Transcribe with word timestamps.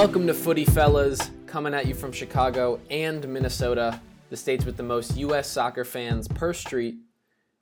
Welcome 0.00 0.26
to 0.28 0.32
Footy 0.34 0.64
Fellas, 0.64 1.30
coming 1.44 1.74
at 1.74 1.84
you 1.84 1.92
from 1.92 2.10
Chicago 2.10 2.80
and 2.88 3.28
Minnesota, 3.28 4.00
the 4.30 4.36
states 4.36 4.64
with 4.64 4.78
the 4.78 4.82
most 4.82 5.14
U.S. 5.18 5.46
soccer 5.46 5.84
fans 5.84 6.26
per 6.26 6.54
street. 6.54 6.94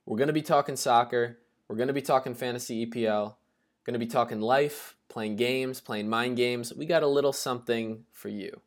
We're 0.05 0.15
going 0.15 0.27
to 0.27 0.33
be 0.33 0.41
talking 0.41 0.77
soccer. 0.77 1.37
We're 1.67 1.75
going 1.75 1.89
to 1.89 1.93
be 1.93 2.01
talking 2.01 2.33
fantasy 2.33 2.85
EPL. 2.85 3.35
Going 3.83 3.93
to 3.93 3.99
be 3.99 4.07
talking 4.07 4.39
life, 4.39 4.95
playing 5.09 5.35
games, 5.35 5.81
playing 5.81 6.07
mind 6.07 6.37
games. 6.37 6.73
We 6.73 6.85
got 6.85 7.03
a 7.03 7.07
little 7.07 7.33
something 7.33 8.05
for 8.13 8.29
you. 8.29 8.61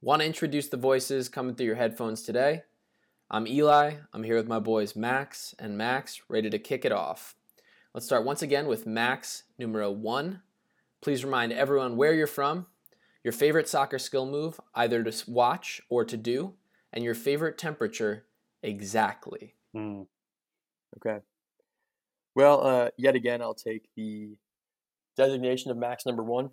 Want 0.00 0.22
to 0.22 0.26
introduce 0.26 0.68
the 0.68 0.78
voices 0.78 1.28
coming 1.28 1.54
through 1.54 1.66
your 1.66 1.76
headphones 1.76 2.22
today? 2.22 2.62
I'm 3.30 3.46
Eli. 3.46 3.96
I'm 4.14 4.24
here 4.24 4.36
with 4.36 4.48
my 4.48 4.60
boys 4.60 4.96
Max 4.96 5.54
and 5.58 5.76
Max, 5.76 6.22
ready 6.26 6.48
to 6.48 6.58
kick 6.58 6.86
it 6.86 6.92
off. 6.92 7.34
Let's 7.92 8.06
start 8.06 8.24
once 8.24 8.40
again 8.40 8.66
with 8.66 8.86
Max 8.86 9.42
numero 9.58 9.90
one. 9.90 10.40
Please 11.02 11.24
remind 11.24 11.52
everyone 11.52 11.96
where 11.96 12.14
you're 12.14 12.28
from, 12.28 12.66
your 13.24 13.32
favorite 13.32 13.68
soccer 13.68 13.98
skill 13.98 14.24
move, 14.24 14.60
either 14.74 15.02
to 15.02 15.30
watch 15.30 15.82
or 15.88 16.04
to 16.04 16.16
do, 16.16 16.54
and 16.92 17.02
your 17.02 17.14
favorite 17.14 17.58
temperature 17.58 18.26
exactly. 18.62 19.56
Mm. 19.74 20.06
Okay. 20.96 21.18
Well, 22.36 22.64
uh, 22.64 22.88
yet 22.96 23.16
again, 23.16 23.42
I'll 23.42 23.52
take 23.52 23.88
the 23.96 24.36
designation 25.16 25.72
of 25.72 25.76
Max 25.76 26.06
number 26.06 26.22
one. 26.22 26.50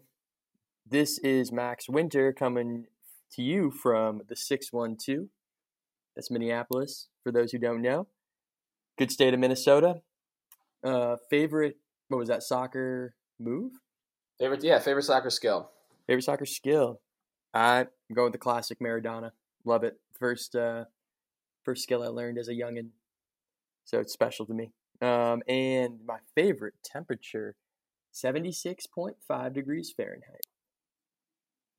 This 0.89 1.19
is 1.19 1.51
Max 1.51 1.87
Winter 1.87 2.33
coming 2.33 2.87
to 3.33 3.43
you 3.43 3.69
from 3.69 4.21
the 4.27 4.35
612. 4.35 5.27
That's 6.15 6.31
Minneapolis, 6.31 7.07
for 7.23 7.31
those 7.31 7.51
who 7.51 7.59
don't 7.59 7.83
know. 7.83 8.07
Good 8.97 9.11
state 9.11 9.35
of 9.35 9.39
Minnesota. 9.39 10.01
Uh, 10.83 11.17
favorite, 11.29 11.77
what 12.07 12.17
was 12.17 12.29
that, 12.29 12.41
soccer 12.41 13.13
move? 13.39 13.73
Favorite, 14.39 14.63
yeah, 14.63 14.79
favorite 14.79 15.03
soccer 15.03 15.29
skill. 15.29 15.69
Favorite 16.07 16.23
soccer 16.23 16.45
skill. 16.45 17.01
I'm 17.53 17.87
going 18.13 18.25
with 18.25 18.33
the 18.33 18.37
classic 18.39 18.79
Maradona. 18.79 19.31
Love 19.65 19.83
it. 19.83 19.99
First, 20.17 20.55
uh, 20.55 20.85
first 21.63 21.83
skill 21.83 22.03
I 22.03 22.07
learned 22.07 22.37
as 22.37 22.47
a 22.47 22.53
youngin, 22.53 22.89
so 23.83 23.99
it's 23.99 24.13
special 24.13 24.45
to 24.45 24.53
me. 24.53 24.71
Um, 25.01 25.41
and 25.47 25.99
my 26.05 26.19
favorite 26.35 26.75
temperature, 26.83 27.55
seventy 28.11 28.51
six 28.51 28.85
point 28.87 29.17
five 29.27 29.53
degrees 29.53 29.93
Fahrenheit. 29.95 30.45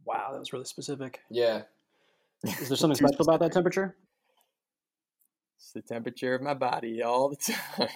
Wow, 0.05 0.31
that 0.33 0.39
was 0.39 0.53
really 0.53 0.65
specific. 0.65 1.21
Yeah. 1.31 1.63
Is 2.45 2.69
there 2.69 2.77
something 2.77 2.97
special 2.97 3.23
about 3.23 3.41
that 3.41 3.53
temperature? 3.53 3.97
It's 5.59 5.73
the 5.73 5.83
temperature 5.83 6.35
of 6.35 6.41
my 6.43 6.55
body 6.55 7.03
all 7.03 7.29
the 7.29 7.37
time. 7.77 7.89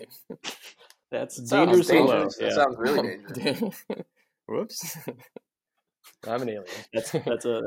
That's 1.11 1.37
Sounds 1.37 1.51
dangerously 1.51 1.99
low. 1.99 2.07
dangerous. 2.07 2.37
That 2.37 2.45
Yeah. 2.45 2.55
sounds 2.55 2.77
really 2.79 3.19
dangerous. 3.33 3.85
Whoops. 4.47 4.99
I'm 6.29 6.43
an 6.43 6.49
alien. 6.51 6.65
That's 6.93 7.13
that's 7.13 7.45
a 7.45 7.63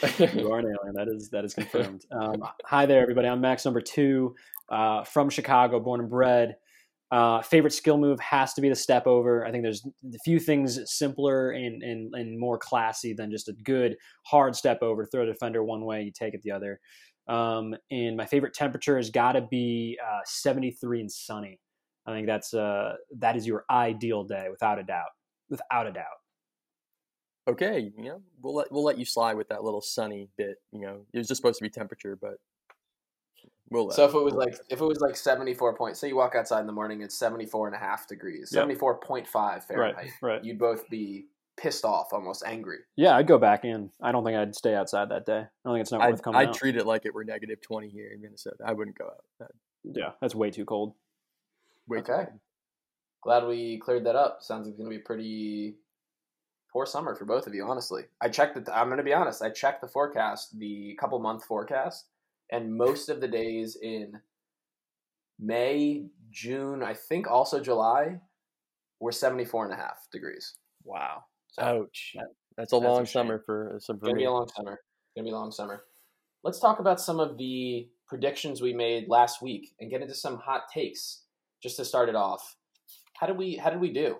that's, 0.00 0.20
you 0.34 0.50
are 0.50 0.58
an 0.58 0.66
alien. 0.66 0.94
That 0.94 1.08
is 1.08 1.28
that 1.30 1.44
is 1.44 1.54
confirmed. 1.54 2.04
Um, 2.12 2.42
hi 2.64 2.86
there, 2.86 3.02
everybody. 3.02 3.28
I'm 3.28 3.40
Max 3.40 3.64
number 3.64 3.80
two 3.80 4.34
uh, 4.70 5.04
from 5.04 5.30
Chicago, 5.30 5.80
born 5.80 6.00
and 6.00 6.10
bred. 6.10 6.56
Uh, 7.10 7.42
favorite 7.42 7.74
skill 7.74 7.98
move 7.98 8.18
has 8.20 8.54
to 8.54 8.62
be 8.62 8.70
the 8.70 8.74
step 8.74 9.06
over. 9.06 9.44
I 9.46 9.50
think 9.50 9.62
there's 9.64 9.86
a 9.86 10.18
few 10.24 10.40
things 10.40 10.80
simpler 10.86 11.50
and, 11.50 11.82
and 11.82 12.14
and 12.14 12.38
more 12.38 12.58
classy 12.58 13.12
than 13.12 13.30
just 13.30 13.48
a 13.48 13.52
good 13.52 13.96
hard 14.24 14.56
step 14.56 14.82
over. 14.82 15.04
Throw 15.04 15.26
the 15.26 15.32
defender 15.32 15.62
one 15.62 15.84
way, 15.84 16.02
you 16.02 16.12
take 16.12 16.34
it 16.34 16.42
the 16.42 16.52
other. 16.52 16.80
Um, 17.28 17.74
and 17.90 18.16
my 18.16 18.26
favorite 18.26 18.54
temperature 18.54 18.96
has 18.96 19.10
got 19.10 19.32
to 19.32 19.42
be 19.42 19.98
uh, 20.02 20.20
73 20.24 21.00
and 21.00 21.12
sunny. 21.12 21.60
I 22.06 22.12
think 22.12 22.26
that's 22.26 22.54
uh, 22.54 22.94
that 23.18 23.36
is 23.36 23.46
your 23.46 23.64
ideal 23.70 24.24
day, 24.24 24.46
without 24.50 24.78
a 24.78 24.82
doubt. 24.82 25.10
Without 25.52 25.86
a 25.86 25.92
doubt. 25.92 26.06
Okay, 27.48 27.92
you 27.98 28.04
know, 28.04 28.22
we'll 28.40 28.54
let 28.54 28.72
we'll 28.72 28.84
let 28.84 28.98
you 28.98 29.04
slide 29.04 29.34
with 29.34 29.48
that 29.48 29.62
little 29.64 29.80
sunny 29.82 30.28
bit. 30.38 30.56
You 30.72 30.80
know, 30.80 31.06
it 31.12 31.18
was 31.18 31.28
just 31.28 31.40
supposed 31.40 31.58
to 31.58 31.62
be 31.64 31.68
temperature, 31.68 32.16
but 32.20 32.34
we'll 33.70 33.86
let 33.88 33.96
So 33.96 34.04
if 34.06 34.14
it 34.14 34.18
was 34.22 34.34
like 34.34 34.54
if 34.70 34.80
it 34.80 34.84
was 34.84 35.00
like 35.00 35.16
74 35.16 35.76
point, 35.76 35.96
say 35.96 36.08
you 36.08 36.16
walk 36.16 36.34
outside 36.34 36.60
in 36.60 36.66
the 36.66 36.72
morning, 36.72 37.02
it's 37.02 37.16
74 37.18 37.66
and 37.66 37.76
a 37.76 37.78
half 37.78 38.06
degrees, 38.08 38.50
Yep. 38.54 38.68
74.5 38.68 39.64
Fahrenheit. 39.64 39.94
Right, 39.96 40.10
right. 40.22 40.44
You'd 40.44 40.58
both 40.58 40.88
be 40.88 41.26
pissed 41.56 41.84
off, 41.84 42.12
almost 42.12 42.44
angry. 42.46 42.78
Yeah, 42.96 43.14
I'd 43.16 43.26
go 43.26 43.38
back 43.38 43.64
in. 43.64 43.90
I 44.00 44.12
don't 44.12 44.24
think 44.24 44.38
I'd 44.38 44.54
stay 44.54 44.74
outside 44.74 45.10
that 45.10 45.26
day. 45.26 45.40
I 45.40 45.48
don't 45.64 45.74
think 45.74 45.82
it's 45.82 45.92
not 45.92 46.00
I'd, 46.00 46.12
worth 46.12 46.22
coming 46.22 46.40
I'd 46.40 46.48
out. 46.48 46.54
treat 46.54 46.76
it 46.76 46.86
like 46.86 47.04
it 47.06 47.14
were 47.14 47.24
negative 47.24 47.60
twenty 47.60 47.88
here 47.90 48.10
in 48.14 48.22
Minnesota. 48.22 48.56
I 48.64 48.72
wouldn't 48.72 48.96
go 48.96 49.06
out. 49.06 49.24
That'd 49.38 49.54
yeah, 49.84 50.12
that's 50.20 50.34
way 50.34 50.50
too 50.52 50.64
cold. 50.64 50.94
way 51.88 51.98
too 52.02 52.12
Okay. 52.12 52.24
cold. 52.30 52.40
Glad 53.22 53.46
we 53.46 53.78
cleared 53.78 54.04
that 54.06 54.16
up. 54.16 54.38
Sounds 54.42 54.66
like 54.66 54.72
it's 54.72 54.78
going 54.78 54.90
to 54.90 54.96
be 54.96 55.02
a 55.02 55.06
pretty 55.06 55.76
poor 56.72 56.84
summer 56.86 57.14
for 57.14 57.24
both 57.24 57.46
of 57.46 57.54
you, 57.54 57.64
honestly. 57.64 58.02
I 58.20 58.28
checked 58.28 58.56
it. 58.56 58.68
I'm 58.72 58.86
going 58.88 58.98
to 58.98 59.04
be 59.04 59.14
honest. 59.14 59.42
I 59.42 59.50
checked 59.50 59.80
the 59.80 59.88
forecast, 59.88 60.58
the 60.58 60.96
couple 61.00 61.18
month 61.20 61.44
forecast, 61.44 62.06
and 62.50 62.74
most 62.74 63.08
of 63.08 63.20
the 63.20 63.28
days 63.28 63.76
in 63.80 64.20
May, 65.38 66.06
June, 66.30 66.82
I 66.82 66.94
think 66.94 67.28
also 67.30 67.60
July, 67.60 68.20
were 69.00 69.12
74 69.12 69.64
and 69.66 69.74
a 69.74 69.76
half 69.76 70.06
degrees. 70.12 70.54
Wow. 70.84 71.24
So 71.48 71.62
Ouch. 71.62 72.12
that- 72.16 72.26
That's 72.56 72.72
a 72.72 72.76
that's 72.76 72.84
long 72.84 73.04
shame. 73.04 73.12
summer 73.12 73.42
for 73.46 73.76
uh, 73.76 73.78
some 73.80 73.98
for 73.98 74.06
gonna 74.06 74.18
be 74.18 74.24
a 74.24 74.30
long 74.30 74.48
summer. 74.48 74.80
Gonna 75.16 75.24
be 75.24 75.30
a 75.30 75.34
long 75.36 75.52
summer. 75.52 75.84
Let's 76.44 76.58
talk 76.60 76.80
about 76.80 77.00
some 77.00 77.20
of 77.20 77.38
the 77.38 77.88
predictions 78.06 78.60
we 78.60 78.72
made 78.74 79.08
last 79.08 79.40
week 79.42 79.74
and 79.80 79.90
get 79.90 80.02
into 80.02 80.14
some 80.14 80.36
hot 80.38 80.62
takes. 80.72 81.22
Just 81.62 81.76
to 81.76 81.84
start 81.84 82.08
it 82.08 82.16
off, 82.16 82.56
how 83.22 83.28
did 83.28 83.38
we 83.38 83.54
how 83.54 83.70
did 83.70 83.80
we 83.80 83.92
do? 83.92 84.16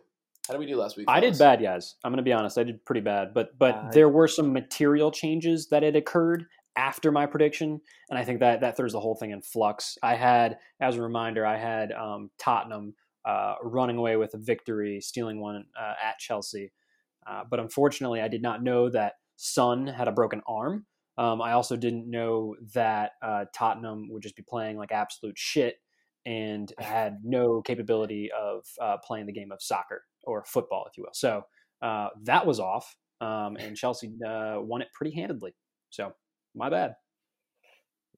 How 0.47 0.55
did 0.55 0.61
we 0.61 0.67
do 0.67 0.77
last 0.77 0.97
week? 0.97 1.07
I 1.09 1.19
did 1.19 1.37
bad, 1.37 1.61
guys. 1.61 1.97
I'm 2.05 2.13
going 2.13 2.19
to 2.19 2.23
be 2.23 2.33
honest. 2.33 2.57
I 2.57 2.63
did 2.63 2.85
pretty 2.85 3.01
bad, 3.01 3.35
but 3.35 3.59
but 3.59 3.75
I- 3.75 3.91
there 3.93 4.09
were 4.09 4.29
some 4.29 4.53
material 4.53 5.11
changes 5.11 5.69
that 5.71 5.83
had 5.83 5.97
occurred 5.97 6.47
after 6.77 7.11
my 7.11 7.27
prediction, 7.27 7.81
and 8.11 8.19
I 8.19 8.25
think 8.25 8.39
that 8.41 8.61
that 8.61 8.77
throws 8.77 8.93
the 8.93 9.01
whole 9.01 9.17
thing 9.17 9.33
in 9.33 9.43
flux. 9.43 9.99
I 10.05 10.15
had, 10.15 10.59
as 10.81 10.97
a 10.97 11.03
reminder, 11.03 11.45
I 11.45 11.57
had 11.57 11.91
um, 11.91 12.31
Tottenham 12.39 12.95
uh, 13.25 13.57
running 13.63 13.97
away 13.97 14.17
with 14.17 14.35
a 14.35 14.39
victory, 14.39 15.01
stealing 15.01 15.41
one 15.41 15.65
uh, 15.79 15.95
at 16.03 16.19
Chelsea, 16.21 16.71
uh, 17.27 17.43
but 17.51 17.59
unfortunately, 17.59 18.21
I 18.21 18.29
did 18.29 18.41
not 18.41 18.63
know 18.63 18.89
that 18.91 19.15
Son 19.35 19.89
had 19.89 20.07
a 20.07 20.13
broken 20.13 20.43
arm. 20.47 20.87
Um, 21.19 21.43
I 21.43 21.53
also 21.53 21.77
didn't 21.77 22.09
know 22.09 22.55
that 22.73 23.13
uh, 23.21 23.47
Tottenham 23.53 24.09
would 24.11 24.23
just 24.23 24.37
be 24.37 24.43
playing 24.43 24.77
like 24.77 24.93
absolute 24.93 25.37
shit 25.37 25.82
and 26.27 26.73
had 26.79 27.19
no 27.25 27.63
capability 27.63 28.31
of 28.33 28.65
uh, 28.81 28.97
playing 28.99 29.27
the 29.27 29.33
game 29.33 29.53
of 29.53 29.63
soccer 29.63 30.05
or 30.25 30.45
football, 30.45 30.87
if 30.91 30.97
you 30.97 31.05
will. 31.05 31.15
So 31.15 31.43
uh, 31.83 32.09
that 32.23 32.47
was 32.47 32.61
off, 32.61 32.97
um, 33.21 33.57
and 33.57 33.77
Chelsea 33.77 34.13
uh, 34.27 34.57
won 34.61 34.83
it 34.83 34.89
pretty 34.95 35.15
handedly. 35.15 35.55
So 35.91 36.15
my 36.55 36.71
bad. 36.71 36.95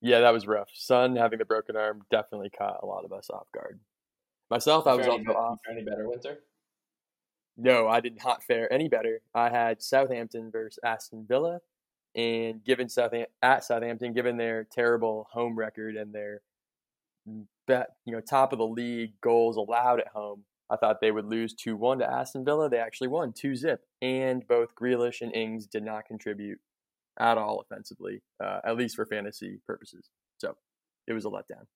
Yeah, 0.00 0.20
that 0.20 0.34
was 0.34 0.47
rough. 0.47 0.69
Son 0.75 1.16
having 1.16 1.38
the 1.38 1.47
broken 1.47 1.76
arm 1.76 2.03
definitely 2.10 2.50
caught 2.50 2.81
a 2.82 2.87
lot 2.87 3.04
of 3.06 3.12
us 3.12 3.31
off 3.31 3.47
guard. 3.54 3.81
Myself, 4.50 4.87
I 4.87 4.94
was 4.94 5.06
Fare 5.06 5.14
any, 5.14 5.26
also 5.26 5.38
off. 5.38 5.59
fare 5.64 5.75
any 5.75 5.84
better, 5.84 6.09
Winter? 6.09 6.41
No, 7.56 7.88
I 7.88 8.00
did 8.00 8.19
not 8.22 8.43
fare 8.43 8.70
any 8.72 8.88
better. 8.88 9.20
I 9.34 9.48
had 9.48 9.81
Southampton 9.81 10.50
versus 10.50 10.78
Aston 10.84 11.25
Villa, 11.26 11.60
and 12.14 12.62
given 12.64 12.88
South 12.88 13.12
at 13.43 13.64
Southampton, 13.64 14.12
given 14.12 14.37
their 14.37 14.64
terrible 14.64 15.26
home 15.32 15.59
record 15.59 15.97
and 15.97 16.12
their 16.12 16.43
bet, 17.66 17.88
you 18.04 18.12
know, 18.12 18.20
top 18.20 18.52
of 18.52 18.58
the 18.58 18.66
league 18.66 19.12
goals 19.20 19.56
allowed 19.56 20.00
at 20.00 20.08
home, 20.08 20.44
I 20.70 20.76
thought 20.76 21.00
they 21.00 21.10
would 21.10 21.26
lose 21.26 21.54
two 21.54 21.76
one 21.76 21.98
to 21.98 22.10
Aston 22.10 22.44
Villa. 22.44 22.68
They 22.68 22.78
actually 22.78 23.08
won 23.08 23.32
two 23.32 23.54
zip, 23.54 23.80
and 24.00 24.46
both 24.46 24.74
Grealish 24.74 25.20
and 25.20 25.34
Ings 25.34 25.66
did 25.66 25.84
not 25.84 26.06
contribute 26.06 26.58
at 27.19 27.38
all 27.38 27.60
offensively, 27.60 28.22
uh, 28.43 28.60
at 28.64 28.76
least 28.76 28.96
for 28.96 29.06
fantasy 29.06 29.60
purposes. 29.66 30.08
So 30.38 30.56
it 31.06 31.12
was 31.12 31.25
a 31.25 31.28
letdown. 31.28 31.66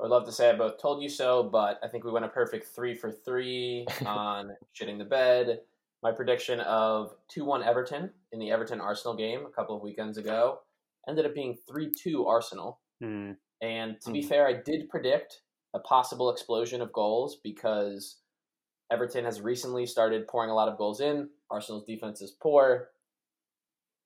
I 0.00 0.04
would 0.04 0.10
love 0.10 0.24
to 0.26 0.32
say 0.32 0.50
I 0.50 0.54
both 0.54 0.80
told 0.80 1.02
you 1.02 1.08
so, 1.08 1.44
but 1.44 1.78
I 1.82 1.86
think 1.86 2.04
we 2.04 2.10
went 2.10 2.24
a 2.24 2.28
perfect 2.28 2.74
three 2.74 2.94
for 2.94 3.12
three 3.12 3.86
on 4.06 4.50
shitting 4.74 4.98
the 4.98 5.04
bed. 5.04 5.60
My 6.02 6.10
prediction 6.10 6.58
of 6.60 7.14
2 7.28 7.44
1 7.44 7.62
Everton 7.62 8.10
in 8.32 8.40
the 8.40 8.50
Everton 8.50 8.80
Arsenal 8.80 9.16
game 9.16 9.46
a 9.46 9.50
couple 9.50 9.76
of 9.76 9.82
weekends 9.82 10.18
ago 10.18 10.58
ended 11.08 11.24
up 11.26 11.34
being 11.34 11.56
3 11.68 11.92
2 11.96 12.26
Arsenal. 12.26 12.80
Hmm. 13.00 13.32
And 13.62 13.98
to 14.02 14.10
be 14.10 14.22
Hmm. 14.22 14.28
fair, 14.28 14.46
I 14.46 14.52
did 14.54 14.90
predict 14.90 15.42
a 15.72 15.78
possible 15.78 16.28
explosion 16.30 16.82
of 16.82 16.92
goals 16.92 17.36
because 17.36 18.18
Everton 18.90 19.24
has 19.24 19.40
recently 19.40 19.86
started 19.86 20.28
pouring 20.28 20.50
a 20.50 20.54
lot 20.54 20.68
of 20.68 20.76
goals 20.76 21.00
in. 21.00 21.30
Arsenal's 21.48 21.84
defense 21.84 22.20
is 22.20 22.32
poor. 22.32 22.90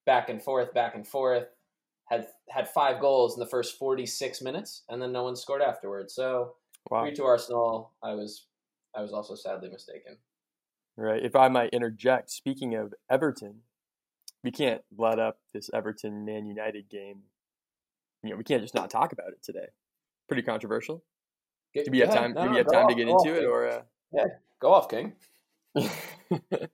Back 0.04 0.28
and 0.28 0.40
forth, 0.40 0.72
back 0.72 0.94
and 0.94 1.08
forth. 1.08 1.48
Had 2.04 2.28
had 2.50 2.68
five 2.68 3.00
goals 3.00 3.34
in 3.34 3.40
the 3.40 3.48
first 3.50 3.76
46 3.78 4.40
minutes, 4.42 4.84
and 4.88 5.02
then 5.02 5.10
no 5.10 5.24
one 5.24 5.34
scored 5.34 5.62
afterwards. 5.62 6.14
So 6.14 6.56
Wow. 6.88 7.02
three 7.02 7.14
to 7.14 7.24
Arsenal. 7.24 7.94
I 8.02 8.14
was 8.14 8.46
I 8.94 9.02
was 9.02 9.12
also 9.12 9.34
sadly 9.34 9.68
mistaken. 9.68 10.18
Right. 10.96 11.22
If 11.22 11.34
I 11.36 11.48
might 11.48 11.70
interject, 11.74 12.30
speaking 12.30 12.74
of 12.74 12.94
Everton, 13.10 13.62
we 14.44 14.50
can't 14.52 14.82
let 14.96 15.18
up 15.18 15.40
this 15.52 15.68
Everton 15.74 16.24
Man 16.24 16.46
United 16.46 16.88
game. 16.88 17.24
You 18.22 18.30
know, 18.30 18.36
we 18.36 18.44
can't 18.44 18.62
just 18.62 18.74
not 18.74 18.90
talk 18.90 19.12
about 19.12 19.28
it 19.28 19.42
today. 19.42 19.66
Pretty 20.28 20.42
controversial. 20.42 21.04
Get- 21.74 21.86
Do 21.86 21.90
we 21.90 21.98
have 22.00 22.08
yeah, 22.08 22.14
time? 22.14 22.32
no, 22.34 22.44
do 22.44 22.50
we 22.50 22.56
have 22.56 22.66
go 22.66 22.72
time 22.72 22.88
to 22.88 22.92
off, 22.92 22.98
get 22.98 23.06
go 23.06 23.12
off, 23.14 23.26
into 23.26 23.36
it, 23.36 23.40
King. 23.40 23.48
or? 23.48 23.68
Uh... 23.68 24.24
go 24.60 24.72
off, 24.72 24.88
King? 24.88 25.12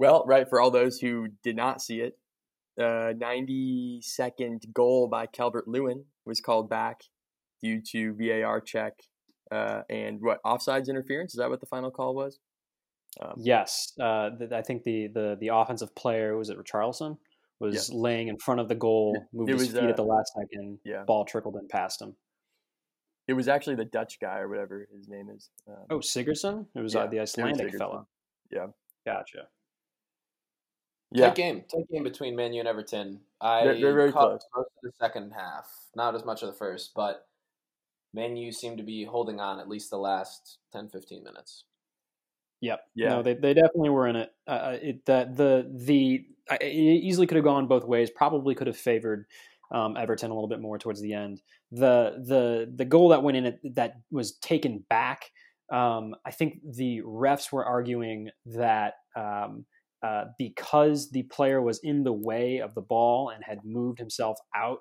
Well, 0.00 0.24
right 0.26 0.48
for 0.48 0.62
all 0.62 0.70
those 0.70 0.98
who 0.98 1.28
did 1.42 1.56
not 1.56 1.82
see 1.82 2.00
it, 2.00 2.16
the 2.78 3.14
92nd 3.20 4.72
goal 4.72 5.08
by 5.08 5.26
Calvert 5.26 5.68
Lewin 5.68 6.06
was 6.24 6.40
called 6.40 6.70
back 6.70 7.02
due 7.62 7.82
to 7.92 8.14
VAR 8.18 8.62
check 8.62 8.94
uh, 9.52 9.82
and 9.90 10.22
what 10.22 10.42
offsides 10.42 10.88
interference. 10.88 11.34
Is 11.34 11.38
that 11.38 11.50
what 11.50 11.60
the 11.60 11.66
final 11.66 11.90
call 11.90 12.14
was? 12.14 12.38
Um, 13.20 13.34
yes, 13.36 13.92
uh, 14.00 14.30
I 14.54 14.62
think 14.62 14.84
the 14.84 15.08
the 15.08 15.36
the 15.38 15.48
offensive 15.48 15.94
player 15.94 16.34
was 16.34 16.48
it 16.48 16.56
Richarlison 16.56 17.18
was 17.60 17.92
laying 17.92 18.28
in 18.28 18.38
front 18.38 18.60
of 18.60 18.68
the 18.68 18.74
goal, 18.74 19.16
moved 19.32 19.52
was, 19.52 19.62
his 19.62 19.72
feet 19.72 19.84
uh, 19.84 19.88
at 19.88 19.96
the 19.96 20.04
last 20.04 20.32
second. 20.34 20.78
Yeah. 20.84 21.04
ball 21.04 21.24
trickled 21.24 21.56
in 21.56 21.68
past 21.68 22.00
him. 22.00 22.16
It 23.28 23.34
was 23.34 23.46
actually 23.46 23.76
the 23.76 23.84
Dutch 23.84 24.18
guy 24.20 24.38
or 24.38 24.48
whatever 24.48 24.88
his 24.96 25.08
name 25.08 25.28
is. 25.28 25.50
Um, 25.68 25.76
oh, 25.90 25.98
Sigurdsson. 25.98 26.66
It 26.74 26.80
was 26.80 26.96
uh, 26.96 27.00
yeah, 27.00 27.04
uh, 27.04 27.08
the 27.08 27.20
Icelandic 27.20 27.76
fellow. 27.76 28.08
Yeah, 28.50 28.66
gotcha. 29.06 29.46
Yeah. 31.12 31.26
Tight 31.26 31.36
game, 31.36 31.64
tight 31.70 31.88
game 31.92 32.02
between 32.02 32.34
Man 32.34 32.52
U 32.52 32.60
and 32.60 32.68
Everton. 32.68 33.20
I 33.40 33.64
they're, 33.64 33.80
they're 33.80 33.94
very 33.94 34.12
caught 34.12 34.30
close. 34.30 34.46
most 34.56 34.66
of 34.66 34.82
the 34.82 34.92
second 35.00 35.32
half, 35.32 35.66
not 35.94 36.14
as 36.14 36.24
much 36.24 36.42
of 36.42 36.48
the 36.48 36.56
first, 36.56 36.92
but 36.94 37.26
Man 38.12 38.36
U 38.36 38.52
seemed 38.52 38.78
to 38.78 38.84
be 38.84 39.04
holding 39.04 39.40
on 39.40 39.60
at 39.60 39.68
least 39.68 39.90
the 39.90 39.98
last 39.98 40.58
10, 40.72 40.88
15 40.88 41.22
minutes. 41.22 41.64
Yep. 42.60 42.80
Yeah. 42.94 43.08
No, 43.08 43.22
they, 43.22 43.34
they 43.34 43.54
definitely 43.54 43.90
were 43.90 44.06
in 44.06 44.16
it. 44.16 44.30
Uh, 44.46 44.50
uh 44.50 44.78
it 44.80 45.06
that 45.06 45.36
the 45.36 45.70
the 45.74 46.24
it 46.60 46.66
easily 46.66 47.26
could 47.26 47.36
have 47.36 47.44
gone 47.44 47.66
both 47.66 47.84
ways. 47.84 48.10
Probably 48.10 48.54
could 48.54 48.66
have 48.66 48.76
favored 48.76 49.26
um, 49.72 49.96
Everton 49.96 50.30
a 50.30 50.34
little 50.34 50.48
bit 50.48 50.60
more 50.60 50.78
towards 50.78 51.00
the 51.00 51.14
end. 51.14 51.40
The 51.70 52.22
the 52.26 52.72
the 52.74 52.84
goal 52.84 53.10
that 53.10 53.22
went 53.22 53.36
in 53.36 53.46
it, 53.46 53.60
that 53.74 53.94
was 54.10 54.36
taken 54.38 54.84
back. 54.88 55.30
Um, 55.72 56.16
I 56.26 56.32
think 56.32 56.58
the 56.68 57.00
refs 57.06 57.52
were 57.52 57.64
arguing 57.64 58.30
that 58.46 58.94
um, 59.16 59.66
uh, 60.02 60.24
because 60.38 61.10
the 61.10 61.22
player 61.24 61.62
was 61.62 61.78
in 61.82 62.02
the 62.02 62.12
way 62.12 62.58
of 62.58 62.74
the 62.74 62.80
ball 62.80 63.30
and 63.30 63.44
had 63.44 63.60
moved 63.64 63.98
himself 63.98 64.36
out, 64.54 64.78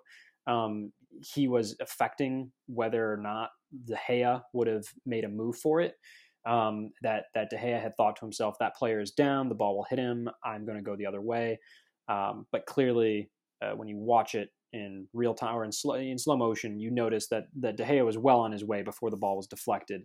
um, 0.48 0.92
he 1.34 1.48
was 1.48 1.76
affecting 1.80 2.52
whether 2.68 3.12
or 3.12 3.18
not 3.18 3.50
De 3.86 3.96
Gea 3.96 4.42
would 4.54 4.68
have 4.68 4.86
made 5.06 5.26
a 5.26 5.30
move 5.30 5.58
for 5.58 5.82
it. 5.82 5.94
Um, 6.46 6.92
that 7.02 7.26
that 7.36 7.50
De 7.50 7.58
Gea 7.58 7.82
had 7.82 7.96
thought 7.98 8.16
to 8.18 8.26
himself, 8.26 8.56
that 8.60 8.76
player 8.76 9.00
is 9.02 9.12
down, 9.12 9.50
the 9.50 9.56
ball 9.56 9.76
will 9.76 9.86
hit 9.90 10.00
him. 10.00 10.30
I'm 10.44 10.66
going 10.66 10.78
to 10.78 10.84
go 10.84 10.96
the 10.96 11.06
other 11.06 11.22
way. 11.22 11.60
Um, 12.08 12.46
but 12.52 12.66
clearly, 12.66 13.30
uh, 13.62 13.72
when 13.72 13.88
you 13.88 13.98
watch 13.98 14.36
it 14.36 14.50
in 14.72 15.08
real 15.14 15.34
time 15.34 15.56
or 15.56 15.64
in 15.64 15.72
slow, 15.72 15.96
in 15.96 16.18
slow 16.18 16.38
motion, 16.38 16.80
you 16.80 16.92
notice 16.92 17.28
that 17.30 17.46
that 17.60 17.78
De 17.78 17.84
Gea 17.84 18.06
was 18.06 18.18
well 18.18 18.40
on 18.40 18.52
his 18.52 18.64
way 18.64 18.82
before 18.82 19.10
the 19.10 19.18
ball 19.18 19.38
was 19.38 19.48
deflected, 19.48 20.02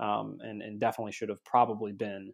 um, 0.00 0.38
and 0.40 0.62
and 0.62 0.80
definitely 0.80 1.12
should 1.12 1.28
have 1.28 1.44
probably 1.44 1.92
been 1.92 2.32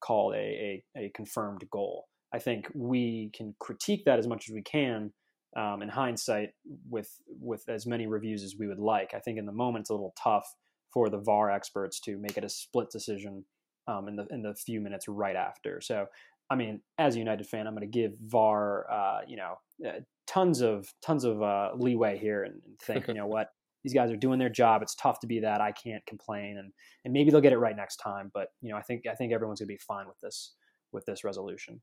called 0.00 0.34
a, 0.34 0.82
a, 0.96 1.04
a 1.04 1.10
confirmed 1.14 1.64
goal. 1.70 2.06
I 2.32 2.38
think 2.38 2.68
we 2.74 3.30
can 3.34 3.54
critique 3.60 4.04
that 4.06 4.18
as 4.18 4.26
much 4.26 4.48
as 4.48 4.54
we 4.54 4.62
can 4.62 5.12
um, 5.56 5.82
in 5.82 5.88
hindsight 5.88 6.50
with 6.88 7.10
with 7.40 7.62
as 7.68 7.86
many 7.86 8.06
reviews 8.06 8.42
as 8.42 8.56
we 8.58 8.66
would 8.66 8.78
like. 8.78 9.14
I 9.14 9.20
think 9.20 9.38
in 9.38 9.46
the 9.46 9.52
moment 9.52 9.82
it's 9.82 9.90
a 9.90 9.94
little 9.94 10.14
tough 10.22 10.46
for 10.92 11.08
the 11.08 11.18
VAR 11.18 11.50
experts 11.50 12.00
to 12.00 12.16
make 12.18 12.36
it 12.36 12.44
a 12.44 12.48
split 12.48 12.90
decision 12.90 13.44
um, 13.88 14.08
in 14.08 14.16
the 14.16 14.26
in 14.30 14.42
the 14.42 14.54
few 14.54 14.80
minutes 14.80 15.08
right 15.08 15.36
after. 15.36 15.80
So, 15.80 16.06
I 16.50 16.56
mean, 16.56 16.80
as 16.98 17.16
a 17.16 17.18
United 17.18 17.46
fan, 17.46 17.66
I'm 17.66 17.74
going 17.74 17.90
to 17.90 17.98
give 17.98 18.12
VAR, 18.24 18.90
uh, 18.90 19.20
you 19.26 19.36
know, 19.36 19.54
uh, 19.86 20.00
tons 20.26 20.60
of 20.60 20.92
tons 21.02 21.24
of 21.24 21.42
uh, 21.42 21.70
leeway 21.76 22.18
here 22.18 22.44
and, 22.44 22.60
and 22.64 22.78
think, 22.80 23.08
you 23.08 23.14
know 23.14 23.26
what, 23.26 23.48
these 23.84 23.94
guys 23.94 24.10
are 24.10 24.16
doing 24.16 24.38
their 24.38 24.48
job. 24.48 24.82
It's 24.82 24.94
tough 24.96 25.20
to 25.20 25.26
be 25.26 25.40
that. 25.40 25.60
I 25.60 25.72
can't 25.72 26.04
complain, 26.06 26.58
and 26.58 26.72
and 27.04 27.12
maybe 27.12 27.30
they'll 27.30 27.40
get 27.40 27.52
it 27.52 27.58
right 27.58 27.76
next 27.76 27.96
time. 27.96 28.30
But 28.34 28.48
you 28.60 28.70
know, 28.70 28.76
I 28.76 28.82
think 28.82 29.04
I 29.10 29.14
think 29.14 29.32
everyone's 29.32 29.60
gonna 29.60 29.68
be 29.68 29.78
fine 29.78 30.06
with 30.06 30.18
this 30.22 30.54
with 30.92 31.04
this 31.06 31.22
resolution. 31.22 31.80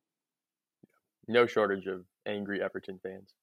No 1.27 1.45
shortage 1.45 1.87
of 1.87 2.05
angry 2.27 2.61
Everton 2.61 2.99
fans. 3.01 3.33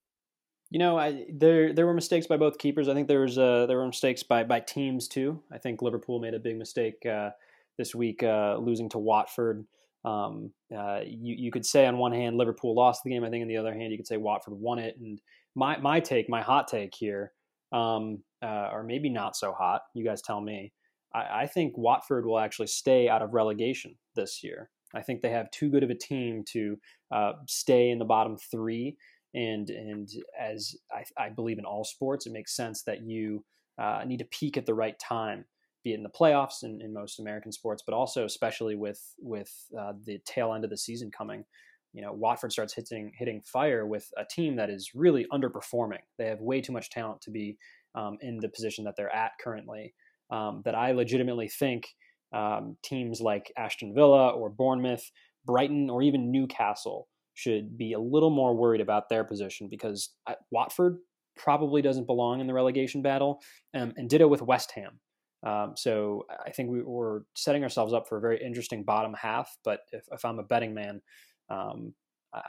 You 0.71 0.79
know, 0.79 0.99
I, 0.99 1.27
there 1.33 1.73
there 1.73 1.87
were 1.87 1.95
mistakes 1.95 2.27
by 2.27 2.37
both 2.37 2.59
keepers. 2.59 2.89
I 2.89 2.95
think 2.95 3.09
there 3.09 3.21
was 3.21 3.39
uh, 3.39 3.67
there 3.67 3.79
were 3.79 3.87
mistakes 3.87 4.23
by 4.23 4.45
by 4.45 4.61
teams 4.61 5.09
too. 5.09 5.43
I 5.53 5.59
think 5.59 5.83
Liverpool 5.83 6.21
made 6.21 6.35
a 6.35 6.39
big 6.39 6.57
mistake 6.57 7.05
uh, 7.05 7.31
this 7.77 7.95
week, 7.95 8.23
uh, 8.23 8.57
losing 8.59 8.89
to 8.91 8.99
Watford. 8.99 9.67
Um, 10.05 10.53
uh, 10.75 11.01
you 11.05 11.35
you 11.37 11.51
could 11.51 11.67
say 11.67 11.87
on 11.87 11.99
one 11.99 12.13
hand 12.13 12.37
Liverpool 12.37 12.75
lost 12.75 13.03
the 13.03 13.11
game. 13.11 13.25
I 13.25 13.31
think 13.31 13.43
on 13.43 13.49
the 13.49 13.57
other 13.57 13.75
hand 13.75 13.91
you 13.91 13.99
could 13.99 14.07
say 14.07 14.17
Watford 14.17 14.55
won 14.55 14.79
it. 14.79 14.97
And 14.99 15.21
my 15.55 15.77
my 15.79 15.99
take, 15.99 16.29
my 16.29 16.41
hot 16.41 16.69
take 16.69 16.95
here 16.95 17.33
um, 17.73 18.23
uh, 18.43 18.71
or 18.73 18.83
maybe 18.83 19.09
not 19.09 19.37
so 19.37 19.53
hot. 19.53 19.83
You 19.95 20.05
guys 20.05 20.23
tell 20.23 20.41
me. 20.41 20.73
I, 21.15 21.43
I, 21.43 21.47
think 21.47 21.77
Watford 21.77 22.25
will 22.25 22.39
actually 22.39 22.69
stay 22.69 23.09
out 23.09 23.23
of 23.23 23.35
relegation 23.35 23.97
this 24.15 24.43
year. 24.43 24.71
I 24.95 25.03
think 25.03 25.21
they 25.21 25.31
have 25.31 25.51
too 25.51 25.71
good 25.71 25.83
of 25.83 25.91
a 25.91 25.95
team 25.95 26.45
to 26.53 26.79
uh, 27.13 27.33
stay 27.47 27.91
in 27.91 27.99
the 27.99 28.05
bottom 28.05 28.37
three. 28.37 28.97
And 29.35 29.71
and 29.71 30.09
as 30.39 30.75
I, 30.93 31.05
I, 31.27 31.29
believe 31.29 31.59
in 31.59 31.65
all 31.65 31.85
sports, 31.85 32.27
it 32.27 32.33
makes 32.33 32.57
sense 32.57 32.83
that 32.83 33.03
you 33.03 33.45
uh, 33.81 34.03
need 34.05 34.19
to 34.19 34.25
peak 34.25 34.57
at 34.57 34.67
the 34.67 34.75
right 34.75 34.99
time, 34.99 35.45
be 35.85 35.93
it 35.93 35.97
in 35.97 36.03
the 36.03 36.11
playoffs 36.11 36.65
in, 36.65 36.81
in 36.83 36.93
most 36.93 37.21
American 37.21 37.53
sports, 37.53 37.83
but 37.87 37.95
also 37.95 38.25
especially 38.25 38.75
with 38.75 39.01
with 39.21 39.53
uh, 39.79 39.93
the 40.05 40.19
tail 40.25 40.53
end 40.53 40.65
of 40.65 40.71
the 40.71 40.77
season 40.77 41.11
coming 41.11 41.45
you 41.93 42.03
know 42.03 42.13
Watford 42.13 42.53
starts 42.53 42.75
hitting 42.75 43.13
hitting 43.17 43.41
fire 43.43 43.87
with 43.87 44.09
a 44.17 44.25
team 44.25 44.57
that 44.57 44.71
is 44.71 44.91
really 44.95 45.27
underperforming. 45.33 46.03
They 46.19 46.27
have 46.27 46.41
way 46.41 46.61
too 46.61 46.73
much 46.73 46.91
talent 46.91 47.21
to 47.23 47.31
be 47.31 47.57
um, 47.95 48.19
in 48.21 48.39
the 48.39 48.49
position 48.49 48.85
that 48.85 48.95
they're 48.97 49.15
at 49.15 49.33
currently. 49.43 49.95
Um, 50.31 50.63
that 50.65 50.77
I 50.77 50.93
legitimately 50.93 51.49
think 51.49 51.89
um, 52.33 52.77
teams 52.85 53.21
like 53.21 53.53
Aston 53.57 53.95
Villa 53.95 54.29
or 54.31 54.49
Bournemouth, 54.49 55.11
Brighton, 55.45 55.91
or 55.91 56.03
even 56.03 56.31
Newcastle 56.31 57.09
should 57.41 57.79
be 57.79 57.95
a 57.95 57.99
little 57.99 58.31
more 58.31 58.55
worried 58.55 58.81
about 58.81 59.09
their 59.09 59.25
position 59.25 59.69
because 59.69 60.11
uh, 60.27 60.35
Watford 60.51 60.99
probably 61.37 61.81
doesn't 61.81 62.07
belong 62.07 62.41
in 62.41 62.47
the 62.47 62.53
relegation 62.53 63.01
battle, 63.03 63.41
um, 63.75 63.93
and 63.97 64.11
ditto 64.11 64.29
with 64.29 64.43
West 64.43 64.73
Ham. 64.73 65.01
Um, 65.43 65.73
so 65.75 66.27
I 66.45 66.51
think 66.51 66.71
we, 66.71 66.81
are 66.81 67.25
setting 67.35 67.63
ourselves 67.63 67.95
up 67.95 68.09
for 68.09 68.19
a 68.19 68.21
very 68.21 68.43
interesting 68.45 68.85
bottom 68.85 69.15
half. 69.15 69.57
But 69.65 69.81
if, 69.93 70.05
if 70.13 70.25
I'm 70.25 70.39
a 70.39 70.43
betting 70.43 70.75
man, 70.75 71.01
um, 71.49 71.95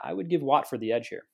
I 0.04 0.12
would 0.12 0.28
give 0.28 0.42
Watford 0.42 0.80
the 0.80 0.92
edge 0.92 1.08
here. 1.08 1.24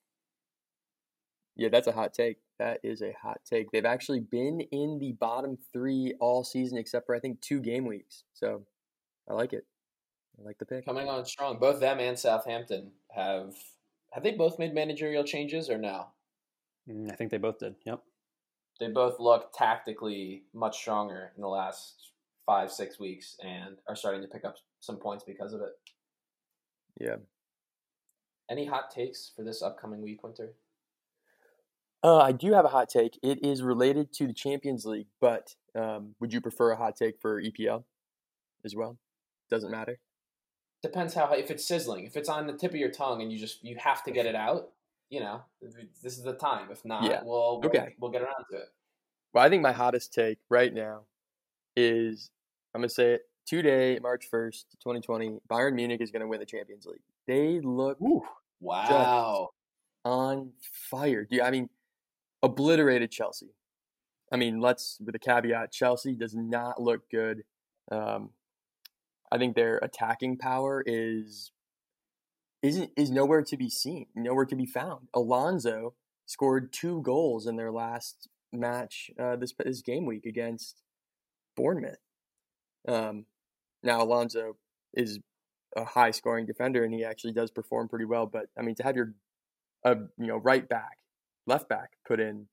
Yeah, 1.56 1.68
that's 1.70 1.88
a 1.88 1.92
hot 1.92 2.14
take. 2.14 2.36
That 2.60 2.78
is 2.84 3.02
a 3.02 3.12
hot 3.20 3.38
take. 3.44 3.72
They've 3.72 3.84
actually 3.84 4.20
been 4.20 4.60
in 4.70 4.98
the 5.00 5.12
bottom 5.18 5.58
three 5.72 6.14
all 6.20 6.44
season, 6.44 6.78
except 6.78 7.06
for 7.06 7.16
I 7.16 7.18
think 7.20 7.40
two 7.40 7.60
game 7.60 7.84
weeks. 7.84 8.22
So 8.32 8.64
I 9.28 9.34
like 9.34 9.52
it. 9.52 9.64
I 10.38 10.44
like 10.44 10.58
the 10.58 10.66
pick. 10.66 10.84
Coming 10.84 11.08
on 11.08 11.24
strong. 11.24 11.58
Both 11.58 11.80
them 11.80 11.98
and 11.98 12.18
Southampton 12.18 12.92
have 13.10 13.54
have 14.12 14.22
they 14.22 14.32
both 14.32 14.58
made 14.58 14.74
managerial 14.74 15.24
changes 15.24 15.68
or 15.68 15.78
no? 15.78 16.06
Mm, 16.88 17.10
I 17.12 17.16
think 17.16 17.30
they 17.30 17.38
both 17.38 17.58
did. 17.58 17.74
Yep. 17.84 18.00
They 18.80 18.88
both 18.88 19.18
look 19.18 19.52
tactically 19.52 20.44
much 20.54 20.78
stronger 20.78 21.32
in 21.36 21.42
the 21.42 21.48
last 21.48 22.12
five 22.46 22.70
six 22.70 23.00
weeks 23.00 23.36
and 23.42 23.78
are 23.88 23.96
starting 23.96 24.22
to 24.22 24.28
pick 24.28 24.44
up 24.44 24.56
some 24.80 24.96
points 24.96 25.24
because 25.24 25.52
of 25.52 25.60
it. 25.60 25.72
Yeah, 27.00 27.16
any 28.50 28.64
hot 28.64 28.90
takes 28.90 29.30
for 29.36 29.44
this 29.44 29.62
upcoming 29.62 30.02
week, 30.02 30.22
Winter? 30.22 30.54
Uh, 32.02 32.18
I 32.18 32.32
do 32.32 32.52
have 32.52 32.64
a 32.64 32.68
hot 32.68 32.88
take. 32.88 33.18
It 33.22 33.44
is 33.44 33.62
related 33.62 34.12
to 34.14 34.26
the 34.26 34.32
Champions 34.32 34.86
League, 34.86 35.08
but 35.20 35.54
um, 35.74 36.14
would 36.20 36.32
you 36.32 36.40
prefer 36.40 36.70
a 36.70 36.76
hot 36.76 36.96
take 36.96 37.20
for 37.20 37.42
EPL 37.42 37.84
as 38.64 38.74
well? 38.74 38.96
Doesn't 39.50 39.70
matter. 39.70 39.98
Depends 40.82 41.14
how 41.14 41.32
if 41.32 41.50
it's 41.50 41.66
sizzling. 41.66 42.04
If 42.04 42.16
it's 42.16 42.28
on 42.28 42.46
the 42.46 42.52
tip 42.52 42.72
of 42.72 42.76
your 42.76 42.90
tongue 42.90 43.22
and 43.22 43.32
you 43.32 43.38
just 43.38 43.64
you 43.64 43.76
have 43.78 44.04
to 44.04 44.10
get 44.10 44.26
it 44.26 44.34
out, 44.34 44.68
you 45.10 45.20
know, 45.20 45.42
this 45.60 46.16
is 46.16 46.22
the 46.22 46.34
time. 46.34 46.68
If 46.70 46.84
not, 46.84 47.04
yeah. 47.04 47.20
we'll, 47.24 47.60
we'll 47.60 47.70
okay. 47.70 47.94
we'll 47.98 48.10
get 48.10 48.22
around 48.22 48.44
to 48.50 48.58
it. 48.58 48.68
Well, 49.32 49.44
I 49.44 49.48
think 49.48 49.62
my 49.62 49.72
hottest 49.72 50.12
take 50.12 50.38
right 50.48 50.72
now 50.72 51.02
is 51.76 52.30
I'm 52.74 52.80
gonna 52.80 52.88
say 52.88 53.14
it 53.14 53.22
today, 53.46 53.98
March 54.00 54.26
first, 54.30 54.76
2020. 54.82 55.40
Bayern 55.50 55.74
Munich 55.74 56.00
is 56.00 56.10
gonna 56.10 56.28
win 56.28 56.40
the 56.40 56.46
Champions 56.46 56.86
League. 56.86 57.00
They 57.26 57.60
look 57.60 58.00
Ooh, 58.00 58.22
wow 58.60 59.50
on 60.04 60.52
fire. 60.60 61.26
Do 61.28 61.42
I 61.42 61.50
mean 61.50 61.68
obliterated 62.42 63.10
Chelsea? 63.10 63.54
I 64.32 64.36
mean, 64.36 64.60
let's 64.60 64.98
with 65.04 65.14
a 65.14 65.18
caveat: 65.18 65.72
Chelsea 65.72 66.14
does 66.14 66.34
not 66.34 66.80
look 66.80 67.10
good. 67.10 67.44
Um, 67.90 68.30
I 69.30 69.38
think 69.38 69.54
their 69.54 69.78
attacking 69.78 70.38
power 70.38 70.82
is 70.86 71.52
isn't 72.62 72.90
is 72.96 73.10
nowhere 73.10 73.42
to 73.42 73.56
be 73.56 73.70
seen, 73.70 74.06
nowhere 74.14 74.46
to 74.46 74.56
be 74.56 74.66
found. 74.66 75.08
Alonso 75.14 75.94
scored 76.26 76.72
two 76.72 77.02
goals 77.02 77.46
in 77.46 77.56
their 77.56 77.70
last 77.70 78.28
match 78.52 79.10
uh, 79.18 79.36
this 79.36 79.52
this 79.64 79.82
game 79.82 80.06
week 80.06 80.26
against 80.26 80.82
Bournemouth. 81.56 81.98
Um, 82.86 83.26
now 83.82 84.02
Alonso 84.02 84.56
is 84.94 85.20
a 85.76 85.84
high 85.84 86.10
scoring 86.10 86.46
defender 86.46 86.84
and 86.84 86.94
he 86.94 87.04
actually 87.04 87.32
does 87.32 87.50
perform 87.50 87.88
pretty 87.88 88.06
well. 88.06 88.26
But 88.26 88.46
I 88.58 88.62
mean, 88.62 88.74
to 88.76 88.82
have 88.82 88.96
your 88.96 89.14
uh, 89.84 89.96
you 90.16 90.26
know 90.26 90.38
right 90.38 90.68
back, 90.68 90.98
left 91.46 91.68
back 91.68 91.92
put 92.06 92.20
in 92.20 92.46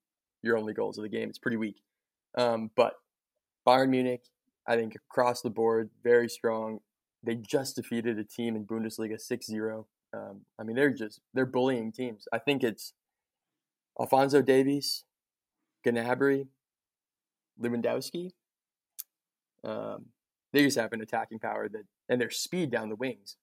your 0.44 0.58
only 0.58 0.74
goals 0.74 0.98
of 0.98 1.04
the 1.04 1.10
game, 1.10 1.30
it's 1.30 1.40
pretty 1.40 1.58
weak. 1.58 1.82
Um, 2.38 2.70
but 2.76 2.96
Bayern 3.68 3.90
Munich, 3.90 4.24
I 4.68 4.76
think 4.76 4.96
across 4.96 5.42
the 5.42 5.50
board, 5.50 5.90
very 6.04 6.30
strong. 6.30 6.80
They 7.24 7.36
just 7.36 7.76
defeated 7.76 8.20
a 8.20 8.24
team 8.24 8.56
in 8.56 8.66
Bundesliga 8.66 9.16
6-0 9.16 9.86
Um, 10.14 10.42
I 10.60 10.64
mean, 10.64 10.76
they're 10.76 10.92
just 10.92 11.22
they're 11.34 11.46
bullying 11.46 11.92
teams. 11.92 12.28
I 12.32 12.40
think 12.40 12.64
it's 12.64 12.94
Alphonso 14.00 14.42
Davies, 14.42 15.04
Gnabry, 15.86 16.48
Lewandowski. 17.62 18.32
Um, 19.64 20.06
they 20.54 20.64
just 20.64 20.78
have 20.78 20.94
an 20.94 21.02
attacking 21.02 21.40
power 21.40 21.68
that 21.70 21.84
and 22.08 22.22
their 22.22 22.30
speed 22.30 22.72
down 22.72 22.90
the 22.90 22.96
wings. 22.96 23.38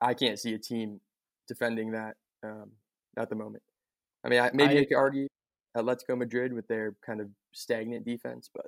I 0.00 0.14
can't 0.14 0.38
see 0.38 0.54
a 0.54 0.58
team 0.58 1.00
defending 1.48 1.92
that 1.92 2.16
um, 2.42 2.70
at 3.16 3.28
the 3.28 3.36
moment. 3.36 3.62
I 4.24 4.28
mean, 4.28 4.40
I, 4.40 4.50
maybe 4.52 4.78
I, 4.78 4.80
I 4.82 4.84
could 4.84 4.96
argue 4.96 5.26
Atletico 5.76 6.16
Madrid 6.16 6.52
with 6.52 6.68
their 6.68 6.94
kind 7.04 7.20
of 7.20 7.28
stagnant 7.52 8.04
defense, 8.04 8.50
but 8.54 8.66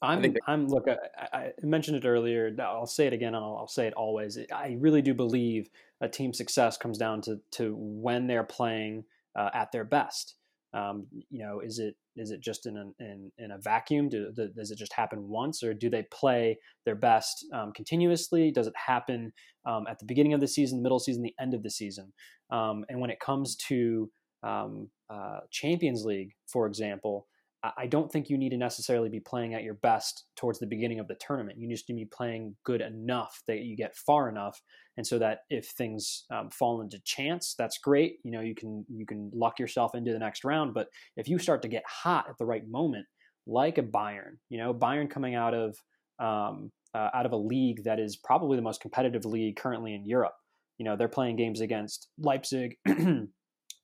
I'm 0.00 0.34
I'm 0.46 0.68
look. 0.68 0.86
I, 0.88 1.36
I, 1.36 1.52
mentioned 1.62 1.96
it 1.96 2.06
earlier. 2.06 2.54
I'll 2.60 2.86
say 2.86 3.06
it 3.06 3.12
again. 3.12 3.34
I'll, 3.34 3.56
I'll, 3.58 3.68
say 3.68 3.86
it 3.86 3.94
always. 3.94 4.38
I 4.52 4.76
really 4.78 5.02
do 5.02 5.14
believe 5.14 5.68
a 6.00 6.08
team's 6.08 6.38
success 6.38 6.76
comes 6.76 6.98
down 6.98 7.22
to 7.22 7.40
to 7.52 7.74
when 7.76 8.26
they're 8.26 8.44
playing 8.44 9.04
uh, 9.36 9.50
at 9.52 9.72
their 9.72 9.84
best. 9.84 10.36
Um, 10.74 11.06
you 11.30 11.44
know, 11.44 11.60
is 11.60 11.78
it 11.78 11.96
is 12.16 12.30
it 12.30 12.40
just 12.40 12.66
in 12.66 12.76
a, 12.76 13.02
in, 13.02 13.32
in 13.38 13.50
a 13.52 13.58
vacuum? 13.58 14.08
Do, 14.08 14.32
does 14.32 14.70
it 14.70 14.78
just 14.78 14.92
happen 14.92 15.28
once, 15.28 15.62
or 15.62 15.72
do 15.72 15.88
they 15.88 16.04
play 16.12 16.58
their 16.84 16.96
best 16.96 17.46
um, 17.52 17.72
continuously? 17.72 18.50
Does 18.50 18.66
it 18.66 18.74
happen 18.76 19.32
um, 19.64 19.86
at 19.88 19.98
the 19.98 20.04
beginning 20.04 20.34
of 20.34 20.40
the 20.40 20.48
season, 20.48 20.82
middle 20.82 20.98
season, 20.98 21.22
the 21.22 21.34
end 21.40 21.54
of 21.54 21.62
the 21.62 21.70
season? 21.70 22.12
Um, 22.50 22.84
and 22.88 23.00
when 23.00 23.10
it 23.10 23.20
comes 23.20 23.56
to 23.68 24.10
um, 24.42 24.90
uh, 25.08 25.40
Champions 25.50 26.04
League, 26.04 26.32
for 26.46 26.66
example, 26.66 27.28
I 27.62 27.88
don't 27.88 28.10
think 28.10 28.30
you 28.30 28.38
need 28.38 28.50
to 28.50 28.56
necessarily 28.56 29.08
be 29.08 29.18
playing 29.18 29.54
at 29.54 29.64
your 29.64 29.74
best 29.74 30.26
towards 30.36 30.60
the 30.60 30.66
beginning 30.66 31.00
of 31.00 31.08
the 31.08 31.16
tournament. 31.16 31.58
You 31.58 31.68
just 31.68 31.88
need 31.88 31.96
to 31.96 32.04
be 32.04 32.10
playing 32.16 32.54
good 32.64 32.80
enough 32.80 33.42
that 33.48 33.60
you 33.60 33.76
get 33.76 33.96
far 33.96 34.28
enough, 34.28 34.60
and 34.96 35.04
so 35.04 35.18
that 35.18 35.40
if 35.50 35.66
things 35.66 36.24
um, 36.30 36.50
fall 36.50 36.80
into 36.80 37.00
chance, 37.04 37.56
that's 37.58 37.78
great. 37.78 38.18
You 38.22 38.30
know, 38.30 38.40
you 38.40 38.54
can 38.54 38.84
you 38.88 39.04
can 39.04 39.30
luck 39.34 39.58
yourself 39.58 39.96
into 39.96 40.12
the 40.12 40.20
next 40.20 40.44
round. 40.44 40.72
But 40.72 40.86
if 41.16 41.28
you 41.28 41.38
start 41.40 41.62
to 41.62 41.68
get 41.68 41.82
hot 41.86 42.26
at 42.28 42.38
the 42.38 42.46
right 42.46 42.62
moment, 42.68 43.06
like 43.46 43.78
a 43.78 43.82
Bayern, 43.82 44.36
you 44.50 44.58
know, 44.58 44.72
Bayern 44.72 45.10
coming 45.10 45.34
out 45.34 45.54
of 45.54 45.76
um, 46.20 46.70
uh, 46.94 47.10
out 47.12 47.26
of 47.26 47.32
a 47.32 47.36
league 47.36 47.82
that 47.84 47.98
is 47.98 48.16
probably 48.16 48.56
the 48.56 48.62
most 48.62 48.80
competitive 48.80 49.24
league 49.24 49.56
currently 49.56 49.94
in 49.94 50.06
Europe. 50.06 50.34
You 50.78 50.84
know, 50.84 50.96
they're 50.96 51.08
playing 51.08 51.34
games 51.34 51.60
against 51.60 52.06
Leipzig, 52.20 52.76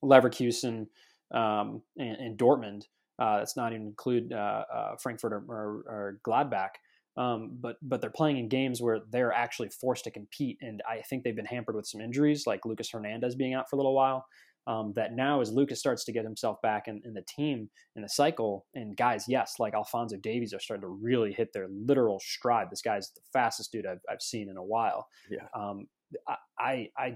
Leverkusen, 0.03 0.87
um, 1.33 1.81
and, 1.97 2.17
and 2.17 2.37
Dortmund 2.37 2.83
uh, 3.19 3.37
that's 3.37 3.55
not 3.55 3.73
even 3.73 3.87
include 3.87 4.33
uh, 4.33 4.63
uh, 4.73 4.95
Frankfurt 5.01 5.33
or, 5.33 5.43
or, 5.47 5.67
or 5.87 6.19
Gladbach. 6.27 6.71
Um, 7.17 7.57
but 7.61 7.77
but 7.81 8.01
they're 8.01 8.09
playing 8.09 8.37
in 8.37 8.49
games 8.49 8.81
where 8.81 8.99
they're 9.09 9.31
actually 9.31 9.69
forced 9.69 10.03
to 10.03 10.11
compete, 10.11 10.57
and 10.61 10.81
I 10.89 11.01
think 11.01 11.23
they've 11.23 11.35
been 11.35 11.45
hampered 11.45 11.75
with 11.75 11.87
some 11.87 12.01
injuries, 12.01 12.45
like 12.45 12.65
Lucas 12.65 12.89
Hernandez 12.91 13.35
being 13.35 13.53
out 13.53 13.69
for 13.69 13.77
a 13.77 13.79
little 13.79 13.95
while. 13.95 14.25
Um, 14.67 14.93
that 14.95 15.13
now 15.13 15.41
as 15.41 15.51
Lucas 15.51 15.79
starts 15.79 16.03
to 16.05 16.11
get 16.11 16.23
himself 16.23 16.59
back 16.63 16.87
in, 16.87 16.99
in, 17.05 17.13
the 17.13 17.21
team 17.21 17.69
in 17.95 18.01
the 18.01 18.09
cycle, 18.09 18.65
and 18.73 18.97
guys, 18.97 19.25
yes, 19.27 19.57
like 19.59 19.75
Alphonso 19.75 20.17
Davies 20.17 20.55
are 20.55 20.59
starting 20.59 20.81
to 20.81 20.87
really 20.87 21.31
hit 21.31 21.53
their 21.53 21.67
literal 21.69 22.19
stride. 22.19 22.69
This 22.71 22.81
guy's 22.81 23.11
the 23.11 23.21
fastest 23.31 23.71
dude 23.71 23.85
I've, 23.85 24.01
I've 24.09 24.23
seen 24.23 24.49
in 24.49 24.57
a 24.57 24.63
while. 24.63 25.07
Yeah. 25.29 25.45
Um, 25.55 25.85
I, 26.27 26.35
I, 26.57 26.89
I, 26.97 27.15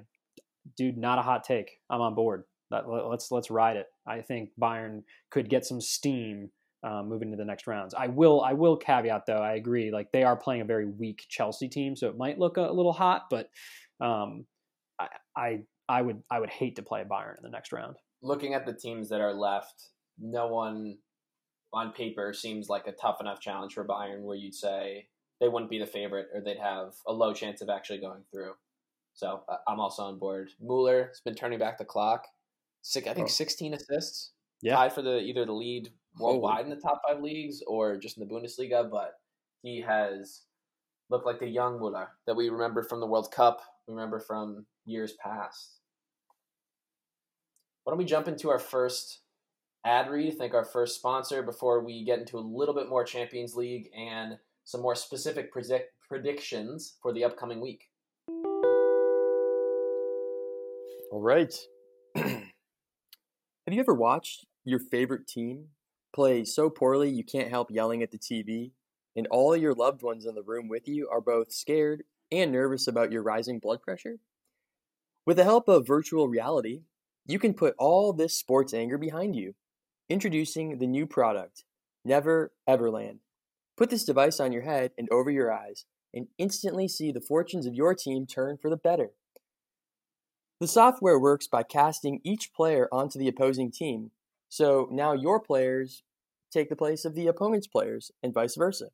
dude, 0.77 0.95
not 0.95 1.17
a 1.17 1.23
hot 1.23 1.43
take. 1.43 1.71
I'm 1.89 2.01
on 2.01 2.13
board 2.13 2.43
let's 2.71 3.31
let's 3.31 3.49
ride 3.49 3.77
it. 3.77 3.87
I 4.07 4.21
think 4.21 4.51
Bayern 4.59 5.03
could 5.31 5.49
get 5.49 5.65
some 5.65 5.81
steam 5.81 6.49
uh, 6.83 7.03
moving 7.03 7.31
to 7.31 7.37
the 7.37 7.45
next 7.45 7.67
rounds. 7.67 7.93
I 7.93 8.07
will 8.07 8.41
I 8.41 8.53
will 8.53 8.77
caveat 8.77 9.25
though. 9.25 9.41
I 9.41 9.53
agree. 9.53 9.91
Like 9.91 10.11
they 10.11 10.23
are 10.23 10.35
playing 10.35 10.61
a 10.61 10.65
very 10.65 10.85
weak 10.85 11.25
Chelsea 11.29 11.67
team, 11.67 11.95
so 11.95 12.07
it 12.07 12.17
might 12.17 12.39
look 12.39 12.57
a, 12.57 12.69
a 12.69 12.73
little 12.73 12.93
hot, 12.93 13.23
but 13.29 13.49
um, 14.01 14.45
I, 14.99 15.07
I 15.35 15.59
I 15.87 16.01
would 16.01 16.23
I 16.29 16.39
would 16.39 16.49
hate 16.49 16.75
to 16.77 16.83
play 16.83 17.03
Bayern 17.03 17.37
in 17.37 17.43
the 17.43 17.49
next 17.49 17.71
round. 17.71 17.97
Looking 18.21 18.53
at 18.53 18.65
the 18.65 18.73
teams 18.73 19.09
that 19.09 19.21
are 19.21 19.33
left, 19.33 19.89
no 20.19 20.47
one 20.47 20.97
on 21.73 21.91
paper 21.91 22.33
seems 22.33 22.69
like 22.69 22.87
a 22.87 22.91
tough 22.91 23.21
enough 23.21 23.39
challenge 23.39 23.73
for 23.73 23.85
Bayern 23.85 24.23
where 24.23 24.35
you'd 24.35 24.55
say 24.55 25.07
they 25.39 25.47
wouldn't 25.47 25.69
be 25.69 25.79
the 25.79 25.85
favorite 25.85 26.27
or 26.33 26.41
they'd 26.41 26.57
have 26.57 26.93
a 27.07 27.13
low 27.13 27.33
chance 27.33 27.61
of 27.61 27.69
actually 27.69 27.99
going 27.99 28.23
through. 28.31 28.53
So 29.13 29.43
uh, 29.47 29.57
I'm 29.67 29.79
also 29.79 30.03
on 30.03 30.17
board. 30.17 30.49
Mueller 30.59 31.07
has 31.07 31.21
been 31.21 31.35
turning 31.35 31.59
back 31.59 31.77
the 31.77 31.85
clock. 31.85 32.25
Six, 32.81 33.07
I 33.07 33.13
think 33.13 33.27
oh. 33.27 33.31
16 33.31 33.73
assists. 33.73 34.31
Yeah. 34.61 34.75
Tied 34.75 34.93
for 34.93 35.01
the 35.01 35.19
either 35.19 35.45
the 35.45 35.53
lead 35.53 35.89
worldwide 36.17 36.63
in 36.65 36.69
the 36.69 36.75
top 36.75 37.01
five 37.07 37.21
leagues 37.21 37.61
or 37.65 37.97
just 37.97 38.17
in 38.17 38.27
the 38.27 38.33
Bundesliga, 38.33 38.89
but 38.89 39.13
he 39.61 39.81
has 39.81 40.41
looked 41.09 41.25
like 41.25 41.39
the 41.39 41.47
young 41.47 41.79
Muller 41.79 42.09
that 42.27 42.35
we 42.35 42.49
remember 42.49 42.83
from 42.83 42.99
the 42.99 43.07
World 43.07 43.31
Cup, 43.31 43.61
we 43.87 43.93
remember 43.93 44.19
from 44.19 44.65
years 44.85 45.13
past. 45.23 45.79
Why 47.83 47.91
don't 47.91 47.97
we 47.97 48.05
jump 48.05 48.27
into 48.27 48.49
our 48.49 48.59
first 48.59 49.21
ad 49.85 50.09
read, 50.09 50.37
thank 50.37 50.53
our 50.53 50.65
first 50.65 50.95
sponsor 50.95 51.41
before 51.41 51.83
we 51.83 52.03
get 52.03 52.19
into 52.19 52.37
a 52.37 52.41
little 52.41 52.75
bit 52.75 52.89
more 52.89 53.03
Champions 53.03 53.55
League 53.55 53.89
and 53.97 54.37
some 54.65 54.81
more 54.81 54.95
specific 54.95 55.51
predict- 55.51 55.93
predictions 56.07 56.97
for 57.01 57.13
the 57.13 57.23
upcoming 57.23 57.61
week. 57.61 57.85
All 61.11 61.21
right. 61.21 61.53
Have 63.69 63.75
you 63.75 63.81
ever 63.81 63.93
watched 63.93 64.47
your 64.65 64.79
favorite 64.79 65.27
team 65.27 65.67
play 66.11 66.43
so 66.43 66.71
poorly 66.71 67.07
you 67.07 67.23
can't 67.23 67.51
help 67.51 67.69
yelling 67.69 68.01
at 68.01 68.09
the 68.09 68.17
TV, 68.17 68.71
and 69.15 69.27
all 69.27 69.55
your 69.55 69.75
loved 69.75 70.01
ones 70.01 70.25
in 70.25 70.33
the 70.33 70.41
room 70.41 70.67
with 70.67 70.87
you 70.87 71.07
are 71.07 71.21
both 71.21 71.53
scared 71.53 72.01
and 72.31 72.51
nervous 72.51 72.87
about 72.87 73.11
your 73.11 73.21
rising 73.21 73.59
blood 73.59 73.83
pressure? 73.83 74.17
With 75.23 75.37
the 75.37 75.43
help 75.43 75.67
of 75.67 75.85
virtual 75.85 76.27
reality, 76.27 76.81
you 77.27 77.37
can 77.37 77.53
put 77.53 77.75
all 77.77 78.11
this 78.11 78.35
sports 78.35 78.73
anger 78.73 78.97
behind 78.97 79.35
you. 79.35 79.53
Introducing 80.09 80.79
the 80.79 80.87
new 80.87 81.05
product, 81.05 81.63
Never 82.03 82.51
Everland. 82.67 83.19
Put 83.77 83.91
this 83.91 84.03
device 84.03 84.39
on 84.39 84.51
your 84.51 84.63
head 84.63 84.93
and 84.97 85.07
over 85.11 85.29
your 85.29 85.53
eyes, 85.53 85.85
and 86.11 86.25
instantly 86.39 86.87
see 86.87 87.11
the 87.11 87.21
fortunes 87.21 87.67
of 87.67 87.75
your 87.75 87.93
team 87.93 88.25
turn 88.25 88.57
for 88.59 88.71
the 88.71 88.77
better. 88.77 89.11
The 90.59 90.67
software 90.67 91.19
works 91.19 91.47
by 91.47 91.63
casting 91.63 92.19
each 92.23 92.53
player 92.53 92.89
onto 92.91 93.17
the 93.17 93.29
opposing 93.29 93.71
team, 93.71 94.11
so 94.49 94.89
now 94.91 95.13
your 95.13 95.39
players 95.39 96.03
take 96.51 96.69
the 96.69 96.75
place 96.75 97.05
of 97.05 97.15
the 97.15 97.27
opponent's 97.27 97.67
players, 97.67 98.11
and 98.23 98.33
vice 98.33 98.55
versa. 98.55 98.87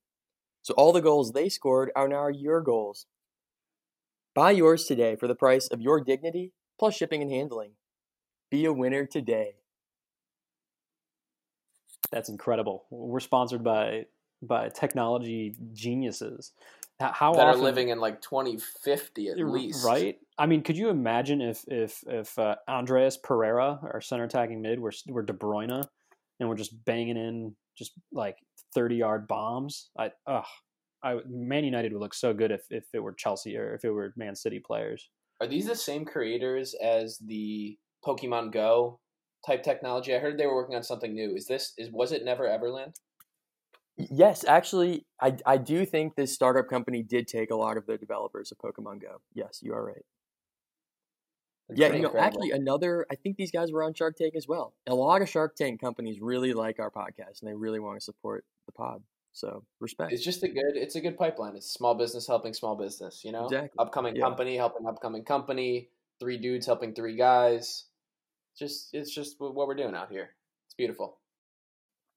So 0.61 0.73
all 0.75 0.93
the 0.93 1.01
goals 1.01 1.31
they 1.31 1.49
scored 1.49 1.91
are 1.95 2.07
now 2.07 2.27
your 2.27 2.61
goals. 2.61 3.05
Buy 4.33 4.51
yours 4.51 4.85
today 4.85 5.15
for 5.15 5.27
the 5.27 5.35
price 5.35 5.67
of 5.67 5.81
your 5.81 6.01
dignity 6.01 6.51
plus 6.77 6.95
shipping 6.95 7.21
and 7.21 7.31
handling. 7.31 7.71
Be 8.51 8.65
a 8.65 8.73
winner 8.73 9.05
today. 9.05 9.55
That's 12.11 12.29
incredible. 12.29 12.85
We're 12.89 13.19
sponsored 13.19 13.63
by 13.63 14.05
by 14.41 14.69
technology 14.69 15.55
geniuses. 15.73 16.51
How 16.99 17.33
that 17.33 17.47
often, 17.47 17.61
are 17.61 17.63
living 17.63 17.89
in 17.89 17.99
like 17.99 18.21
2050 18.21 19.29
at 19.29 19.37
least, 19.37 19.85
right? 19.85 20.17
I 20.37 20.45
mean, 20.47 20.63
could 20.63 20.77
you 20.77 20.89
imagine 20.89 21.41
if 21.41 21.63
if 21.67 22.03
if 22.07 22.37
uh, 22.37 22.55
Andreas 22.67 23.17
Pereira, 23.17 23.79
our 23.81 24.01
center 24.01 24.25
attacking 24.25 24.61
mid, 24.61 24.79
were 24.79 24.91
were 25.07 25.23
De 25.23 25.33
Bruyne, 25.33 25.83
and 26.39 26.49
we're 26.49 26.55
just 26.55 26.83
banging 26.85 27.17
in 27.17 27.55
just 27.77 27.93
like 28.11 28.37
30 28.73 28.95
yard 28.95 29.27
bombs? 29.27 29.89
I 29.97 30.11
ugh, 30.27 30.45
I 31.03 31.19
Man 31.27 31.63
United 31.63 31.93
would 31.93 32.01
look 32.01 32.13
so 32.13 32.33
good 32.33 32.51
if 32.51 32.65
if 32.69 32.85
it 32.93 32.99
were 32.99 33.13
Chelsea 33.13 33.55
or 33.57 33.75
if 33.75 33.85
it 33.85 33.91
were 33.91 34.13
Man 34.17 34.35
City 34.35 34.59
players. 34.59 35.09
Are 35.39 35.47
these 35.47 35.67
the 35.67 35.75
same 35.75 36.05
creators 36.05 36.75
as 36.81 37.17
the 37.25 37.77
Pokemon 38.05 38.51
Go 38.51 38.99
type 39.45 39.63
technology? 39.63 40.13
I 40.15 40.19
heard 40.19 40.37
they 40.37 40.47
were 40.47 40.55
working 40.55 40.75
on 40.75 40.83
something 40.83 41.13
new. 41.13 41.33
Is 41.35 41.45
this 41.47 41.73
is 41.77 41.89
was 41.91 42.11
it 42.11 42.25
Never 42.25 42.45
Everland? 42.45 42.95
Yes, 43.97 44.43
actually, 44.43 45.05
I, 45.21 45.37
I 45.45 45.55
do 45.55 45.85
think 45.85 46.15
this 46.15 46.33
startup 46.33 46.67
company 46.67 47.01
did 47.01 47.29
take 47.29 47.49
a 47.49 47.55
lot 47.55 47.77
of 47.77 47.85
the 47.85 47.97
developers 47.97 48.51
of 48.51 48.57
Pokemon 48.57 49.01
Go. 49.01 49.21
Yes, 49.33 49.59
you 49.61 49.73
are 49.73 49.85
right. 49.85 50.03
Yeah, 51.73 51.87
you 51.87 52.01
know, 52.01 52.09
incredible. 52.09 52.43
actually, 52.43 52.51
another. 52.51 53.05
I 53.11 53.15
think 53.15 53.37
these 53.37 53.51
guys 53.51 53.71
were 53.71 53.83
on 53.83 53.93
Shark 53.93 54.17
Tank 54.17 54.35
as 54.35 54.47
well. 54.47 54.73
A 54.87 54.93
lot 54.93 55.21
of 55.21 55.29
Shark 55.29 55.55
Tank 55.55 55.81
companies 55.81 56.19
really 56.21 56.53
like 56.53 56.79
our 56.79 56.91
podcast 56.91 57.41
and 57.41 57.49
they 57.49 57.55
really 57.55 57.79
want 57.79 57.99
to 57.99 58.03
support 58.03 58.45
the 58.67 58.71
pod. 58.71 59.01
So 59.33 59.63
respect. 59.79 60.13
It's 60.13 60.23
just 60.23 60.43
a 60.43 60.47
good. 60.47 60.75
It's 60.75 60.95
a 60.95 61.01
good 61.01 61.17
pipeline. 61.17 61.55
It's 61.55 61.69
small 61.69 61.95
business 61.95 62.27
helping 62.27 62.53
small 62.53 62.75
business. 62.75 63.23
You 63.25 63.31
know, 63.31 63.45
exactly. 63.45 63.77
upcoming 63.79 64.15
yeah. 64.15 64.23
company 64.23 64.57
helping 64.57 64.85
upcoming 64.87 65.23
company. 65.23 65.89
Three 66.19 66.37
dudes 66.37 66.65
helping 66.65 66.93
three 66.93 67.17
guys. 67.17 67.85
Just 68.57 68.93
it's 68.93 69.13
just 69.13 69.39
what 69.39 69.55
we're 69.55 69.75
doing 69.75 69.95
out 69.95 70.11
here. 70.11 70.29
It's 70.67 70.75
beautiful. 70.75 71.17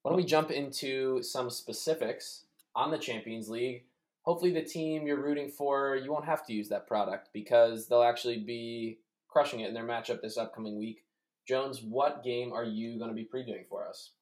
Why 0.03 0.11
don't 0.11 0.17
we 0.17 0.25
jump 0.25 0.51
into 0.51 1.23
some 1.23 1.51
specifics 1.51 2.45
on 2.77 2.91
the 2.91 2.99
Champions 2.99 3.49
League? 3.49 3.85
Hopefully, 4.23 4.53
the 4.53 4.63
team 4.63 5.07
you're 5.07 5.23
rooting 5.23 5.51
for, 5.51 5.97
you 5.97 6.13
won't 6.13 6.27
have 6.27 6.47
to 6.47 6.53
use 6.53 6.69
that 6.69 6.87
product 6.87 7.31
because 7.33 7.89
they'll 7.89 8.03
actually 8.03 8.39
be 8.39 8.99
crushing 9.29 9.61
it 9.61 9.69
in 9.69 9.75
their 9.75 9.87
matchup 9.87 10.21
this 10.23 10.37
upcoming 10.37 10.79
week. 10.79 11.03
Jones, 11.47 11.81
what 11.83 12.23
game 12.23 12.53
are 12.53 12.65
you 12.65 12.99
going 12.99 13.11
to 13.11 13.15
be 13.15 13.25
previewing 13.33 13.67
for 13.69 13.89
us? 13.89 14.13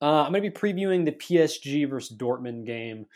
Uh, 0.00 0.22
I'm 0.22 0.32
going 0.32 0.42
to 0.42 0.50
be 0.50 0.56
previewing 0.56 1.04
the 1.04 1.12
PSG 1.12 1.88
versus 1.88 2.16
Dortmund 2.16 2.66
game. 2.66 3.06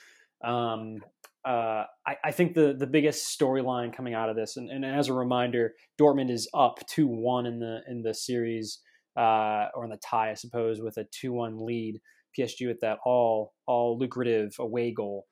Um, 0.44 0.98
uh, 1.44 1.84
I, 2.06 2.16
I, 2.24 2.32
think 2.32 2.54
the 2.54 2.74
the 2.78 2.86
biggest 2.86 3.38
storyline 3.38 3.94
coming 3.94 4.14
out 4.14 4.28
of 4.28 4.36
this, 4.36 4.56
and, 4.56 4.68
and, 4.68 4.84
as 4.84 5.08
a 5.08 5.12
reminder, 5.12 5.74
Dortmund 5.98 6.30
is 6.30 6.48
up 6.52 6.80
two 6.88 7.06
one 7.06 7.46
in 7.46 7.60
the 7.60 7.80
in 7.88 8.02
the 8.02 8.12
series 8.12 8.80
uh, 9.16 9.66
or 9.74 9.84
in 9.84 9.90
the 9.90 9.98
tie, 9.98 10.30
I 10.30 10.34
suppose, 10.34 10.80
with 10.80 10.96
a 10.98 11.06
two 11.12 11.32
one 11.32 11.64
lead. 11.64 12.00
PSG 12.38 12.66
with 12.66 12.80
that 12.80 12.98
all 13.04 13.54
all 13.66 13.98
lucrative 13.98 14.54
away 14.58 14.92
goal. 14.92 15.26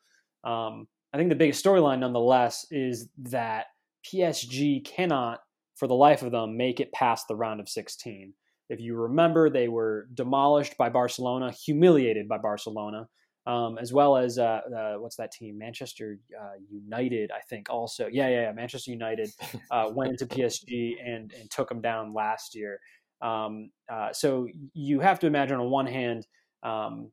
Um, 0.44 0.88
I 1.12 1.16
think 1.16 1.28
the 1.28 1.36
biggest 1.36 1.64
storyline, 1.64 2.00
nonetheless, 2.00 2.66
is 2.70 3.08
that 3.30 3.66
PSG 4.04 4.84
cannot, 4.84 5.40
for 5.76 5.86
the 5.86 5.94
life 5.94 6.22
of 6.22 6.32
them, 6.32 6.56
make 6.56 6.80
it 6.80 6.92
past 6.92 7.28
the 7.28 7.36
round 7.36 7.60
of 7.60 7.68
16. 7.68 8.32
If 8.70 8.80
you 8.80 8.94
remember, 8.96 9.50
they 9.50 9.68
were 9.68 10.08
demolished 10.14 10.76
by 10.78 10.88
Barcelona, 10.88 11.50
humiliated 11.50 12.28
by 12.28 12.38
Barcelona, 12.38 13.08
um, 13.46 13.76
as 13.78 13.92
well 13.92 14.16
as 14.16 14.38
uh, 14.38 14.60
uh, 14.74 14.94
what's 14.94 15.16
that 15.16 15.32
team? 15.32 15.58
Manchester 15.58 16.18
uh, 16.40 16.54
United, 16.70 17.30
I 17.30 17.40
think. 17.40 17.68
Also, 17.68 18.08
yeah, 18.10 18.28
yeah, 18.28 18.42
yeah. 18.42 18.52
Manchester 18.52 18.90
United 18.90 19.30
uh, 19.70 19.90
went 19.92 20.12
into 20.12 20.26
PSG 20.26 20.94
and 21.04 21.32
and 21.38 21.50
took 21.50 21.68
them 21.68 21.82
down 21.82 22.14
last 22.14 22.54
year. 22.54 22.78
Um, 23.20 23.70
uh, 23.92 24.12
so 24.12 24.48
you 24.72 25.00
have 25.00 25.18
to 25.20 25.26
imagine, 25.26 25.58
on 25.60 25.70
one 25.70 25.86
hand, 25.86 26.26
um, 26.62 27.10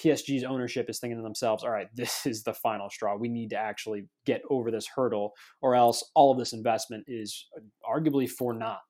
PSG's 0.00 0.44
ownership 0.44 0.88
is 0.88 0.98
thinking 0.98 1.18
to 1.18 1.22
themselves, 1.22 1.64
all 1.64 1.70
right, 1.70 1.88
this 1.94 2.26
is 2.26 2.42
the 2.42 2.54
final 2.54 2.90
straw. 2.90 3.16
We 3.16 3.28
need 3.28 3.50
to 3.50 3.56
actually 3.56 4.06
get 4.24 4.42
over 4.50 4.70
this 4.70 4.86
hurdle, 4.94 5.32
or 5.62 5.74
else 5.74 6.04
all 6.14 6.32
of 6.32 6.38
this 6.38 6.52
investment 6.52 7.04
is 7.06 7.46
arguably 7.88 8.28
for 8.28 8.54
naught. 8.54 8.80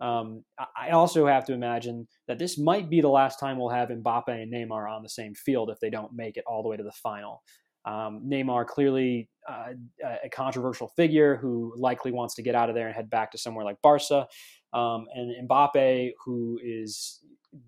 Um, 0.00 0.42
I 0.76 0.90
also 0.90 1.26
have 1.26 1.44
to 1.44 1.52
imagine 1.52 2.08
that 2.26 2.40
this 2.40 2.58
might 2.58 2.90
be 2.90 3.00
the 3.00 3.08
last 3.08 3.38
time 3.38 3.56
we'll 3.56 3.68
have 3.68 3.88
Mbappe 3.88 4.28
and 4.28 4.52
Neymar 4.52 4.90
on 4.90 5.04
the 5.04 5.08
same 5.08 5.32
field 5.32 5.70
if 5.70 5.78
they 5.80 5.90
don't 5.90 6.12
make 6.12 6.36
it 6.36 6.42
all 6.44 6.64
the 6.64 6.68
way 6.68 6.76
to 6.76 6.82
the 6.82 6.92
final. 6.92 7.42
Um, 7.84 8.22
Neymar 8.28 8.66
clearly 8.66 9.28
uh, 9.48 9.74
a 10.24 10.28
controversial 10.28 10.88
figure 10.96 11.36
who 11.36 11.72
likely 11.76 12.10
wants 12.10 12.34
to 12.36 12.42
get 12.42 12.56
out 12.56 12.68
of 12.68 12.74
there 12.74 12.86
and 12.86 12.94
head 12.96 13.10
back 13.10 13.30
to 13.32 13.38
somewhere 13.38 13.64
like 13.64 13.80
Barca, 13.80 14.26
um, 14.72 15.06
and 15.14 15.48
Mbappe 15.48 16.12
who 16.24 16.58
is 16.64 17.20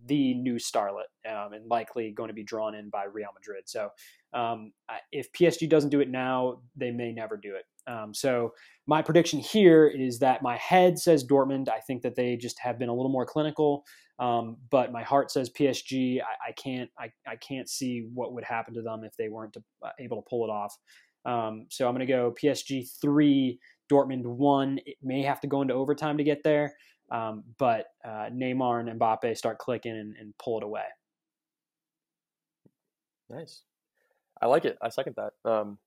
the 0.06 0.34
new 0.34 0.54
starlet 0.54 1.10
um, 1.28 1.52
and 1.52 1.66
likely 1.68 2.10
going 2.10 2.28
to 2.28 2.34
be 2.34 2.42
drawn 2.42 2.74
in 2.74 2.88
by 2.90 3.04
Real 3.04 3.28
Madrid. 3.34 3.64
So 3.66 3.90
um, 4.32 4.72
if 5.12 5.32
PSG 5.32 5.68
doesn't 5.68 5.90
do 5.90 6.00
it 6.00 6.10
now, 6.10 6.60
they 6.76 6.90
may 6.90 7.12
never 7.12 7.36
do 7.36 7.54
it. 7.54 7.64
Um, 7.86 8.14
so 8.14 8.54
my 8.86 9.02
prediction 9.02 9.38
here 9.38 9.86
is 9.86 10.18
that 10.20 10.42
my 10.42 10.56
head 10.56 10.98
says 10.98 11.26
Dortmund. 11.26 11.68
I 11.68 11.80
think 11.80 12.02
that 12.02 12.16
they 12.16 12.36
just 12.36 12.58
have 12.58 12.78
been 12.78 12.88
a 12.88 12.94
little 12.94 13.10
more 13.10 13.26
clinical, 13.26 13.84
um, 14.18 14.56
but 14.70 14.92
my 14.92 15.02
heart 15.02 15.30
says 15.30 15.50
PSG. 15.50 16.20
I, 16.20 16.50
I 16.50 16.52
can't 16.52 16.90
I, 16.98 17.12
I 17.26 17.36
can't 17.36 17.68
see 17.68 18.08
what 18.14 18.32
would 18.32 18.44
happen 18.44 18.74
to 18.74 18.82
them 18.82 19.04
if 19.04 19.16
they 19.16 19.28
weren't 19.28 19.52
to, 19.54 19.62
uh, 19.82 19.90
able 20.00 20.22
to 20.22 20.28
pull 20.28 20.44
it 20.44 20.50
off. 20.50 20.76
Um, 21.26 21.66
so 21.70 21.86
I'm 21.86 21.94
going 21.94 22.06
to 22.06 22.12
go 22.12 22.34
PSG 22.42 22.88
three, 23.00 23.58
Dortmund 23.90 24.24
one. 24.24 24.78
It 24.86 24.96
may 25.02 25.22
have 25.22 25.40
to 25.40 25.46
go 25.46 25.62
into 25.62 25.74
overtime 25.74 26.18
to 26.18 26.24
get 26.24 26.42
there. 26.42 26.74
Um, 27.10 27.44
but 27.58 27.86
uh, 28.04 28.30
Neymar 28.32 28.80
and 28.80 29.00
Mbappe 29.00 29.36
start 29.36 29.58
clicking 29.58 29.92
and, 29.92 30.16
and, 30.18 30.34
pull 30.38 30.58
it 30.58 30.64
away. 30.64 30.84
Nice. 33.28 33.62
I 34.40 34.46
like 34.46 34.64
it. 34.64 34.78
I 34.80 34.88
second 34.88 35.16
that. 35.16 35.32
Um, 35.48 35.78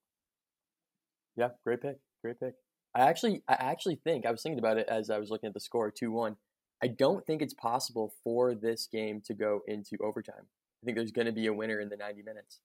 yeah, 1.36 1.48
great 1.64 1.82
pick. 1.82 1.98
Great 2.22 2.38
pick. 2.38 2.54
I 2.94 3.00
actually, 3.02 3.42
I 3.48 3.54
actually 3.54 3.96
think 3.96 4.26
I 4.26 4.30
was 4.30 4.42
thinking 4.42 4.58
about 4.58 4.78
it 4.78 4.88
as 4.88 5.10
I 5.10 5.18
was 5.18 5.30
looking 5.30 5.48
at 5.48 5.54
the 5.54 5.60
score, 5.60 5.90
two 5.90 6.12
one. 6.12 6.36
I 6.82 6.86
don't 6.86 7.26
think 7.26 7.42
it's 7.42 7.54
possible 7.54 8.14
for 8.22 8.54
this 8.54 8.88
game 8.90 9.20
to 9.26 9.34
go 9.34 9.60
into 9.66 9.96
overtime. 10.00 10.46
I 10.82 10.84
think 10.84 10.96
there's 10.96 11.12
going 11.12 11.26
to 11.26 11.32
be 11.32 11.46
a 11.46 11.52
winner 11.52 11.80
in 11.80 11.88
the 11.88 11.96
90 11.96 12.22
minutes. 12.22 12.60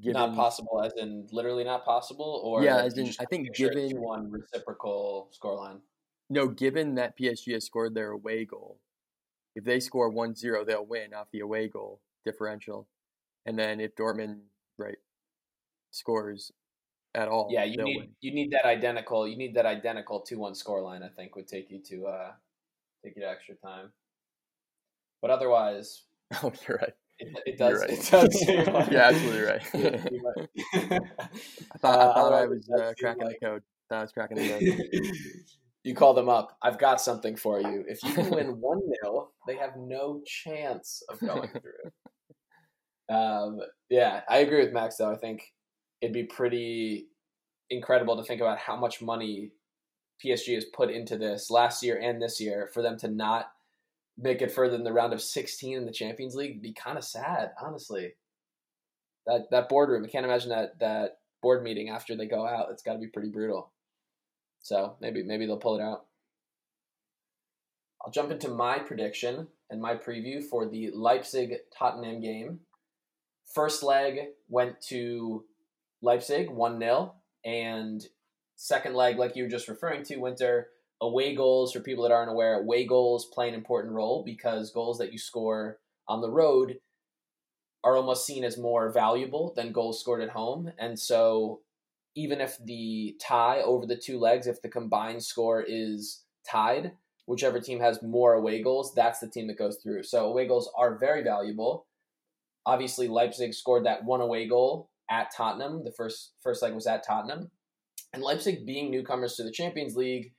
Given, 0.00 0.14
not 0.14 0.36
possible, 0.36 0.80
as 0.84 0.92
in 0.96 1.26
literally 1.32 1.64
not 1.64 1.84
possible, 1.84 2.40
or 2.44 2.62
yeah, 2.62 2.82
as 2.82 2.96
in 2.96 3.12
I 3.18 3.24
think 3.24 3.52
given 3.54 4.00
one 4.00 4.30
reciprocal 4.30 5.28
scoreline. 5.36 5.80
No, 6.30 6.48
given 6.48 6.96
that 6.96 7.18
PSG 7.18 7.54
has 7.54 7.64
scored 7.64 7.94
their 7.94 8.10
away 8.10 8.44
goal, 8.44 8.78
if 9.54 9.64
they 9.64 9.80
score 9.80 10.12
1-0, 10.12 10.66
they'll 10.66 10.84
win 10.84 11.14
off 11.14 11.28
the 11.32 11.40
away 11.40 11.68
goal 11.68 12.00
differential. 12.24 12.86
And 13.46 13.58
then 13.58 13.80
if 13.80 13.94
Dortmund 13.96 14.40
right 14.76 14.98
scores 15.90 16.52
at 17.14 17.28
all, 17.28 17.48
yeah, 17.50 17.64
you 17.64 17.82
need 17.82 17.96
win. 17.96 18.08
you 18.20 18.34
need 18.34 18.50
that 18.52 18.66
identical 18.66 19.26
you 19.26 19.38
need 19.38 19.54
that 19.54 19.64
identical 19.64 20.20
two 20.20 20.38
one 20.38 20.54
score 20.54 20.82
line. 20.82 21.02
I 21.02 21.08
think 21.08 21.34
would 21.34 21.48
take 21.48 21.70
you 21.70 21.80
to 21.88 22.06
uh 22.06 22.32
take 23.02 23.16
you 23.16 23.22
to 23.22 23.28
extra 23.28 23.54
time. 23.56 23.90
But 25.22 25.30
otherwise, 25.30 26.02
oh, 26.42 26.52
you're 26.68 26.78
right. 26.78 26.92
It, 27.18 27.42
it 27.46 27.58
does. 27.58 27.80
Right. 27.80 27.90
It 27.90 28.08
does. 28.10 28.44
yeah, 28.92 29.08
absolutely 29.08 29.40
right. 29.40 29.62
I 31.72 31.78
thought 31.78 31.98
uh, 31.98 32.10
I 32.10 32.14
thought 32.14 32.32
I 32.32 32.46
was 32.46 32.68
uh, 32.70 32.92
cracking 33.00 33.24
like, 33.24 33.40
the 33.40 33.46
code. 33.46 33.62
I 33.62 33.94
thought 33.94 33.98
I 33.98 34.02
was 34.02 34.12
cracking 34.12 34.36
the 34.36 34.48
code 34.48 34.90
you 35.88 35.94
call 35.94 36.12
them 36.12 36.28
up. 36.28 36.58
I've 36.62 36.78
got 36.78 37.00
something 37.00 37.34
for 37.34 37.60
you. 37.60 37.82
If 37.88 38.04
you 38.04 38.12
can 38.12 38.28
win 38.28 38.46
one 38.60 38.80
nil, 39.02 39.32
they 39.46 39.56
have 39.56 39.76
no 39.78 40.20
chance 40.26 41.02
of 41.08 41.18
going 41.18 41.48
through. 43.08 43.16
um, 43.16 43.60
yeah, 43.88 44.20
I 44.28 44.38
agree 44.38 44.62
with 44.62 44.74
Max 44.74 44.98
though. 44.98 45.10
I 45.10 45.16
think 45.16 45.42
it'd 46.02 46.12
be 46.12 46.24
pretty 46.24 47.08
incredible 47.70 48.18
to 48.18 48.22
think 48.22 48.42
about 48.42 48.58
how 48.58 48.76
much 48.76 49.00
money 49.00 49.52
PSG 50.22 50.54
has 50.56 50.66
put 50.66 50.90
into 50.90 51.16
this 51.16 51.50
last 51.50 51.82
year 51.82 51.98
and 51.98 52.20
this 52.20 52.38
year 52.38 52.68
for 52.74 52.82
them 52.82 52.98
to 52.98 53.08
not 53.08 53.46
make 54.18 54.42
it 54.42 54.52
further 54.52 54.76
than 54.76 54.84
the 54.84 54.92
round 54.92 55.14
of 55.14 55.22
16 55.22 55.76
in 55.76 55.86
the 55.86 55.92
Champions 55.92 56.34
League 56.34 56.50
it'd 56.50 56.62
be 56.62 56.74
kind 56.74 56.98
of 56.98 57.04
sad, 57.04 57.52
honestly. 57.62 58.12
That 59.26 59.50
that 59.50 59.70
boardroom, 59.70 60.04
I 60.04 60.08
can't 60.08 60.26
imagine 60.26 60.50
that 60.50 60.78
that 60.80 61.18
board 61.40 61.62
meeting 61.62 61.88
after 61.88 62.14
they 62.14 62.26
go 62.26 62.46
out. 62.46 62.68
It's 62.72 62.82
got 62.82 62.92
to 62.92 62.98
be 62.98 63.06
pretty 63.06 63.30
brutal. 63.30 63.72
So 64.60 64.96
maybe 65.00 65.22
maybe 65.22 65.46
they'll 65.46 65.56
pull 65.56 65.78
it 65.78 65.82
out. 65.82 66.06
I'll 68.04 68.12
jump 68.12 68.30
into 68.30 68.48
my 68.48 68.78
prediction 68.78 69.48
and 69.70 69.80
my 69.80 69.94
preview 69.94 70.42
for 70.42 70.68
the 70.68 70.90
Leipzig 70.92 71.54
Tottenham 71.76 72.20
game. 72.20 72.60
First 73.54 73.82
leg 73.82 74.28
went 74.48 74.80
to 74.88 75.44
Leipzig 76.02 76.50
1 76.50 76.78
0, 76.78 77.14
and 77.44 78.06
second 78.56 78.94
leg, 78.94 79.18
like 79.18 79.36
you 79.36 79.44
were 79.44 79.48
just 79.48 79.68
referring 79.68 80.04
to, 80.04 80.16
Winter, 80.18 80.68
away 81.00 81.34
goals, 81.34 81.72
for 81.72 81.80
people 81.80 82.04
that 82.04 82.12
aren't 82.12 82.30
aware, 82.30 82.60
away 82.60 82.86
goals 82.86 83.28
play 83.32 83.48
an 83.48 83.54
important 83.54 83.94
role 83.94 84.22
because 84.24 84.70
goals 84.72 84.98
that 84.98 85.12
you 85.12 85.18
score 85.18 85.78
on 86.06 86.20
the 86.20 86.30
road 86.30 86.78
are 87.84 87.96
almost 87.96 88.26
seen 88.26 88.44
as 88.44 88.58
more 88.58 88.90
valuable 88.92 89.52
than 89.56 89.72
goals 89.72 90.00
scored 90.00 90.22
at 90.22 90.30
home. 90.30 90.72
And 90.78 90.98
so 90.98 91.60
even 92.14 92.40
if 92.40 92.58
the 92.64 93.16
tie 93.20 93.60
over 93.60 93.86
the 93.86 93.96
two 93.96 94.18
legs, 94.18 94.46
if 94.46 94.62
the 94.62 94.68
combined 94.68 95.22
score 95.22 95.64
is 95.66 96.24
tied, 96.48 96.92
whichever 97.26 97.60
team 97.60 97.80
has 97.80 98.02
more 98.02 98.34
away 98.34 98.62
goals, 98.62 98.92
that's 98.94 99.20
the 99.20 99.28
team 99.28 99.46
that 99.48 99.58
goes 99.58 99.78
through. 99.82 100.02
So 100.02 100.26
away 100.26 100.46
goals 100.46 100.70
are 100.76 100.98
very 100.98 101.22
valuable. 101.22 101.86
Obviously, 102.66 103.08
Leipzig 103.08 103.54
scored 103.54 103.86
that 103.86 104.04
one 104.04 104.20
away 104.20 104.46
goal 104.46 104.90
at 105.10 105.34
Tottenham. 105.34 105.84
The 105.84 105.92
first 105.92 106.32
first 106.42 106.62
leg 106.62 106.74
was 106.74 106.86
at 106.86 107.06
Tottenham, 107.06 107.50
and 108.12 108.22
Leipzig 108.22 108.66
being 108.66 108.90
newcomers 108.90 109.34
to 109.36 109.42
the 109.42 109.50
Champions 109.50 109.96
League, 109.96 110.32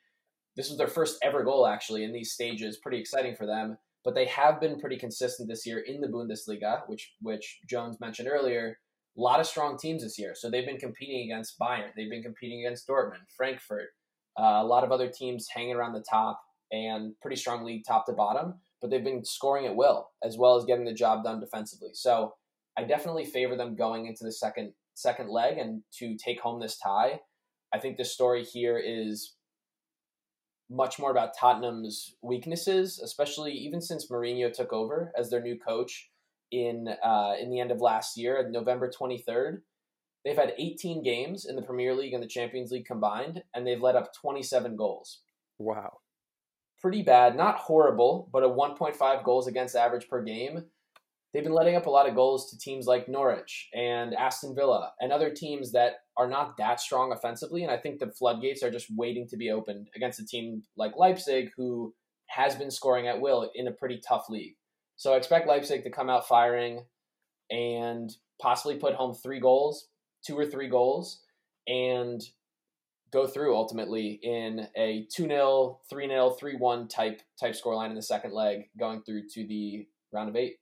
this 0.55 0.69
was 0.69 0.77
their 0.77 0.87
first 0.87 1.17
ever 1.23 1.43
goal 1.43 1.67
actually 1.67 2.03
in 2.03 2.11
these 2.11 2.33
stages. 2.33 2.77
Pretty 2.77 2.99
exciting 2.99 3.35
for 3.35 3.45
them. 3.45 3.77
But 4.03 4.15
they 4.15 4.25
have 4.25 4.59
been 4.59 4.79
pretty 4.79 4.97
consistent 4.97 5.49
this 5.49 5.65
year 5.65 5.79
in 5.79 6.01
the 6.01 6.07
Bundesliga, 6.07 6.81
which 6.87 7.13
which 7.21 7.59
Jones 7.69 7.99
mentioned 7.99 8.29
earlier 8.29 8.79
a 9.17 9.21
lot 9.21 9.39
of 9.39 9.47
strong 9.47 9.77
teams 9.77 10.03
this 10.03 10.17
year. 10.17 10.33
So 10.35 10.49
they've 10.49 10.65
been 10.65 10.77
competing 10.77 11.31
against 11.31 11.59
Bayern, 11.59 11.89
they've 11.95 12.09
been 12.09 12.23
competing 12.23 12.65
against 12.65 12.87
Dortmund, 12.87 13.29
Frankfurt, 13.35 13.89
uh, 14.39 14.61
a 14.61 14.65
lot 14.65 14.83
of 14.83 14.91
other 14.91 15.09
teams 15.09 15.47
hanging 15.53 15.75
around 15.75 15.93
the 15.93 16.05
top 16.09 16.41
and 16.71 17.13
pretty 17.21 17.35
strong 17.35 17.65
league 17.65 17.83
top 17.85 18.05
to 18.05 18.13
bottom. 18.13 18.55
But 18.81 18.89
they've 18.89 19.03
been 19.03 19.25
scoring 19.25 19.65
at 19.65 19.75
will 19.75 20.09
as 20.23 20.37
well 20.37 20.55
as 20.55 20.63
getting 20.63 20.85
the 20.85 20.93
job 20.93 21.23
done 21.23 21.41
defensively. 21.41 21.89
So 21.93 22.35
I 22.77 22.83
definitely 22.85 23.25
favor 23.25 23.57
them 23.57 23.75
going 23.75 24.05
into 24.05 24.23
the 24.23 24.31
second 24.31 24.73
second 24.95 25.29
leg 25.29 25.57
and 25.57 25.81
to 25.97 26.15
take 26.15 26.39
home 26.39 26.59
this 26.59 26.77
tie. 26.77 27.19
I 27.73 27.79
think 27.79 27.97
the 27.97 28.05
story 28.05 28.43
here 28.43 28.77
is 28.77 29.35
much 30.69 30.99
more 30.99 31.11
about 31.11 31.37
Tottenham's 31.37 32.15
weaknesses, 32.21 32.99
especially 32.99 33.53
even 33.53 33.81
since 33.81 34.09
Mourinho 34.09 34.51
took 34.51 34.71
over 34.71 35.11
as 35.17 35.29
their 35.29 35.41
new 35.41 35.57
coach 35.57 36.08
in 36.51 36.87
uh, 37.03 37.33
in 37.39 37.49
the 37.49 37.59
end 37.59 37.71
of 37.71 37.81
last 37.81 38.17
year, 38.17 38.37
at 38.37 38.51
November 38.51 38.89
23rd. 38.89 39.59
They've 40.25 40.35
had 40.35 40.53
18 40.57 41.01
games 41.01 41.45
in 41.45 41.55
the 41.55 41.61
Premier 41.61 41.95
League 41.95 42.13
and 42.13 42.21
the 42.21 42.27
Champions 42.27 42.71
League 42.71 42.85
combined, 42.85 43.41
and 43.53 43.65
they've 43.65 43.81
let 43.81 43.95
up 43.95 44.13
27 44.13 44.75
goals. 44.75 45.21
Wow. 45.57 45.99
Pretty 46.81 47.03
bad. 47.03 47.35
Not 47.35 47.57
horrible, 47.57 48.29
but 48.31 48.43
a 48.43 48.49
1.5 48.49 49.23
goals 49.23 49.47
against 49.47 49.75
average 49.75 50.07
per 50.09 50.21
game. 50.21 50.65
They've 51.33 51.43
been 51.43 51.53
letting 51.53 51.75
up 51.75 51.85
a 51.85 51.91
lot 51.91 52.09
of 52.09 52.15
goals 52.15 52.49
to 52.49 52.57
teams 52.57 52.87
like 52.87 53.07
Norwich 53.07 53.69
and 53.73 54.15
Aston 54.15 54.55
Villa 54.55 54.93
and 54.99 55.11
other 55.11 55.29
teams 55.29 55.71
that 55.73 55.97
are 56.17 56.27
not 56.27 56.57
that 56.57 56.79
strong 56.79 57.11
offensively. 57.11 57.63
And 57.63 57.71
I 57.71 57.77
think 57.77 57.99
the 57.99 58.11
floodgates 58.11 58.63
are 58.63 58.71
just 58.71 58.87
waiting 58.95 59.27
to 59.27 59.37
be 59.37 59.51
opened 59.51 59.89
against 59.95 60.19
a 60.19 60.25
team 60.25 60.63
like 60.75 60.97
Leipzig, 60.97 61.51
who 61.55 61.93
has 62.27 62.55
been 62.55 62.71
scoring 62.71 63.07
at 63.07 63.21
will 63.21 63.51
in 63.53 63.67
a 63.67 63.71
pretty 63.71 64.01
tough 64.05 64.25
league. 64.29 64.55
So 64.99 65.13
I 65.13 65.15
expect 65.15 65.47
Leipzig 65.47 65.83
to 65.83 65.89
come 65.89 66.09
out 66.09 66.27
firing 66.27 66.83
and 67.49 68.13
possibly 68.39 68.75
put 68.75 68.95
home 68.95 69.15
three 69.15 69.39
goals. 69.39 69.87
two 70.27 70.37
or 70.37 70.45
three 70.45 70.67
goals 70.67 71.21
and 71.65 72.21
go 73.09 73.25
through 73.25 73.55
ultimately 73.55 74.19
in 74.21 74.67
a 74.75 75.07
2-0, 75.17 75.77
3-0, 75.89 76.39
3-1 76.39 76.89
type 76.89 77.21
type 77.39 77.55
scoreline 77.55 77.91
in 77.91 77.95
the 77.95 78.01
second 78.01 78.33
leg 78.33 78.69
going 78.77 79.01
through 79.03 79.29
to 79.29 79.47
the 79.47 79.87
round 80.11 80.27
of 80.27 80.35
8. 80.35 80.57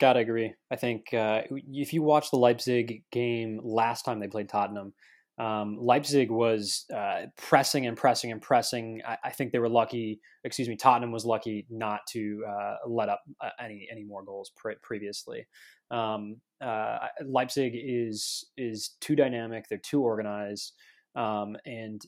Gotta 0.00 0.18
agree. 0.18 0.52
I 0.72 0.74
think 0.74 1.14
uh, 1.14 1.42
if 1.48 1.92
you 1.92 2.02
watch 2.02 2.32
the 2.32 2.38
Leipzig 2.38 3.04
game 3.12 3.60
last 3.62 4.04
time 4.04 4.18
they 4.18 4.26
played 4.26 4.48
Tottenham, 4.48 4.94
um, 5.40 5.78
Leipzig 5.80 6.30
was 6.30 6.84
uh, 6.94 7.22
pressing 7.38 7.86
and 7.86 7.96
pressing 7.96 8.30
and 8.30 8.42
pressing. 8.42 9.00
I, 9.06 9.16
I, 9.24 9.30
think 9.30 9.52
they 9.52 9.58
were 9.58 9.70
lucky. 9.70 10.20
Excuse 10.44 10.68
me, 10.68 10.76
Tottenham 10.76 11.12
was 11.12 11.24
lucky 11.24 11.66
not 11.70 12.00
to 12.10 12.44
uh, 12.46 12.74
let 12.86 13.08
up 13.08 13.22
uh, 13.40 13.48
any 13.58 13.88
any 13.90 14.04
more 14.04 14.22
goals 14.22 14.52
pre- 14.54 14.76
previously. 14.82 15.46
Um, 15.90 16.36
uh, 16.60 16.98
Leipzig 17.24 17.72
is 17.74 18.50
is 18.58 18.96
too 19.00 19.16
dynamic. 19.16 19.64
They're 19.68 19.78
too 19.78 20.02
organized. 20.02 20.74
Um, 21.16 21.56
and 21.64 22.02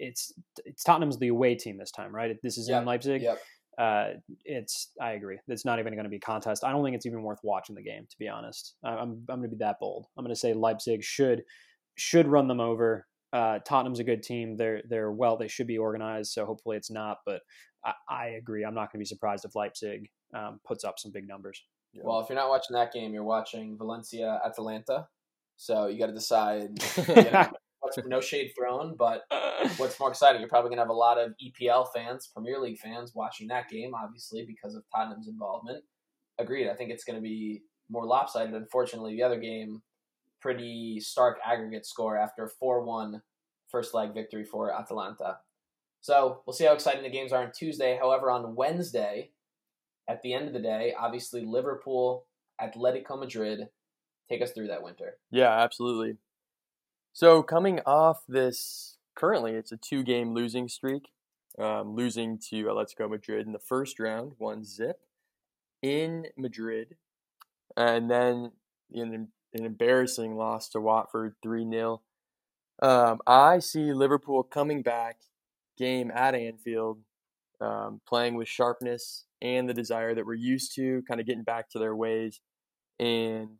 it's 0.00 0.32
it's 0.64 0.82
Tottenham's 0.82 1.18
the 1.18 1.28
away 1.28 1.54
team 1.54 1.78
this 1.78 1.92
time, 1.92 2.12
right? 2.12 2.36
This 2.42 2.58
is 2.58 2.68
yep. 2.68 2.80
in 2.80 2.86
Leipzig. 2.86 3.22
Yep. 3.22 3.38
Uh, 3.78 4.08
it's 4.44 4.90
I 5.00 5.12
agree. 5.12 5.38
It's 5.46 5.64
not 5.64 5.78
even 5.78 5.94
going 5.94 6.04
to 6.04 6.10
be 6.10 6.16
a 6.16 6.20
contest. 6.20 6.64
I 6.64 6.72
don't 6.72 6.82
think 6.82 6.96
it's 6.96 7.06
even 7.06 7.22
worth 7.22 7.40
watching 7.44 7.76
the 7.76 7.82
game, 7.82 8.06
to 8.10 8.16
be 8.18 8.28
honest. 8.28 8.74
I'm 8.82 8.98
I'm 8.98 9.24
going 9.26 9.42
to 9.42 9.48
be 9.48 9.56
that 9.60 9.76
bold. 9.78 10.06
I'm 10.18 10.24
going 10.24 10.34
to 10.34 10.40
say 10.40 10.52
Leipzig 10.52 11.04
should 11.04 11.44
should 11.96 12.28
run 12.28 12.48
them 12.48 12.60
over. 12.60 13.06
Uh, 13.32 13.58
Tottenham's 13.60 14.00
a 14.00 14.04
good 14.04 14.22
team. 14.22 14.56
They're 14.56 14.82
they're 14.88 15.10
well. 15.10 15.36
They 15.36 15.48
should 15.48 15.66
be 15.66 15.78
organized. 15.78 16.32
So 16.32 16.44
hopefully 16.44 16.76
it's 16.76 16.90
not. 16.90 17.18
But 17.24 17.40
I, 17.84 17.92
I 18.08 18.26
agree. 18.28 18.64
I'm 18.64 18.74
not 18.74 18.92
going 18.92 18.98
to 18.98 18.98
be 18.98 19.04
surprised 19.04 19.44
if 19.44 19.54
Leipzig 19.54 20.08
um, 20.34 20.60
puts 20.66 20.84
up 20.84 20.98
some 20.98 21.12
big 21.12 21.26
numbers. 21.26 21.62
Well, 21.94 22.20
if 22.20 22.28
you're 22.28 22.38
not 22.38 22.48
watching 22.48 22.74
that 22.74 22.92
game, 22.92 23.12
you're 23.12 23.24
watching 23.24 23.76
Valencia 23.76 24.40
Atalanta. 24.44 25.06
So 25.56 25.86
you 25.86 25.98
got 25.98 26.06
to 26.06 26.14
decide. 26.14 26.82
You 27.92 28.02
know, 28.04 28.16
no 28.16 28.20
shade 28.20 28.52
thrown, 28.56 28.96
but 28.96 29.24
what's 29.76 29.98
more 29.98 30.10
exciting? 30.10 30.40
You're 30.40 30.48
probably 30.48 30.70
gonna 30.70 30.82
have 30.82 30.88
a 30.88 30.94
lot 30.94 31.18
of 31.18 31.34
EPL 31.44 31.88
fans, 31.94 32.30
Premier 32.32 32.58
League 32.58 32.78
fans, 32.78 33.12
watching 33.14 33.48
that 33.48 33.68
game, 33.68 33.94
obviously 33.94 34.44
because 34.46 34.74
of 34.74 34.82
Tottenham's 34.94 35.28
involvement. 35.28 35.84
Agreed. 36.38 36.70
I 36.70 36.74
think 36.74 36.90
it's 36.90 37.04
gonna 37.04 37.20
be 37.20 37.62
more 37.90 38.06
lopsided. 38.06 38.54
Unfortunately, 38.54 39.14
the 39.16 39.22
other 39.22 39.38
game, 39.38 39.82
pretty 40.42 41.00
stark 41.00 41.38
aggregate 41.44 41.86
score 41.86 42.18
after 42.18 42.44
a 42.44 42.64
4-1 42.64 43.22
first 43.70 43.94
leg 43.94 44.12
victory 44.12 44.44
for 44.44 44.70
Atalanta. 44.72 45.38
So 46.02 46.42
we'll 46.44 46.54
see 46.54 46.64
how 46.64 46.74
exciting 46.74 47.04
the 47.04 47.10
games 47.10 47.32
are 47.32 47.42
on 47.42 47.52
Tuesday. 47.52 47.96
However, 47.98 48.30
on 48.30 48.56
Wednesday, 48.56 49.30
at 50.08 50.20
the 50.22 50.34
end 50.34 50.48
of 50.48 50.52
the 50.52 50.60
day, 50.60 50.94
obviously 50.98 51.44
Liverpool, 51.44 52.26
Atletico 52.60 53.18
Madrid, 53.18 53.68
take 54.28 54.42
us 54.42 54.50
through 54.50 54.66
that 54.66 54.82
winter. 54.82 55.18
Yeah, 55.30 55.50
absolutely. 55.50 56.16
So 57.12 57.42
coming 57.42 57.80
off 57.86 58.24
this, 58.26 58.96
currently 59.14 59.52
it's 59.52 59.72
a 59.72 59.76
two-game 59.76 60.34
losing 60.34 60.68
streak, 60.68 61.10
um, 61.58 61.94
losing 61.94 62.38
to 62.50 62.64
Atletico 62.64 63.08
Madrid 63.08 63.46
in 63.46 63.52
the 63.52 63.58
first 63.58 64.00
round, 64.00 64.32
one 64.38 64.64
zip 64.64 65.00
in 65.82 66.26
Madrid, 66.36 66.96
and 67.76 68.10
then 68.10 68.52
in 68.90 69.28
an 69.54 69.64
embarrassing 69.64 70.36
loss 70.36 70.68
to 70.70 70.80
Watford, 70.80 71.34
three 71.42 71.68
0 71.68 72.02
um, 72.82 73.20
I 73.26 73.60
see 73.60 73.92
Liverpool 73.92 74.42
coming 74.42 74.82
back, 74.82 75.18
game 75.78 76.10
at 76.10 76.34
Anfield, 76.34 76.98
um, 77.60 78.00
playing 78.06 78.34
with 78.34 78.48
sharpness 78.48 79.24
and 79.40 79.68
the 79.68 79.74
desire 79.74 80.14
that 80.14 80.26
we're 80.26 80.34
used 80.34 80.74
to, 80.74 81.02
kind 81.06 81.20
of 81.20 81.26
getting 81.26 81.44
back 81.44 81.70
to 81.70 81.78
their 81.78 81.94
ways, 81.94 82.40
and 82.98 83.50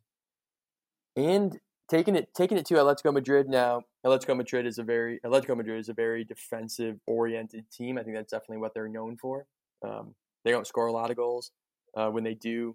and 1.16 1.60
taking 1.88 2.16
it 2.16 2.34
taking 2.34 2.58
it 2.58 2.66
to 2.66 2.74
Atletico 2.74 3.12
Madrid 3.12 3.48
now. 3.48 3.82
Atletico 4.04 4.36
Madrid 4.36 4.66
is 4.66 4.78
a 4.78 4.82
very 4.82 5.20
Atletico 5.24 5.56
Madrid 5.56 5.78
is 5.78 5.88
a 5.88 5.94
very 5.94 6.24
defensive 6.24 6.98
oriented 7.06 7.70
team. 7.70 7.98
I 7.98 8.02
think 8.02 8.16
that's 8.16 8.32
definitely 8.32 8.58
what 8.58 8.74
they're 8.74 8.88
known 8.88 9.16
for. 9.16 9.46
Um, 9.84 10.16
they 10.44 10.50
don't 10.50 10.66
score 10.66 10.86
a 10.86 10.92
lot 10.92 11.10
of 11.10 11.16
goals. 11.16 11.52
Uh, 11.94 12.08
when 12.08 12.24
they 12.24 12.34
do, 12.34 12.74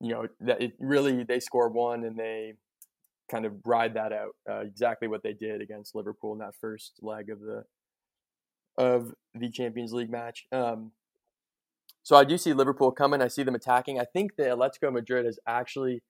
you 0.00 0.12
know, 0.12 0.26
that 0.40 0.62
it 0.62 0.72
really 0.78 1.24
they 1.24 1.40
score 1.40 1.68
one 1.68 2.04
and 2.04 2.18
they 2.18 2.54
kind 3.30 3.46
of 3.46 3.54
ride 3.64 3.94
that 3.94 4.12
out. 4.12 4.34
Uh, 4.48 4.60
exactly 4.60 5.08
what 5.08 5.22
they 5.22 5.32
did 5.32 5.60
against 5.60 5.94
Liverpool 5.94 6.32
in 6.32 6.38
that 6.38 6.54
first 6.60 6.94
leg 7.00 7.30
of 7.30 7.40
the 7.40 7.64
of 8.76 9.14
the 9.34 9.50
Champions 9.50 9.92
League 9.92 10.10
match. 10.10 10.46
Um, 10.52 10.92
so 12.02 12.16
I 12.16 12.24
do 12.24 12.36
see 12.36 12.52
Liverpool 12.52 12.90
coming. 12.90 13.22
I 13.22 13.28
see 13.28 13.42
them 13.42 13.54
attacking. 13.54 13.98
I 13.98 14.04
think 14.04 14.36
that 14.36 14.48
Atletico 14.48 14.92
Madrid 14.92 15.24
has 15.24 15.38
actually 15.46 16.02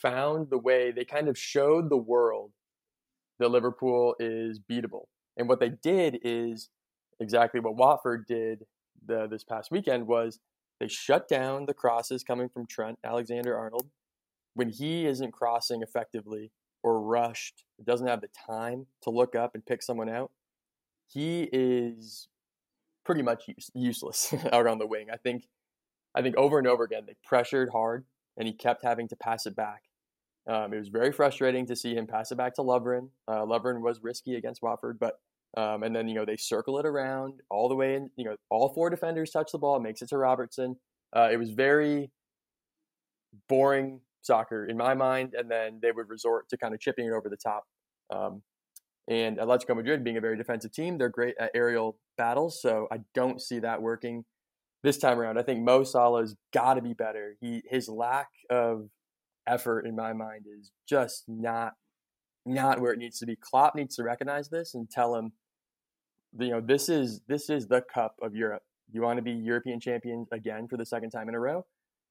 found 0.00 0.48
the 0.50 0.58
way, 0.58 0.90
they 0.90 1.04
kind 1.04 1.28
of 1.28 1.36
showed 1.36 1.90
the 1.90 1.96
world 1.96 2.52
that 3.38 3.50
Liverpool 3.50 4.14
is 4.18 4.58
beatable. 4.58 5.06
And 5.36 5.48
what 5.48 5.60
they 5.60 5.68
did 5.68 6.20
is 6.22 6.70
exactly 7.20 7.60
what 7.60 7.76
Watford 7.76 8.26
did 8.26 8.64
the, 9.04 9.26
this 9.26 9.44
past 9.44 9.70
weekend 9.70 10.06
was 10.06 10.40
they 10.80 10.88
shut 10.88 11.28
down 11.28 11.66
the 11.66 11.74
crosses 11.74 12.22
coming 12.22 12.48
from 12.48 12.66
Trent 12.66 12.98
Alexander 13.04 13.56
Arnold. 13.56 13.90
When 14.54 14.68
he 14.68 15.06
isn't 15.06 15.32
crossing 15.32 15.82
effectively 15.82 16.52
or 16.82 17.00
rushed, 17.00 17.64
doesn't 17.84 18.06
have 18.06 18.20
the 18.20 18.28
time 18.46 18.86
to 19.02 19.10
look 19.10 19.34
up 19.34 19.54
and 19.54 19.64
pick 19.64 19.82
someone 19.82 20.08
out, 20.08 20.30
he 21.06 21.48
is 21.52 22.28
pretty 23.04 23.22
much 23.22 23.48
useless 23.74 24.34
out 24.52 24.66
on 24.66 24.78
the 24.78 24.86
wing. 24.86 25.08
I 25.12 25.16
think 25.16 25.48
I 26.14 26.22
think 26.22 26.36
over 26.36 26.58
and 26.58 26.66
over 26.66 26.84
again 26.84 27.04
they 27.06 27.16
pressured 27.24 27.70
hard 27.70 28.04
and 28.36 28.46
he 28.46 28.54
kept 28.54 28.84
having 28.84 29.08
to 29.08 29.16
pass 29.16 29.46
it 29.46 29.56
back. 29.56 29.82
Um, 30.46 30.72
it 30.72 30.78
was 30.78 30.88
very 30.88 31.12
frustrating 31.12 31.66
to 31.66 31.76
see 31.76 31.94
him 31.94 32.06
pass 32.06 32.32
it 32.32 32.38
back 32.38 32.54
to 32.54 32.62
Lovren. 32.62 33.10
Uh, 33.26 33.44
Lovren 33.44 33.80
was 33.80 34.02
risky 34.02 34.36
against 34.36 34.62
Watford, 34.62 34.98
but 34.98 35.20
um, 35.56 35.82
and 35.82 35.94
then 35.94 36.08
you 36.08 36.14
know 36.14 36.24
they 36.24 36.36
circle 36.36 36.78
it 36.78 36.86
around 36.86 37.40
all 37.50 37.68
the 37.68 37.74
way, 37.74 37.94
and 37.94 38.10
you 38.16 38.24
know 38.24 38.36
all 38.50 38.72
four 38.74 38.90
defenders 38.90 39.30
touch 39.30 39.50
the 39.52 39.58
ball, 39.58 39.80
makes 39.80 40.02
it 40.02 40.08
to 40.10 40.18
Robertson. 40.18 40.76
Uh, 41.16 41.28
it 41.32 41.38
was 41.38 41.50
very 41.50 42.10
boring 43.48 44.00
soccer 44.22 44.66
in 44.66 44.76
my 44.76 44.94
mind, 44.94 45.34
and 45.36 45.50
then 45.50 45.78
they 45.80 45.92
would 45.92 46.08
resort 46.08 46.48
to 46.50 46.58
kind 46.58 46.74
of 46.74 46.80
chipping 46.80 47.06
it 47.06 47.12
over 47.12 47.28
the 47.28 47.36
top. 47.36 47.64
Um, 48.10 48.42
and 49.08 49.38
Atletico 49.38 49.74
Madrid, 49.74 50.04
being 50.04 50.18
a 50.18 50.20
very 50.20 50.36
defensive 50.36 50.72
team, 50.72 50.98
they're 50.98 51.08
great 51.08 51.34
at 51.40 51.50
aerial 51.54 51.98
battles, 52.18 52.60
so 52.60 52.86
I 52.92 52.98
don't 53.14 53.40
see 53.40 53.58
that 53.60 53.80
working 53.80 54.24
this 54.82 54.98
time 54.98 55.18
around. 55.18 55.38
I 55.38 55.42
think 55.42 55.64
Mo 55.64 55.82
Salah's 55.82 56.36
got 56.52 56.74
to 56.74 56.82
be 56.82 56.92
better. 56.92 57.36
He 57.40 57.62
his 57.68 57.88
lack 57.88 58.28
of 58.50 58.88
effort 59.46 59.86
in 59.86 59.96
my 59.96 60.12
mind 60.12 60.44
is 60.46 60.70
just 60.88 61.24
not 61.26 61.72
not 62.48 62.80
where 62.80 62.92
it 62.92 62.98
needs 62.98 63.18
to 63.20 63.26
be. 63.26 63.36
Klopp 63.36 63.74
needs 63.74 63.96
to 63.96 64.02
recognize 64.02 64.48
this 64.48 64.74
and 64.74 64.90
tell 64.90 65.14
him, 65.14 65.32
you 66.38 66.50
know, 66.50 66.60
this 66.60 66.88
is 66.88 67.20
this 67.28 67.50
is 67.50 67.68
the 67.68 67.82
cup 67.82 68.16
of 68.22 68.34
Europe. 68.34 68.62
You 68.92 69.02
want 69.02 69.18
to 69.18 69.22
be 69.22 69.32
European 69.32 69.80
champion 69.80 70.26
again 70.32 70.68
for 70.68 70.76
the 70.76 70.86
second 70.86 71.10
time 71.10 71.28
in 71.28 71.34
a 71.34 71.40
row, 71.40 71.66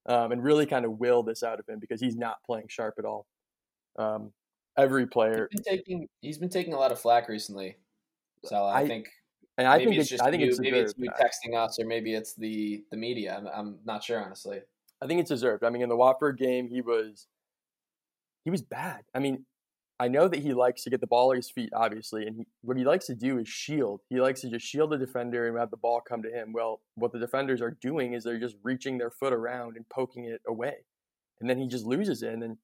um, 0.05 0.31
and 0.31 0.43
really 0.43 0.65
kind 0.65 0.85
of 0.85 0.99
will 0.99 1.23
this 1.23 1.43
out 1.43 1.59
of 1.59 1.67
him 1.67 1.79
because 1.79 1.99
he's 1.99 2.15
not 2.15 2.37
playing 2.45 2.67
sharp 2.69 2.95
at 2.99 3.05
all. 3.05 3.25
Um, 3.97 4.31
every 4.77 5.07
player 5.07 5.47
he's 5.51 5.61
been 5.61 5.77
taking 5.77 6.07
he's 6.21 6.37
been 6.37 6.49
taking 6.49 6.73
a 6.73 6.77
lot 6.77 6.91
of 6.91 6.99
flack 6.99 7.29
recently. 7.29 7.77
So 8.45 8.63
I, 8.63 8.81
I 8.81 8.87
think. 8.87 9.07
And 9.59 9.67
I 9.67 9.79
think 9.79 9.95
it's, 9.95 10.07
just 10.07 10.21
I 10.21 10.29
think 10.29 10.43
you, 10.43 10.49
it's 10.49 10.59
maybe 10.59 10.77
it's 10.77 10.93
you 10.97 11.09
texting 11.09 11.57
us, 11.57 11.79
or 11.79 11.85
maybe 11.87 12.13
it's 12.13 12.35
the 12.35 12.83
the 12.91 12.97
media. 12.97 13.35
I'm, 13.35 13.47
I'm 13.47 13.79
not 13.85 14.03
sure, 14.03 14.23
honestly. 14.23 14.59
I 15.01 15.07
think 15.07 15.19
it's 15.19 15.29
deserved. 15.29 15.63
I 15.63 15.71
mean, 15.71 15.81
in 15.81 15.89
the 15.89 15.95
Watford 15.95 16.37
game, 16.37 16.67
he 16.69 16.81
was 16.81 17.25
he 18.45 18.51
was 18.51 18.61
bad. 18.61 19.01
I 19.15 19.19
mean, 19.19 19.45
I 19.99 20.07
know 20.07 20.27
that 20.27 20.39
he 20.39 20.53
likes 20.53 20.83
to 20.83 20.89
get 20.89 21.01
the 21.01 21.07
ball 21.07 21.31
at 21.31 21.37
his 21.37 21.49
feet, 21.49 21.71
obviously, 21.75 22.27
and 22.27 22.35
he, 22.37 22.47
what 22.61 22.77
he 22.77 22.83
likes 22.83 23.07
to 23.07 23.15
do 23.15 23.39
is 23.39 23.47
shield. 23.47 24.01
He 24.09 24.21
likes 24.21 24.41
to 24.41 24.49
just 24.49 24.65
shield 24.65 24.91
the 24.91 24.97
defender 24.97 25.47
and 25.47 25.57
have 25.57 25.71
the 25.71 25.77
ball 25.77 26.01
come 26.07 26.21
to 26.21 26.29
him. 26.29 26.53
Well, 26.53 26.81
what 26.95 27.13
the 27.13 27.19
defenders 27.19 27.61
are 27.61 27.75
doing 27.81 28.13
is 28.13 28.23
they're 28.23 28.39
just 28.39 28.57
reaching 28.63 28.99
their 28.99 29.09
foot 29.09 29.33
around 29.33 29.75
and 29.75 29.89
poking 29.89 30.25
it 30.25 30.41
away, 30.47 30.85
and 31.41 31.49
then 31.49 31.57
he 31.57 31.67
just 31.67 31.85
loses 31.85 32.21
it. 32.21 32.33
And 32.33 32.57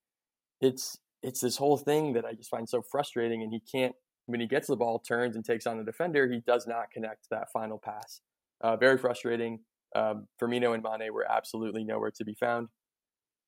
it's 0.62 0.98
it's 1.24 1.40
this 1.40 1.58
whole 1.58 1.78
thing 1.78 2.14
that 2.14 2.26
I 2.26 2.34
just 2.34 2.50
find 2.50 2.70
so 2.70 2.82
frustrating. 2.82 3.42
And 3.42 3.52
he 3.52 3.60
can't 3.60 3.96
when 4.26 4.40
he 4.40 4.48
gets 4.48 4.68
the 4.68 4.76
ball, 4.76 5.00
turns 5.00 5.36
and 5.36 5.44
takes 5.44 5.68
on 5.68 5.78
the 5.78 5.84
defender, 5.84 6.30
he 6.30 6.42
does 6.46 6.68
not 6.68 6.92
connect 6.92 7.30
that 7.30 7.52
final 7.52 7.78
pass. 7.78 8.22
Uh, 8.62 8.78
very 8.78 8.98
frustrating. 8.98 9.60
Um, 9.96 10.28
Firmino 10.42 10.74
and 10.74 10.84
Mane 10.84 11.14
were 11.14 11.30
absolutely 11.30 11.84
nowhere 11.84 12.12
to 12.12 12.26
be 12.26 12.34
found. 12.34 12.70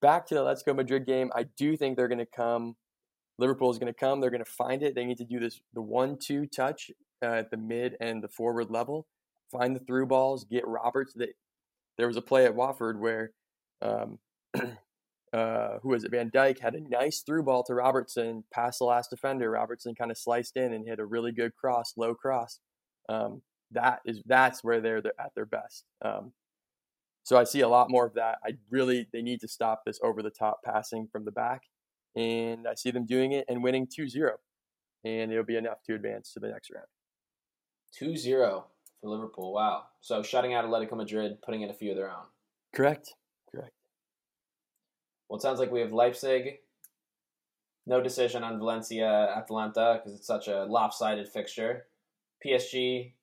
Back 0.02 0.26
to 0.28 0.36
the 0.36 0.42
Atletico 0.42 0.76
Madrid 0.76 1.06
game, 1.06 1.32
I 1.34 1.46
do 1.58 1.78
think 1.78 1.96
they're 1.96 2.10
going 2.10 2.20
to 2.20 2.26
come. 2.26 2.76
Liverpool 3.38 3.70
is 3.70 3.78
going 3.78 3.92
to 3.92 4.00
come. 4.00 4.20
They're 4.20 4.30
going 4.30 4.44
to 4.44 4.50
find 4.50 4.82
it. 4.82 4.96
They 4.96 5.06
need 5.06 5.18
to 5.18 5.26
do 5.26 5.40
this 5.40 5.60
the 5.74 5.82
one-two 5.82 6.48
touch 6.48 6.92
uh, 7.22 7.26
at 7.26 7.52
the 7.52 7.58
mid 7.58 7.96
and 8.00 8.24
the 8.24 8.28
forward 8.28 8.70
level. 8.70 9.08
Find 9.52 9.76
the 9.76 9.82
through 9.82 10.08
balls. 10.08 10.46
Get 10.46 10.68
Roberts. 10.68 11.14
That 11.16 11.30
there 11.98 12.08
was 12.08 12.18
a 12.18 12.22
play 12.22 12.46
at 12.46 12.56
Watford 12.56 13.00
where, 13.00 13.32
um, 13.82 14.20
uh, 15.34 15.80
who 15.82 15.90
was 15.90 16.04
it? 16.04 16.12
Van 16.12 16.32
Dijk 16.32 16.60
had 16.60 16.76
a 16.76 16.82
nice 16.82 17.22
through 17.22 17.44
ball 17.44 17.64
to 17.64 17.74
Robertson, 17.74 18.46
past 18.54 18.80
the 18.80 18.86
last 18.86 19.10
defender. 19.10 19.52
Robertson 19.52 19.96
kind 19.96 20.12
of 20.12 20.18
sliced 20.18 20.56
in 20.56 20.74
and 20.74 20.88
hit 20.88 21.00
a 21.00 21.06
really 21.06 21.32
good 21.32 21.56
cross, 21.56 21.94
low 21.98 22.16
cross. 22.16 22.60
Um, 23.10 23.42
that 23.72 24.00
is 24.06 24.22
that's 24.26 24.64
where 24.64 24.80
they're 24.80 25.02
at 25.20 25.36
their 25.36 25.46
best. 25.46 25.84
Um, 26.04 26.32
so 27.24 27.38
I 27.38 27.44
see 27.44 27.62
a 27.62 27.68
lot 27.68 27.90
more 27.90 28.06
of 28.06 28.14
that. 28.14 28.38
I 28.46 28.52
really 28.70 29.08
they 29.12 29.22
need 29.22 29.42
to 29.42 29.48
stop 29.48 29.82
this 29.86 30.00
over 30.04 30.22
the 30.22 30.30
top 30.30 30.62
passing 30.64 31.08
from 31.12 31.26
the 31.26 31.32
back 31.32 31.64
and 32.16 32.68
I 32.68 32.76
see 32.76 32.92
them 32.92 33.06
doing 33.06 33.34
it 33.34 33.46
and 33.50 33.64
winning 33.64 33.88
2-0, 33.88 34.30
and 35.04 35.32
it'll 35.32 35.44
be 35.44 35.58
enough 35.58 35.84
to 35.88 35.96
advance 35.96 36.34
to 36.34 36.40
the 36.40 36.48
next 36.48 36.72
round. 36.72 36.88
2-0 38.00 38.64
for 39.02 39.10
Liverpool. 39.10 39.54
Wow. 39.54 39.84
So 40.02 40.24
shutting 40.24 40.54
out 40.54 40.66
Atletico 40.66 40.98
Madrid, 40.98 41.42
putting 41.44 41.62
in 41.62 41.70
a 41.70 41.74
few 41.74 41.92
of 41.92 41.98
their 41.98 42.10
own. 42.10 42.26
Correct. 42.74 43.14
Correct. 43.52 43.72
Well, 45.30 45.38
it 45.38 45.42
sounds 45.42 45.60
like 45.60 45.72
we 45.72 45.82
have 45.82 45.94
Leipzig. 45.94 46.60
No 47.88 48.02
decision 48.02 48.44
on 48.44 48.58
Valencia 48.58 49.34
Atalanta 49.36 50.00
because 50.00 50.18
it's 50.18 50.28
such 50.28 50.48
a 50.48 50.64
lopsided 50.64 51.28
fixture. 51.28 51.86
PSG 52.46 53.14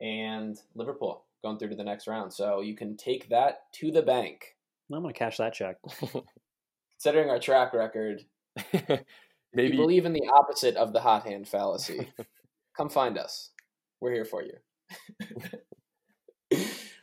and 0.00 0.58
Liverpool 0.74 1.24
going 1.42 1.58
through 1.58 1.70
to 1.70 1.76
the 1.76 1.84
next 1.84 2.06
round. 2.06 2.32
So 2.32 2.60
you 2.60 2.76
can 2.76 2.96
take 2.96 3.28
that 3.30 3.72
to 3.74 3.90
the 3.90 4.02
bank. 4.02 4.56
I'm 4.92 5.02
going 5.02 5.12
to 5.12 5.18
cash 5.18 5.38
that 5.38 5.52
check. 5.52 5.76
Considering 6.96 7.30
our 7.30 7.38
track 7.38 7.72
record, 7.74 8.24
Maybe 9.52 9.76
believe 9.76 10.06
in 10.06 10.12
the 10.12 10.28
opposite 10.34 10.76
of 10.76 10.92
the 10.92 11.00
hot 11.00 11.26
hand 11.26 11.48
fallacy, 11.48 12.08
come 12.76 12.88
find 12.88 13.18
us. 13.18 13.50
We're 14.00 14.12
here 14.12 14.24
for 14.24 14.42
you. 14.42 14.52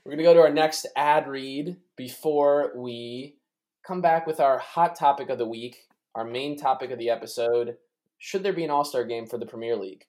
We're 0.06 0.12
going 0.12 0.18
to 0.18 0.24
go 0.24 0.34
to 0.34 0.42
our 0.42 0.54
next 0.54 0.86
ad 0.96 1.28
read 1.28 1.78
before 1.96 2.74
we 2.76 3.38
come 3.86 4.02
back 4.02 4.28
with 4.28 4.40
our 4.40 4.58
hot 4.60 4.96
topic 4.96 5.30
of 5.30 5.38
the 5.38 5.48
week, 5.48 5.88
our 6.14 6.26
main 6.26 6.58
topic 6.58 6.92
of 6.92 7.00
the 7.00 7.10
episode. 7.10 7.78
Should 8.18 8.44
there 8.44 8.54
be 8.54 8.64
an 8.64 8.70
All 8.70 8.86
Star 8.86 9.04
game 9.04 9.26
for 9.26 9.38
the 9.38 9.46
Premier 9.46 9.76
League? 9.76 10.06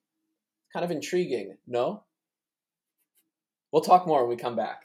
Kind 0.72 0.84
of 0.84 0.90
intriguing, 0.90 1.56
no? 1.66 2.04
We'll 3.72 3.82
talk 3.82 4.06
more 4.06 4.26
when 4.26 4.36
we 4.36 4.36
come 4.36 4.56
back. 4.56 4.84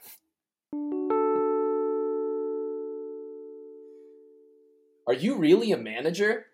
Are 5.10 5.14
you 5.14 5.34
really 5.34 5.72
a 5.72 5.76
manager? 5.76 6.46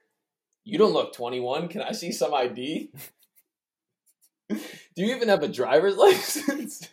You 0.64 0.78
don't 0.78 0.94
look 0.94 1.12
21. 1.12 1.68
Can 1.68 1.82
I 1.82 1.92
see 1.92 2.10
some 2.10 2.32
ID? 2.32 2.90
Do 4.48 4.56
you 4.96 5.14
even 5.14 5.28
have 5.28 5.42
a 5.42 5.48
driver's 5.48 5.96
license? 5.98 6.88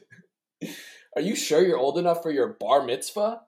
Are 1.16 1.22
you 1.22 1.38
sure 1.38 1.66
you're 1.66 1.78
old 1.78 1.98
enough 1.98 2.22
for 2.22 2.32
your 2.32 2.58
bar 2.60 2.84
mitzvah? 2.86 3.44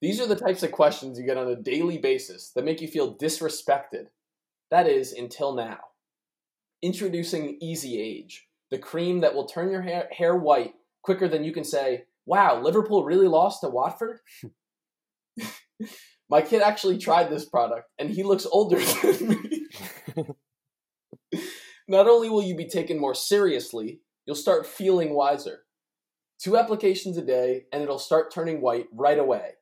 These 0.00 0.22
are 0.22 0.26
the 0.26 0.36
types 0.36 0.62
of 0.62 0.72
questions 0.72 1.18
you 1.18 1.26
get 1.26 1.36
on 1.36 1.48
a 1.48 1.54
daily 1.54 1.98
basis 1.98 2.50
that 2.54 2.64
make 2.64 2.80
you 2.80 2.88
feel 2.88 3.14
disrespected. 3.14 4.06
That 4.70 4.86
is, 4.86 5.12
until 5.12 5.54
now. 5.54 5.80
Introducing 6.80 7.58
Easy 7.60 8.00
Age, 8.00 8.48
the 8.70 8.78
cream 8.78 9.20
that 9.20 9.34
will 9.34 9.44
turn 9.44 9.70
your 9.70 9.82
hair, 9.82 10.08
hair 10.16 10.34
white 10.34 10.72
quicker 11.02 11.28
than 11.28 11.44
you 11.44 11.52
can 11.52 11.64
say, 11.64 12.04
wow, 12.24 12.58
Liverpool 12.58 13.04
really 13.04 13.28
lost 13.28 13.60
to 13.60 13.68
Watford? 13.68 14.20
My 16.30 16.42
kid 16.42 16.62
actually 16.62 16.98
tried 16.98 17.30
this 17.30 17.46
product, 17.46 17.88
and 17.98 18.10
he 18.10 18.22
looks 18.22 18.46
older 18.50 18.78
than 19.02 19.28
me. 19.28 19.66
Not 21.88 22.06
only 22.06 22.28
will 22.28 22.42
you 22.42 22.54
be 22.54 22.68
taken 22.68 22.98
more 22.98 23.14
seriously, 23.14 24.00
you'll 24.26 24.36
start 24.36 24.66
feeling 24.66 25.14
wiser. 25.14 25.60
Two 26.38 26.58
applications 26.58 27.16
a 27.16 27.24
day, 27.24 27.64
and 27.72 27.82
it'll 27.82 27.98
start 27.98 28.30
turning 28.30 28.60
white 28.60 28.86
right 28.92 29.18
away. 29.18 29.52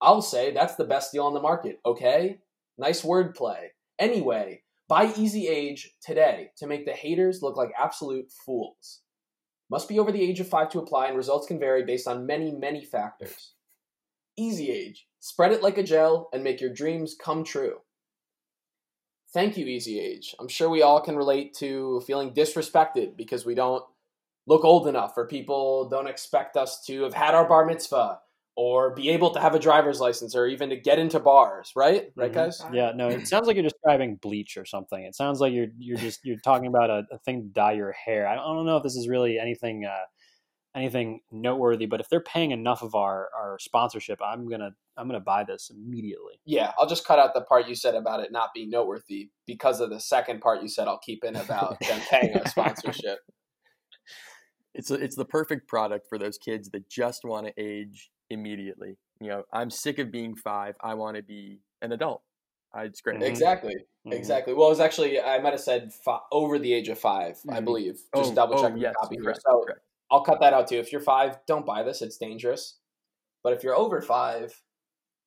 I'll 0.00 0.22
say 0.22 0.52
that's 0.52 0.76
the 0.76 0.84
best 0.84 1.12
deal 1.12 1.24
on 1.24 1.34
the 1.34 1.40
market, 1.40 1.80
okay? 1.84 2.38
Nice 2.78 3.02
wordplay. 3.02 3.68
Anyway, 3.98 4.62
buy 4.88 5.12
Easy 5.16 5.48
Age 5.48 5.94
today 6.02 6.50
to 6.56 6.66
make 6.66 6.86
the 6.86 6.92
haters 6.92 7.42
look 7.42 7.56
like 7.56 7.72
absolute 7.78 8.32
fools. 8.44 9.02
Must 9.70 9.88
be 9.88 9.98
over 9.98 10.12
the 10.12 10.22
age 10.22 10.40
of 10.40 10.48
5 10.48 10.70
to 10.70 10.78
apply, 10.78 11.08
and 11.08 11.16
results 11.16 11.46
can 11.46 11.58
vary 11.58 11.84
based 11.84 12.08
on 12.08 12.26
many, 12.26 12.52
many 12.52 12.84
factors. 12.84 13.52
Easy 14.36 14.70
Age. 14.70 15.06
Spread 15.20 15.52
it 15.52 15.62
like 15.62 15.78
a 15.78 15.82
gel 15.82 16.28
and 16.32 16.44
make 16.44 16.60
your 16.60 16.72
dreams 16.72 17.16
come 17.18 17.44
true. 17.44 17.80
Thank 19.32 19.56
you, 19.56 19.66
Easy 19.66 20.00
Age. 20.00 20.34
I'm 20.38 20.48
sure 20.48 20.68
we 20.70 20.82
all 20.82 21.00
can 21.00 21.16
relate 21.16 21.54
to 21.54 22.00
feeling 22.06 22.32
disrespected 22.32 23.16
because 23.16 23.44
we 23.44 23.54
don't 23.54 23.84
look 24.46 24.64
old 24.64 24.86
enough, 24.86 25.14
or 25.16 25.26
people 25.26 25.88
don't 25.88 26.06
expect 26.06 26.56
us 26.56 26.84
to 26.86 27.02
have 27.02 27.14
had 27.14 27.34
our 27.34 27.46
bar 27.48 27.66
mitzvah, 27.66 28.20
or 28.54 28.94
be 28.94 29.10
able 29.10 29.30
to 29.30 29.40
have 29.40 29.54
a 29.54 29.58
driver's 29.58 30.00
license, 30.00 30.34
or 30.36 30.46
even 30.46 30.70
to 30.70 30.76
get 30.76 30.98
into 30.98 31.18
bars, 31.18 31.72
right? 31.74 32.12
Right, 32.14 32.30
Mhm. 32.30 32.34
guys? 32.34 32.64
Yeah, 32.70 32.92
no, 32.94 33.08
it 33.10 33.26
sounds 33.26 33.46
like 33.48 33.56
you're 33.56 33.64
describing 33.64 34.16
bleach 34.16 34.56
or 34.56 34.64
something. 34.64 35.02
It 35.02 35.14
sounds 35.16 35.40
like 35.40 35.52
you're 35.52 35.68
you're 35.78 35.98
just 35.98 36.24
you're 36.24 36.38
talking 36.38 36.68
about 36.68 36.88
a, 36.90 37.04
a 37.10 37.18
thing 37.18 37.42
to 37.42 37.48
dye 37.48 37.72
your 37.72 37.92
hair. 37.92 38.26
I 38.28 38.36
don't, 38.36 38.44
I 38.44 38.54
don't 38.54 38.66
know 38.66 38.76
if 38.76 38.84
this 38.84 38.96
is 38.96 39.08
really 39.08 39.38
anything 39.38 39.84
uh, 39.84 40.04
anything 40.76 41.20
noteworthy, 41.32 41.86
but 41.86 42.00
if 42.00 42.08
they're 42.08 42.20
paying 42.20 42.50
enough 42.52 42.82
of 42.82 42.94
our 42.94 43.28
our 43.34 43.58
sponsorship, 43.58 44.20
I'm 44.22 44.48
gonna 44.48 44.70
I'm 44.96 45.08
gonna 45.08 45.20
buy 45.20 45.44
this 45.44 45.70
immediately. 45.70 46.34
Yeah, 46.44 46.72
I'll 46.78 46.86
just 46.86 47.04
cut 47.06 47.18
out 47.18 47.34
the 47.34 47.40
part 47.40 47.66
you 47.66 47.74
said 47.74 47.94
about 47.94 48.20
it 48.20 48.30
not 48.30 48.50
being 48.54 48.70
noteworthy 48.70 49.30
because 49.46 49.80
of 49.80 49.90
the 49.90 50.00
second 50.00 50.40
part 50.40 50.62
you 50.62 50.68
said 50.68 50.86
I'll 50.88 50.98
keep 50.98 51.24
in 51.24 51.36
about 51.36 51.80
them 51.88 52.00
paying 52.10 52.34
us 52.36 52.50
sponsorship. 52.50 53.18
it's 54.74 54.90
a, 54.90 54.94
it's 54.94 55.16
the 55.16 55.24
perfect 55.24 55.68
product 55.68 56.06
for 56.08 56.18
those 56.18 56.38
kids 56.38 56.68
that 56.70 56.88
just 56.88 57.24
want 57.24 57.46
to 57.46 57.52
age 57.58 58.10
immediately. 58.30 58.96
You 59.20 59.28
know, 59.28 59.42
I'm 59.52 59.70
sick 59.70 59.98
of 59.98 60.10
being 60.12 60.34
five. 60.36 60.74
I 60.80 60.94
want 60.94 61.16
to 61.16 61.22
be 61.22 61.60
an 61.80 61.92
adult. 61.92 62.22
I, 62.74 62.82
it's 62.84 63.00
great. 63.00 63.18
Mhm. 63.20 63.22
Exactly. 63.28 63.74
Mhm. 64.06 64.12
Exactly. 64.12 64.52
Well, 64.52 64.66
it 64.66 64.70
was 64.70 64.80
actually 64.80 65.18
I 65.18 65.38
might 65.38 65.54
have 65.54 65.60
said 65.60 65.94
fi- 65.94 66.20
over 66.30 66.58
the 66.58 66.72
age 66.74 66.88
of 66.90 66.98
5 66.98 67.40
I 67.48 67.60
Mhm. 67.60 67.64
believe. 67.64 67.94
Just 67.94 68.32
Oh, 68.32 68.34
double 68.34 68.58
oh, 68.58 68.62
checking 68.62 68.78
yes, 68.78 68.92
the 68.92 68.98
copy 69.06 69.16
here. 69.22 69.34
So 69.34 69.62
correct. 69.64 69.80
I'll 70.10 70.22
cut 70.22 70.40
that 70.40 70.52
out 70.52 70.68
too. 70.68 70.78
If 70.78 70.92
you're 70.92 71.00
five, 71.00 71.38
don't 71.46 71.66
buy 71.66 71.82
this. 71.82 72.02
It's 72.02 72.16
dangerous. 72.16 72.78
But 73.42 73.52
if 73.52 73.62
you're 73.62 73.76
over 73.76 74.00
five, 74.00 74.60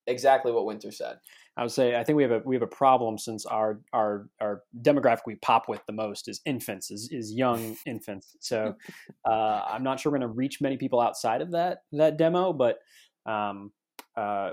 exactly 0.08 0.52
what 0.52 0.66
Winter 0.66 0.92
said. 0.92 1.18
I 1.58 1.64
would 1.64 1.72
say 1.72 1.96
I 1.96 2.04
think 2.04 2.16
we 2.16 2.24
have 2.24 2.32
a 2.32 2.42
we 2.46 2.56
have 2.56 2.64
a 2.64 2.68
problem 2.68 3.18
since 3.18 3.46
our 3.46 3.82
our 3.92 4.30
our 4.40 4.64
demographic 4.82 5.22
we 5.26 5.36
pop 5.36 5.68
with 5.68 5.86
the 5.88 5.94
most 5.94 6.30
is 6.30 6.40
infants 6.46 6.90
is 6.90 7.10
is 7.12 7.34
young 7.34 7.76
infants. 7.86 8.38
So 8.40 8.76
uh, 9.26 9.62
I'm 9.68 9.84
not 9.84 10.00
sure 10.00 10.12
we're 10.12 10.20
going 10.20 10.30
to 10.30 10.36
reach 10.36 10.62
many 10.62 10.78
people 10.78 11.02
outside 11.02 11.42
of 11.42 11.52
that 11.52 11.80
that 11.92 12.18
demo, 12.18 12.54
but 12.54 12.80
um, 13.26 13.72
uh, 14.20 14.52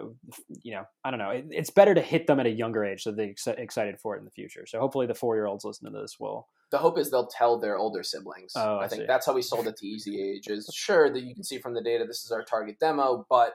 you 0.62 0.74
know 0.74 0.84
I 1.04 1.10
don't 1.10 1.18
know. 1.18 1.30
It, 1.30 1.46
it's 1.50 1.70
better 1.70 1.94
to 1.94 2.00
hit 2.00 2.26
them 2.26 2.38
at 2.38 2.46
a 2.46 2.50
younger 2.50 2.84
age 2.84 3.02
so 3.02 3.10
they're 3.10 3.30
ex- 3.30 3.46
excited 3.46 3.98
for 4.00 4.14
it 4.14 4.20
in 4.20 4.24
the 4.24 4.30
future. 4.30 4.64
So 4.66 4.78
hopefully 4.78 5.06
the 5.06 5.14
four 5.14 5.34
year 5.34 5.46
olds 5.46 5.64
listening 5.64 5.92
to 5.92 6.00
this 6.00 6.20
will. 6.20 6.46
The 6.70 6.78
hope 6.78 6.98
is 6.98 7.10
they'll 7.10 7.26
tell 7.26 7.58
their 7.58 7.78
older 7.78 8.02
siblings. 8.02 8.52
Oh, 8.54 8.76
I 8.76 8.84
I 8.84 8.88
think 8.88 9.02
see. 9.02 9.06
that's 9.06 9.26
how 9.26 9.32
we 9.32 9.42
sold 9.42 9.66
it 9.66 9.76
to 9.78 9.86
Easy 9.86 10.20
Age. 10.20 10.48
Is 10.48 10.70
sure 10.72 11.10
that 11.10 11.22
you 11.22 11.34
can 11.34 11.44
see 11.44 11.58
from 11.58 11.74
the 11.74 11.82
data 11.82 12.04
this 12.06 12.24
is 12.24 12.30
our 12.30 12.44
target 12.44 12.78
demo, 12.78 13.26
but 13.28 13.54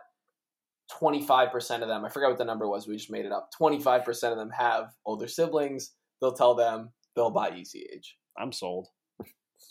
25% 1.00 1.82
of 1.82 1.88
them, 1.88 2.04
I 2.04 2.10
forgot 2.10 2.30
what 2.30 2.38
the 2.38 2.45
number 2.45 2.67
was, 2.67 2.88
we 2.88 2.97
just 2.97 3.12
made 3.12 3.26
it 3.26 3.32
up. 3.32 3.50
25% 3.60 4.10
of 4.32 4.38
them 4.38 4.50
have 4.50 4.91
older 5.06 5.28
siblings. 5.28 5.91
They'll 6.19 6.34
tell 6.34 6.56
them 6.56 6.91
they'll 7.15 7.32
buy 7.32 7.56
Easy 7.56 7.88
Age. 7.93 8.17
I'm 8.38 8.52
sold. 8.52 8.89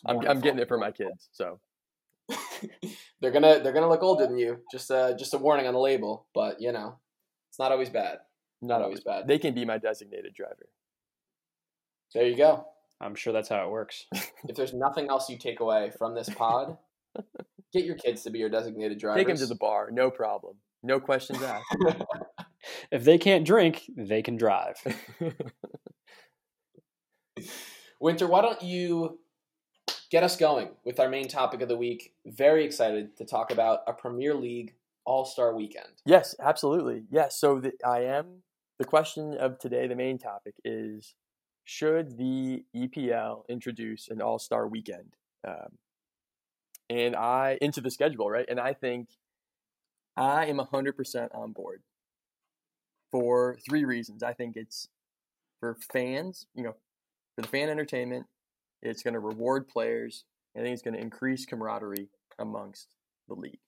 I'm, 0.07 0.27
I'm 0.27 0.41
getting 0.41 0.61
it 0.61 0.69
for 0.69 0.79
my 0.79 0.91
kids. 0.91 1.29
So 1.33 1.61
they're 3.21 3.31
gonna 3.31 3.61
they're 3.63 3.73
gonna 3.73 3.89
look 3.89 4.03
older 4.03 4.27
than 4.27 4.39
you. 4.39 4.61
Just 4.73 4.91
uh 4.91 5.17
just 5.17 5.35
a 5.35 5.39
warning 5.39 5.67
on 5.67 5.75
the 5.75 5.81
label, 5.81 6.27
but 6.35 6.61
you 6.61 6.73
know, 6.73 6.99
it's 7.49 7.59
not 7.59 7.73
always 7.73 7.91
bad. 7.91 8.19
not 8.63 8.83
always 8.83 9.01
bad. 9.01 9.27
They 9.27 9.39
can 9.39 9.55
be 9.55 9.65
my 9.65 9.79
designated 9.79 10.35
driver. 10.35 10.69
There 12.15 12.27
you 12.27 12.37
go. 12.37 12.67
I'm 13.01 13.15
sure 13.15 13.33
that's 13.33 13.49
how 13.49 13.65
it 13.65 13.71
works. 13.71 14.07
If 14.49 14.57
there's 14.57 14.73
nothing 14.73 15.09
else 15.09 15.29
you 15.29 15.37
take 15.37 15.61
away 15.61 15.93
from 15.99 16.15
this 16.15 16.31
pod, 16.31 16.79
get 17.75 17.85
your 17.85 17.95
kids 17.95 18.23
to 18.23 18.31
be 18.31 18.39
your 18.39 18.49
designated 18.49 18.99
drivers. 18.99 19.21
Take 19.21 19.29
them 19.29 19.37
to 19.37 19.47
the 19.47 19.55
bar, 19.55 19.91
no 19.93 20.11
problem. 20.11 20.57
No 20.83 20.99
questions 20.99 21.43
asked. 21.43 21.77
if 22.91 23.05
they 23.05 23.19
can't 23.19 23.45
drink, 23.45 23.83
they 23.95 24.23
can 24.23 24.39
drive. 24.39 24.77
Winter, 28.01 28.27
why 28.27 28.41
don't 28.41 28.63
you 28.63 29.19
get 30.11 30.23
us 30.23 30.37
going 30.37 30.71
with 30.85 31.01
our 31.01 31.09
main 31.09 31.29
topic 31.29 31.63
of 31.63 31.69
the 31.69 31.77
week? 31.77 32.13
Very 32.27 32.65
excited 32.65 33.17
to 33.17 33.25
talk 33.25 33.53
about 33.53 33.81
a 33.87 33.93
Premier 33.93 34.35
League 34.35 34.75
All 35.05 35.25
Star 35.25 35.55
Weekend. 35.55 36.03
yes, 36.05 36.35
absolutely. 36.41 37.05
Yes. 37.11 37.39
So 37.39 37.61
the, 37.61 37.73
I 37.87 38.01
am. 38.01 38.43
The 38.79 38.87
question 38.87 39.35
of 39.35 39.59
today, 39.59 39.87
the 39.87 39.97
main 39.97 40.19
topic 40.19 40.55
is: 40.65 41.15
Should 41.65 42.17
the 42.17 42.65
EPL 42.75 43.43
introduce 43.49 44.09
an 44.09 44.21
All 44.23 44.39
Star 44.39 44.67
Weekend? 44.67 45.17
Um, 45.47 45.79
and 46.89 47.15
I 47.15 47.59
into 47.61 47.81
the 47.81 47.91
schedule, 47.91 48.29
right? 48.29 48.47
And 48.49 48.59
I 48.59 48.73
think 48.73 49.09
I 50.17 50.47
am 50.47 50.59
hundred 50.59 50.97
percent 50.97 51.33
on 51.35 51.53
board 51.53 51.83
for 53.13 53.59
three 53.69 53.85
reasons. 53.85 54.23
I 54.23 54.33
think 54.33 54.57
it's 54.57 54.89
for 55.61 55.77
fans, 55.93 56.47
you 56.55 56.63
know, 56.63 56.75
for 57.37 57.43
the 57.43 57.49
fan 57.49 57.69
entertainment. 57.69 58.27
It's 58.83 59.03
going 59.03 59.15
to 59.15 59.21
reward 59.21 59.69
players. 59.69 60.25
I 60.57 60.61
think 60.61 60.73
it's 60.73 60.83
going 60.83 60.95
to 60.95 61.01
increase 61.01 61.47
camaraderie 61.47 62.09
amongst 62.39 62.95
the 63.29 63.35
league. 63.35 63.61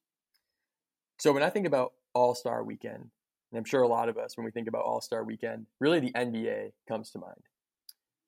So 1.18 1.32
when 1.32 1.42
I 1.42 1.50
think 1.50 1.66
about 1.66 1.92
All 2.14 2.34
Star 2.34 2.64
Weekend, 2.64 3.10
and 3.52 3.58
I'm 3.58 3.64
sure 3.64 3.82
a 3.82 3.88
lot 3.88 4.08
of 4.08 4.16
us, 4.16 4.36
when 4.36 4.44
we 4.44 4.50
think 4.50 4.68
about 4.68 4.84
All 4.84 5.00
Star 5.00 5.22
Weekend, 5.24 5.66
really 5.78 6.00
the 6.00 6.12
NBA 6.12 6.72
comes 6.88 7.10
to 7.10 7.18
mind. 7.18 7.42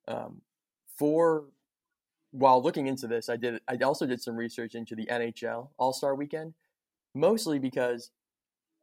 Um, 0.07 0.41
for 0.97 1.45
while 2.31 2.61
looking 2.61 2.87
into 2.87 3.07
this, 3.07 3.29
I 3.29 3.37
did 3.37 3.59
I 3.67 3.75
also 3.77 4.05
did 4.05 4.21
some 4.21 4.35
research 4.35 4.75
into 4.75 4.95
the 4.95 5.07
NHL 5.07 5.69
All 5.77 5.93
Star 5.93 6.15
Weekend, 6.15 6.53
mostly 7.13 7.59
because, 7.59 8.11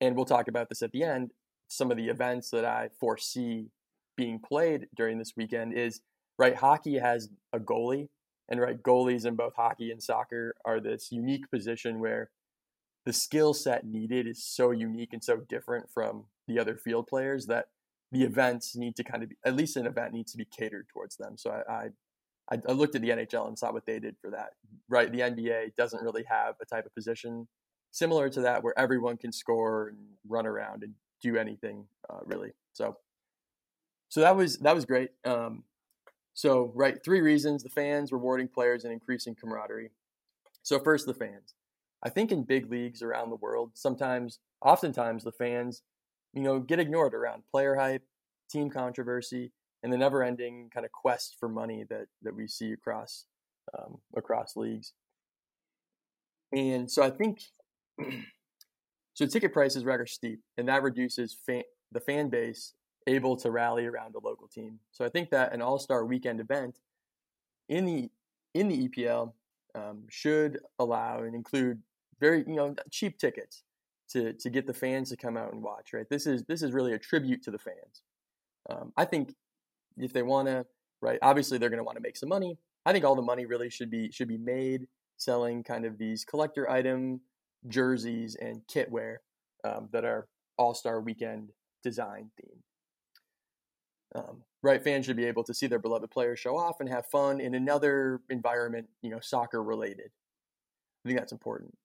and 0.01 0.17
we'll 0.17 0.25
talk 0.25 0.49
about 0.49 0.69
this 0.69 0.83
at 0.83 0.93
the 0.93 1.05
end, 1.05 1.33
some 1.69 1.91
of 1.91 1.97
the 1.97 2.09
events 2.09 2.51
that 2.51 2.65
I 2.65 2.91
foresee 3.01 3.71
being 4.17 4.39
played 4.39 4.89
during 4.95 5.19
this 5.19 5.33
weekend 5.37 5.73
is 5.73 6.03
right. 6.39 6.57
Hockey 6.57 6.99
has 6.99 7.29
a 7.53 7.59
goalie, 7.59 8.09
and 8.49 8.61
right 8.61 8.83
goalies 8.83 9.25
in 9.25 9.37
both 9.37 9.55
hockey 9.57 9.91
and 9.91 10.03
soccer 10.03 10.55
are 10.65 10.81
this 10.81 11.09
unique 11.11 11.51
position 11.51 12.01
where 12.01 12.31
the 13.05 13.13
skill 13.13 13.55
set 13.55 13.85
needed 13.85 14.27
is 14.27 14.45
so 14.45 14.71
unique 14.71 15.13
and 15.13 15.25
so 15.25 15.39
different 15.49 15.91
from 15.91 16.25
the 16.47 16.59
other 16.59 16.77
field 16.77 17.07
players 17.07 17.47
that 17.47 17.67
the 18.13 18.23
events 18.23 18.77
need 18.77 18.95
to 18.97 19.05
kind 19.05 19.23
of 19.23 19.31
be, 19.31 19.37
at 19.45 19.57
least 19.57 19.77
an 19.77 19.87
event 19.87 20.13
needs 20.13 20.33
to 20.33 20.39
be 20.39 20.45
catered 20.45 20.87
towards 20.89 21.17
them. 21.17 21.37
So 21.37 21.51
I, 21.69 21.89
I, 22.51 22.59
I 22.69 22.73
looked 22.73 22.95
at 22.95 23.03
the 23.03 23.09
NHL 23.09 23.49
and 23.49 23.59
saw 23.59 23.73
what 23.73 23.87
they 23.87 23.99
did 23.99 24.17
for 24.21 24.31
that. 24.31 24.51
Right, 24.89 25.11
the 25.11 25.21
NBA 25.21 25.75
doesn't 25.77 26.03
really 26.03 26.25
have 26.29 26.55
a 26.61 26.67
type 26.67 26.87
of 26.87 26.95
position 26.95 27.49
similar 27.91 28.29
to 28.29 28.41
that 28.43 28.63
where 28.63 28.79
everyone 28.79 29.17
can 29.17 29.33
score 29.33 29.89
and 29.89 29.99
run 30.29 30.47
around 30.47 30.83
and 30.83 30.95
do 31.23 31.37
anything 31.37 31.87
uh, 32.11 32.19
really. 32.25 32.53
So, 32.75 32.99
so 34.11 34.21
that 34.21 34.37
was 34.37 34.59
that 34.59 34.75
was 34.75 34.85
great. 34.85 35.11
Um, 35.25 35.65
so 36.35 36.73
right, 36.75 37.03
three 37.05 37.21
reasons: 37.21 37.63
the 37.63 37.69
fans, 37.69 38.13
rewarding 38.13 38.49
players, 38.49 38.85
and 38.85 38.93
increasing 38.93 39.35
camaraderie. 39.35 39.91
So 40.63 40.79
first, 40.79 41.07
the 41.07 41.15
fans. 41.15 41.55
I 42.03 42.09
think 42.09 42.33
in 42.33 42.45
big 42.45 42.71
leagues 42.71 43.03
around 43.03 43.31
the 43.31 43.37
world, 43.37 43.73
sometimes, 43.75 44.41
oftentimes, 44.61 45.23
the 45.23 45.33
fans, 45.33 45.83
you 46.33 46.43
know, 46.43 46.59
get 46.59 46.81
ignored 46.81 47.15
around 47.15 47.45
player 47.51 47.77
hype, 47.77 48.03
team 48.51 48.71
controversy, 48.71 49.53
and 49.83 49.93
the 49.93 49.99
never-ending 49.99 50.71
kind 50.73 50.85
of 50.87 50.93
quest 50.93 51.37
for 51.39 51.49
money 51.49 51.85
that 51.91 52.07
that 52.23 52.35
we 52.35 52.47
see 52.47 52.73
across 52.73 53.27
um, 53.79 53.99
across 54.17 54.57
leagues. 54.57 54.95
And 56.53 56.91
so 56.91 57.03
I 57.03 57.11
think 57.11 57.41
so 59.15 59.27
ticket 59.27 59.53
prices 59.53 59.85
rather 59.85 60.07
steep, 60.07 60.41
and 60.57 60.69
that 60.69 60.83
reduces 60.83 61.37
fan, 61.47 61.63
the 61.93 62.01
fan 62.01 62.29
base 62.31 62.75
able 63.07 63.37
to 63.37 63.51
rally 63.51 63.87
around 63.87 64.15
a 64.15 64.21
local 64.21 64.49
team. 64.49 64.79
So 64.91 65.05
I 65.05 65.09
think 65.09 65.31
that 65.31 65.53
an 65.53 65.63
All-Star 65.63 66.05
Weekend 66.05 66.41
event 66.41 66.79
in 67.69 67.85
the 67.85 68.11
in 68.55 68.69
the 68.69 68.89
EPL 68.89 69.33
um, 69.75 70.05
should 70.09 70.59
allow 70.79 71.23
and 71.23 71.35
include 71.35 71.81
very 72.21 72.45
you 72.47 72.55
know 72.55 72.75
cheap 72.91 73.19
tickets 73.19 73.63
to 74.11 74.33
to 74.35 74.51
get 74.51 74.67
the 74.67 74.75
fans 74.75 75.11
to 75.11 75.17
come 75.17 75.37
out 75.37 75.53
and 75.53 75.63
watch. 75.63 75.93
Right, 75.93 76.09
this 76.09 76.27
is 76.27 76.45
this 76.45 76.63
is 76.63 76.73
really 76.73 76.93
a 76.93 76.99
tribute 76.99 77.43
to 77.45 77.51
the 77.51 77.59
fans. 77.59 78.03
Um, 78.71 78.93
I 78.97 79.05
think 79.05 79.35
if 79.99 80.13
they 80.13 80.23
want 80.23 80.49
to, 80.49 80.65
right, 81.01 81.19
obviously 81.23 81.59
they're 81.59 81.69
going 81.69 81.79
to 81.79 81.85
want 81.85 81.97
to 81.97 82.03
make 82.03 82.17
some 82.17 82.29
money. 82.29 82.59
I 82.87 82.93
think 82.93 83.05
all 83.05 83.17
the 83.17 83.23
money 83.23 83.47
really 83.47 83.71
should 83.71 83.91
be 83.91 84.11
should 84.11 84.29
be 84.29 84.39
made 84.39 84.87
selling 85.17 85.63
kind 85.63 85.85
of 85.85 85.99
these 85.99 86.25
collector 86.25 86.69
item 86.71 87.21
jerseys 87.69 88.37
and 88.41 88.63
kitwear 88.67 89.17
um, 89.65 89.89
that 89.93 90.05
are 90.05 90.27
All 90.59 90.75
Star 90.75 91.01
Weekend 91.01 91.51
design 91.83 92.31
themed. 92.41 92.63
Um, 94.15 94.43
right, 94.63 94.83
fans 94.83 95.07
should 95.07 95.17
be 95.17 95.25
able 95.25 95.45
to 95.45 95.55
see 95.55 95.67
their 95.67 95.79
beloved 95.79 96.11
players 96.11 96.39
show 96.39 96.57
off 96.57 96.81
and 96.81 96.89
have 96.89 97.07
fun 97.07 97.41
in 97.41 97.55
another 97.55 98.21
environment, 98.29 98.89
you 99.01 99.11
know, 99.11 99.21
soccer 99.21 99.63
related. 99.63 100.11
I 101.05 101.09
think 101.09 101.19
that's 101.19 101.33
important. 101.33 101.77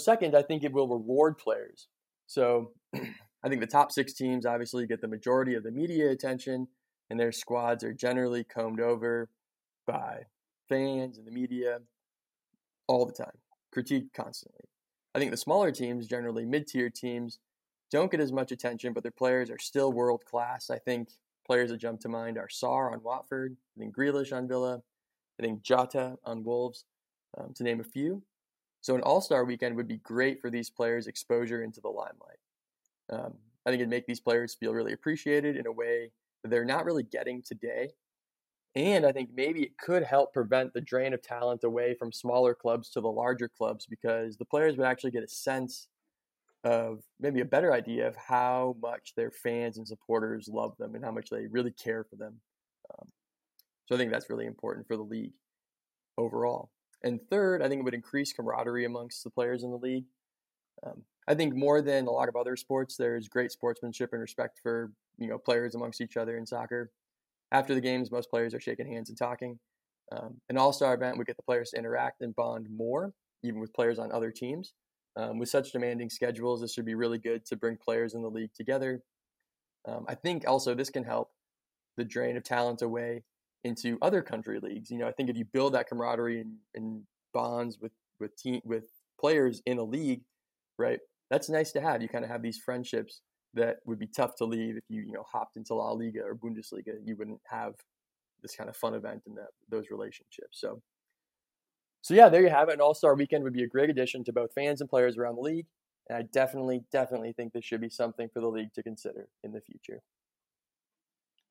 Second, 0.00 0.34
I 0.34 0.42
think 0.42 0.62
it 0.62 0.72
will 0.72 0.88
reward 0.88 1.38
players. 1.38 1.88
So 2.26 2.72
I 2.94 3.48
think 3.48 3.60
the 3.60 3.66
top 3.66 3.92
six 3.92 4.12
teams 4.12 4.46
obviously 4.46 4.86
get 4.86 5.00
the 5.00 5.08
majority 5.08 5.54
of 5.54 5.62
the 5.62 5.70
media 5.70 6.10
attention, 6.10 6.68
and 7.08 7.18
their 7.18 7.32
squads 7.32 7.82
are 7.82 7.92
generally 7.92 8.44
combed 8.44 8.80
over 8.80 9.30
by 9.86 10.20
fans 10.68 11.18
and 11.18 11.26
the 11.26 11.32
media 11.32 11.78
all 12.86 13.06
the 13.06 13.12
time 13.12 13.38
critiqued 13.74 14.12
constantly. 14.14 14.64
I 15.14 15.18
think 15.18 15.30
the 15.30 15.36
smaller 15.36 15.72
teams, 15.72 16.06
generally 16.06 16.44
mid 16.44 16.66
tier 16.66 16.90
teams, 16.90 17.38
don't 17.90 18.10
get 18.10 18.20
as 18.20 18.32
much 18.32 18.52
attention, 18.52 18.92
but 18.92 19.02
their 19.02 19.12
players 19.12 19.50
are 19.50 19.58
still 19.58 19.92
world 19.92 20.24
class. 20.24 20.70
I 20.70 20.78
think 20.78 21.08
players 21.46 21.70
that 21.70 21.78
jump 21.78 22.00
to 22.00 22.08
mind 22.08 22.38
are 22.38 22.48
Sarr 22.48 22.92
on 22.92 23.02
Watford, 23.02 23.56
I 23.76 23.80
think 23.80 23.96
Grealish 23.96 24.32
on 24.32 24.46
Villa, 24.46 24.80
I 25.38 25.42
think 25.42 25.62
Jota 25.62 26.16
on 26.24 26.44
Wolves, 26.44 26.84
um, 27.38 27.52
to 27.54 27.64
name 27.64 27.80
a 27.80 27.84
few. 27.84 28.22
So 28.80 28.94
an 28.94 29.02
All 29.02 29.20
Star 29.20 29.44
weekend 29.44 29.76
would 29.76 29.88
be 29.88 29.98
great 29.98 30.40
for 30.40 30.50
these 30.50 30.70
players' 30.70 31.06
exposure 31.06 31.62
into 31.62 31.80
the 31.80 31.88
limelight. 31.88 32.38
Um, 33.10 33.34
I 33.66 33.70
think 33.70 33.80
it'd 33.80 33.90
make 33.90 34.06
these 34.06 34.20
players 34.20 34.54
feel 34.54 34.72
really 34.72 34.92
appreciated 34.92 35.56
in 35.56 35.66
a 35.66 35.72
way 35.72 36.12
that 36.42 36.50
they're 36.50 36.64
not 36.64 36.84
really 36.84 37.02
getting 37.02 37.42
today. 37.42 37.90
And 38.76 39.04
I 39.04 39.12
think 39.12 39.30
maybe 39.34 39.62
it 39.62 39.76
could 39.78 40.04
help 40.04 40.32
prevent 40.32 40.72
the 40.72 40.80
drain 40.80 41.12
of 41.12 41.22
talent 41.22 41.64
away 41.64 41.94
from 41.98 42.12
smaller 42.12 42.54
clubs 42.54 42.88
to 42.90 43.00
the 43.00 43.10
larger 43.10 43.48
clubs 43.48 43.84
because 43.84 44.36
the 44.36 44.44
players 44.44 44.76
would 44.76 44.86
actually 44.86 45.10
get 45.10 45.24
a 45.24 45.28
sense 45.28 45.88
of 46.64 47.00
maybe 47.18 47.40
a 47.40 47.46
better 47.46 47.72
idea 47.72 48.06
of 48.06 48.16
how 48.16 48.76
much 48.82 49.14
their 49.16 49.30
fans 49.30 49.78
and 49.78 49.88
supporters 49.88 50.48
love 50.52 50.76
them 50.78 50.94
and 50.94 51.04
how 51.04 51.10
much 51.10 51.30
they 51.30 51.46
really 51.50 51.72
care 51.72 52.04
for 52.04 52.16
them. 52.16 52.40
Um, 52.90 53.08
so 53.86 53.94
I 53.94 53.98
think 53.98 54.12
that's 54.12 54.30
really 54.30 54.46
important 54.46 54.86
for 54.86 54.96
the 54.96 55.02
league 55.02 55.32
overall. 56.18 56.70
And 57.02 57.20
third, 57.30 57.62
I 57.62 57.68
think 57.68 57.80
it 57.80 57.84
would 57.84 57.94
increase 57.94 58.32
camaraderie 58.32 58.84
amongst 58.84 59.24
the 59.24 59.30
players 59.30 59.62
in 59.62 59.70
the 59.70 59.78
league. 59.78 60.04
Um, 60.86 61.02
I 61.26 61.34
think 61.34 61.54
more 61.54 61.80
than 61.80 62.06
a 62.06 62.10
lot 62.10 62.28
of 62.28 62.36
other 62.36 62.56
sports, 62.56 62.96
there's 62.96 63.28
great 63.28 63.52
sportsmanship 63.52 64.10
and 64.12 64.20
respect 64.20 64.60
for 64.62 64.92
you 65.18 65.28
know 65.28 65.38
players 65.38 65.74
amongst 65.74 66.00
each 66.00 66.16
other 66.16 66.36
in 66.36 66.46
soccer 66.46 66.90
after 67.52 67.74
the 67.74 67.80
games, 67.80 68.10
most 68.10 68.30
players 68.30 68.54
are 68.54 68.60
shaking 68.60 68.86
hands 68.86 69.08
and 69.08 69.18
talking. 69.18 69.58
Um, 70.12 70.40
an 70.48 70.58
all 70.58 70.72
star 70.72 70.94
event 70.94 71.18
would 71.18 71.26
get 71.26 71.36
the 71.36 71.42
players 71.42 71.70
to 71.70 71.78
interact 71.78 72.22
and 72.22 72.34
bond 72.34 72.66
more, 72.70 73.12
even 73.42 73.60
with 73.60 73.72
players 73.72 73.98
on 73.98 74.12
other 74.12 74.30
teams. 74.30 74.72
Um, 75.16 75.38
with 75.38 75.48
such 75.48 75.72
demanding 75.72 76.08
schedules, 76.08 76.60
this 76.60 76.76
would 76.76 76.86
be 76.86 76.94
really 76.94 77.18
good 77.18 77.44
to 77.46 77.56
bring 77.56 77.76
players 77.76 78.14
in 78.14 78.22
the 78.22 78.30
league 78.30 78.54
together. 78.54 79.02
Um, 79.86 80.04
I 80.08 80.14
think 80.14 80.44
also 80.46 80.74
this 80.74 80.90
can 80.90 81.04
help 81.04 81.30
the 81.96 82.04
drain 82.04 82.36
of 82.36 82.44
talent 82.44 82.82
away 82.82 83.24
into 83.64 83.98
other 84.00 84.22
country 84.22 84.60
leagues. 84.60 84.90
You 84.90 84.98
know, 84.98 85.08
I 85.08 85.12
think 85.12 85.28
if 85.28 85.36
you 85.36 85.44
build 85.44 85.74
that 85.74 85.88
camaraderie 85.88 86.40
and, 86.40 86.56
and 86.74 87.02
bonds 87.32 87.78
with 87.80 87.92
with 88.18 88.36
team 88.36 88.60
with 88.64 88.84
players 89.18 89.62
in 89.66 89.78
a 89.78 89.82
league, 89.82 90.22
right? 90.78 91.00
That's 91.30 91.48
nice 91.48 91.72
to 91.72 91.80
have. 91.80 92.02
You 92.02 92.08
kind 92.08 92.24
of 92.24 92.30
have 92.30 92.42
these 92.42 92.58
friendships 92.58 93.20
that 93.54 93.78
would 93.84 93.98
be 93.98 94.06
tough 94.06 94.36
to 94.36 94.44
leave 94.44 94.76
if 94.76 94.84
you 94.88 95.02
you 95.02 95.12
know 95.12 95.24
hopped 95.30 95.56
into 95.56 95.74
La 95.74 95.90
Liga 95.92 96.22
or 96.22 96.34
Bundesliga. 96.34 96.94
You 97.04 97.16
wouldn't 97.16 97.40
have 97.50 97.74
this 98.42 98.54
kind 98.54 98.70
of 98.70 98.76
fun 98.76 98.94
event 98.94 99.22
and 99.26 99.36
that 99.36 99.48
those 99.68 99.90
relationships. 99.90 100.60
So, 100.60 100.80
so 102.02 102.14
yeah, 102.14 102.28
there 102.28 102.42
you 102.42 102.48
have 102.50 102.68
it. 102.68 102.74
An 102.74 102.80
All 102.80 102.94
Star 102.94 103.14
Weekend 103.14 103.44
would 103.44 103.52
be 103.52 103.62
a 103.62 103.68
great 103.68 103.90
addition 103.90 104.24
to 104.24 104.32
both 104.32 104.52
fans 104.52 104.80
and 104.80 104.88
players 104.88 105.16
around 105.18 105.36
the 105.36 105.42
league, 105.42 105.66
and 106.08 106.18
I 106.18 106.22
definitely, 106.22 106.82
definitely 106.90 107.32
think 107.32 107.52
this 107.52 107.64
should 107.64 107.80
be 107.80 107.90
something 107.90 108.28
for 108.32 108.40
the 108.40 108.48
league 108.48 108.72
to 108.74 108.82
consider 108.82 109.28
in 109.44 109.52
the 109.52 109.60
future. 109.60 110.00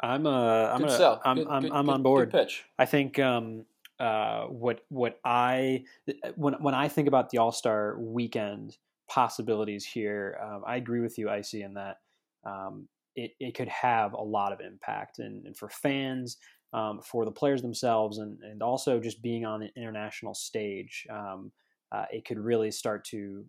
I'm 0.02 0.26
uh, 0.26 0.68
I'm 0.68 0.78
Good 0.80 0.88
gonna, 0.88 0.98
sell. 0.98 1.22
I'm 1.26 1.36
Good- 1.38 1.48
I'm, 1.48 1.62
good- 1.64 1.72
I'm 1.72 1.86
good- 1.86 1.92
on 1.94 2.04
board. 2.04 2.32
Good 2.32 2.40
pitch. 2.40 2.64
I 2.78 2.86
think 2.86 3.20
um, 3.20 3.66
uh, 4.00 4.46
what 4.46 4.82
what 4.90 5.20
I 5.26 5.84
when 6.36 6.54
when 6.56 6.74
I 6.74 6.88
think 6.88 7.08
about 7.08 7.30
the 7.30 7.38
All 7.40 7.52
Star 7.52 7.98
Weekend 8.00 8.78
possibilities 9.10 9.86
here, 9.86 10.40
um, 10.42 10.64
I 10.66 10.78
agree 10.78 11.02
with 11.02 11.18
you, 11.18 11.30
Icy, 11.30 11.64
in 11.64 11.74
that 11.74 11.98
um, 12.46 12.88
it 13.16 13.32
it 13.42 13.56
could 13.56 13.68
have 13.68 14.14
a 14.14 14.22
lot 14.24 14.54
of 14.54 14.62
impact, 14.62 15.20
and, 15.20 15.46
and 15.46 15.58
for 15.58 15.68
fans, 15.70 16.38
um, 16.74 17.02
for 17.02 17.26
the 17.26 17.32
players 17.32 17.62
themselves, 17.62 18.18
and 18.18 18.40
and 18.44 18.62
also 18.62 19.00
just 19.00 19.22
being 19.22 19.46
on 19.46 19.64
an 19.64 19.72
international 19.76 20.34
stage, 20.34 21.06
um, 21.10 21.52
uh, 21.92 22.06
it 22.12 22.26
could 22.26 22.40
really 22.40 22.72
start 22.72 23.06
to 23.06 23.46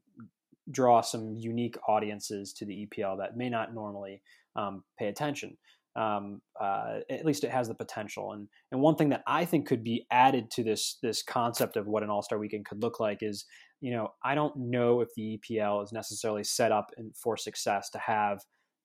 draw 0.71 1.01
some 1.01 1.35
unique 1.37 1.77
audiences 1.89 2.53
to 2.53 2.65
the 2.65 2.87
EPL 2.87 3.19
that 3.19 3.37
may 3.37 3.49
not 3.49 3.75
normally 3.75 4.23
um, 4.57 4.85
pay 4.99 5.07
attention 5.09 5.57
um, 5.97 6.41
uh, 6.61 7.01
at 7.11 7.25
least 7.25 7.45
it 7.45 7.51
has 7.51 7.69
the 7.69 7.75
potential. 7.75 8.33
And 8.33 8.49
and 8.71 8.81
one 8.81 8.97
thing 8.97 9.09
that 9.11 9.23
I 9.27 9.45
think 9.45 9.67
could 9.67 9.83
be 9.83 10.07
added 10.11 10.51
to 10.53 10.63
this 10.63 10.99
this 11.03 11.23
concept 11.23 11.77
of 11.77 11.87
what 11.87 12.03
an 12.03 12.11
All 12.11 12.23
Star 12.23 12.39
Weekend 12.39 12.67
could 12.67 12.83
look 12.83 13.01
like 13.01 13.19
is, 13.23 13.45
you 13.81 13.93
know, 13.93 14.13
I 14.25 14.35
don't 14.35 14.57
know 14.57 15.01
if 15.01 15.09
the 15.17 15.39
EPL 15.39 15.83
is 15.83 15.93
necessarily 15.93 16.45
set 16.45 16.73
up 16.73 16.91
in, 16.97 17.13
for 17.15 17.37
success 17.37 17.91
to 17.91 17.99
have, 17.99 18.41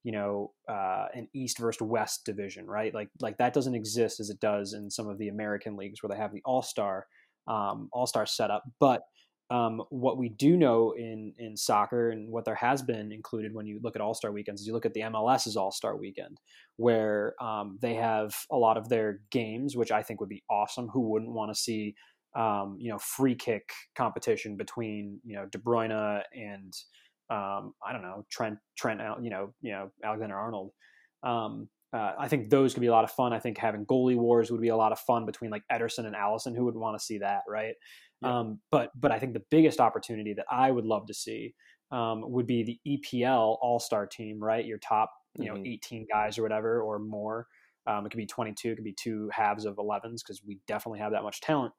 you 0.05 0.11
know, 0.11 0.51
uh, 0.69 1.07
an 1.15 1.27
East 1.33 1.57
versus 1.57 1.81
West 1.81 2.25
division, 2.25 2.67
right? 2.67 2.93
Like 2.93 3.09
like 3.21 3.39
that 3.39 3.55
doesn't 3.55 3.73
exist 3.73 4.19
as 4.19 4.29
it 4.29 4.39
does 4.39 4.73
in 4.73 4.91
some 4.91 5.09
of 5.09 5.17
the 5.17 5.29
American 5.29 5.75
leagues 5.75 6.03
where 6.03 6.09
they 6.09 6.21
have 6.21 6.31
the 6.31 6.43
All 6.45 6.61
Star 6.61 7.07
um, 7.47 7.89
All 7.91 8.05
Star 8.05 8.27
setup, 8.27 8.63
but 8.79 9.01
um, 9.49 9.81
what 9.89 10.19
we 10.19 10.29
do 10.29 10.57
know 10.57 10.93
in 10.95 11.33
in 11.39 11.57
soccer 11.57 12.11
and 12.11 12.29
what 12.29 12.45
there 12.45 12.53
has 12.53 12.83
been 12.83 13.11
included 13.11 13.55
when 13.55 13.65
you 13.65 13.79
look 13.81 13.95
at 13.95 14.01
All 14.01 14.13
Star 14.13 14.31
weekends 14.31 14.61
is 14.61 14.67
you 14.67 14.73
look 14.73 14.85
at 14.85 14.93
the 14.93 15.01
MLS's 15.01 15.57
All 15.57 15.71
Star 15.71 15.97
weekend, 15.97 16.39
where 16.77 17.33
um, 17.41 17.79
they 17.81 17.95
have 17.95 18.35
a 18.51 18.57
lot 18.57 18.77
of 18.77 18.87
their 18.87 19.21
games, 19.31 19.75
which 19.75 19.91
I 19.91 20.03
think 20.03 20.19
would 20.19 20.29
be 20.29 20.43
awesome. 20.51 20.87
Who 20.89 21.09
wouldn't 21.09 21.33
want 21.33 21.51
to 21.51 21.59
see, 21.59 21.95
um, 22.35 22.77
you 22.79 22.91
know, 22.91 22.99
free 22.99 23.33
kick 23.33 23.71
competition 23.95 24.55
between 24.55 25.19
you 25.23 25.35
know 25.35 25.47
De 25.47 25.57
Bruyne 25.57 26.21
and 26.35 26.71
um, 27.29 27.73
I 27.85 27.91
don't 27.91 28.01
know 28.01 28.25
Trent 28.31 28.57
Trent 28.77 29.01
you 29.21 29.29
know 29.29 29.53
you 29.61 29.71
know 29.71 29.91
Alexander 30.03 30.35
Arnold. 30.35 30.71
Um, 31.23 31.69
uh, 31.93 32.13
I 32.19 32.27
think 32.27 32.49
those 32.49 32.73
could 32.73 32.81
be 32.81 32.87
a 32.87 32.91
lot 32.91 33.05
of 33.05 33.11
fun. 33.11 33.31
I 33.31 33.39
think 33.39 33.57
having 33.57 33.85
goalie 33.85 34.17
wars 34.17 34.51
would 34.51 34.59
be 34.61 34.67
a 34.67 34.75
lot 34.75 34.91
of 34.91 34.99
fun 34.99 35.25
between 35.25 35.49
like 35.49 35.63
Ederson 35.71 36.05
and 36.05 36.15
Alisson. 36.15 36.55
Who 36.55 36.65
would 36.65 36.75
want 36.75 36.97
to 36.99 37.03
see 37.03 37.19
that, 37.19 37.41
right? 37.47 37.75
Yeah. 38.21 38.39
Um, 38.39 38.59
but 38.71 38.91
but 38.99 39.11
I 39.11 39.19
think 39.19 39.33
the 39.33 39.43
biggest 39.49 39.79
opportunity 39.79 40.33
that 40.33 40.45
I 40.51 40.71
would 40.71 40.85
love 40.85 41.07
to 41.07 41.13
see 41.13 41.53
um, 41.91 42.29
would 42.31 42.47
be 42.47 42.63
the 42.63 42.79
EPL 42.87 43.57
All 43.61 43.79
Star 43.79 44.05
team, 44.07 44.39
right? 44.43 44.65
Your 44.65 44.77
top 44.79 45.11
you 45.37 45.45
know 45.49 45.55
Mhm. 45.55 45.67
18 45.73 46.07
guys 46.11 46.37
or 46.37 46.43
whatever 46.43 46.81
or 46.81 46.99
more. 46.99 47.47
Um, 47.87 48.05
it 48.05 48.09
could 48.09 48.17
be 48.17 48.25
22, 48.25 48.71
it 48.71 48.75
could 48.75 48.83
be 48.83 48.93
two 48.93 49.29
halves 49.31 49.65
of 49.65 49.77
11s 49.77 50.23
because 50.23 50.41
we 50.43 50.59
definitely 50.67 50.99
have 50.99 51.11
that 51.11 51.21
much 51.23 51.39
talent. 51.41 51.71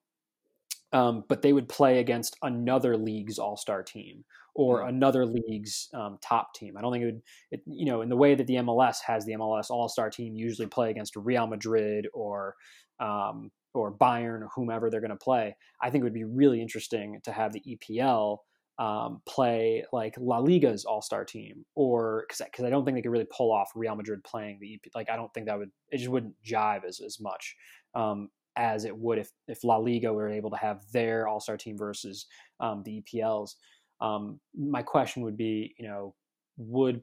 Um, 0.93 1.25
but 1.29 1.43
they 1.43 1.53
would 1.53 1.69
play 1.69 1.99
against 1.99 2.37
another 2.43 2.97
league's 2.97 3.39
all 3.39 3.57
star 3.57 3.83
team 3.83 4.25
or 4.55 4.83
Mm. 4.83 4.89
another 4.89 5.27
league's 5.27 5.89
um, 5.95 6.19
top 6.23 6.55
team. 6.55 6.77
I 6.77 6.81
don't 6.81 6.93
think 6.93 7.03
it 7.03 7.07
would, 7.07 7.23
it, 7.51 7.63
you 7.67 7.87
know, 7.87 8.01
in 8.03 8.09
the 8.09 8.17
way 8.17 8.35
that 8.35 8.47
the 8.47 8.55
MLS 8.55 8.99
has 9.07 9.25
the 9.27 9.33
MLS 9.35 9.71
all 9.71 9.89
star 9.89 10.11
team 10.11 10.35
usually 10.37 10.69
play 10.69 10.91
against 10.91 11.17
Real 11.17 11.47
Madrid 11.47 12.07
or 12.15 12.55
um, 13.01 13.51
or 13.75 13.93
Bayern 13.93 14.41
or 14.43 14.49
whomever 14.55 14.89
they're 14.89 15.01
going 15.01 15.11
to 15.11 15.17
play. 15.17 15.55
I 15.83 15.91
think 15.91 16.01
it 16.03 16.05
would 16.05 16.15
be 16.15 16.25
really 16.25 16.63
interesting 16.63 17.21
to 17.25 17.33
have 17.33 17.53
the 17.53 17.63
EPL 17.69 18.39
um, 18.79 19.21
play 19.27 19.85
like 19.93 20.15
La 20.19 20.39
Liga's 20.39 20.85
All 20.85 21.03
Star 21.03 21.25
team, 21.25 21.65
or 21.75 22.25
because 22.27 22.43
because 22.51 22.65
I 22.65 22.71
don't 22.71 22.85
think 22.85 22.97
they 22.97 23.03
could 23.03 23.11
really 23.11 23.27
pull 23.37 23.53
off 23.53 23.71
Real 23.75 23.97
Madrid 23.97 24.23
playing 24.25 24.59
the 24.61 24.75
EP. 24.75 24.91
Like 24.95 25.11
I 25.11 25.17
don't 25.17 25.33
think 25.35 25.47
that 25.47 25.59
would 25.59 25.71
it 25.91 25.99
just 25.99 26.11
wouldn't 26.11 26.35
jive 26.47 26.85
as 26.85 27.01
as 27.05 27.19
much 27.21 27.57
um, 27.95 28.29
as 28.57 28.85
it 28.85 28.97
would 28.97 29.19
if 29.19 29.31
if 29.49 29.65
La 29.65 29.77
Liga 29.77 30.13
were 30.13 30.29
able 30.29 30.51
to 30.51 30.57
have 30.57 30.83
their 30.93 31.29
All 31.29 31.41
Star 31.41 31.57
team 31.57 31.77
versus 31.79 32.27
um, 32.61 32.83
the 32.85 33.03
EPL's. 33.03 33.57
Um, 34.01 34.41
my 34.55 34.83
question 34.83 35.23
would 35.23 35.37
be, 35.37 35.75
you 35.79 35.87
know, 35.89 36.15
would 36.59 37.03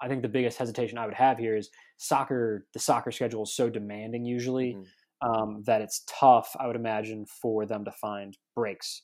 I 0.00 0.08
think 0.08 0.22
the 0.22 0.28
biggest 0.28 0.58
hesitation 0.58 0.98
I 0.98 1.06
would 1.06 1.14
have 1.14 1.38
here 1.38 1.56
is 1.56 1.70
soccer. 1.96 2.66
The 2.74 2.78
soccer 2.78 3.10
schedule 3.10 3.44
is 3.44 3.54
so 3.54 3.70
demanding 3.70 4.24
usually 4.24 4.78
Mhm. 4.78 4.90
um, 5.22 5.62
that 5.64 5.80
it's 5.80 6.04
tough. 6.08 6.54
I 6.58 6.66
would 6.66 6.76
imagine 6.76 7.24
for 7.26 7.64
them 7.66 7.84
to 7.84 7.92
find 7.92 8.36
breaks 8.54 9.02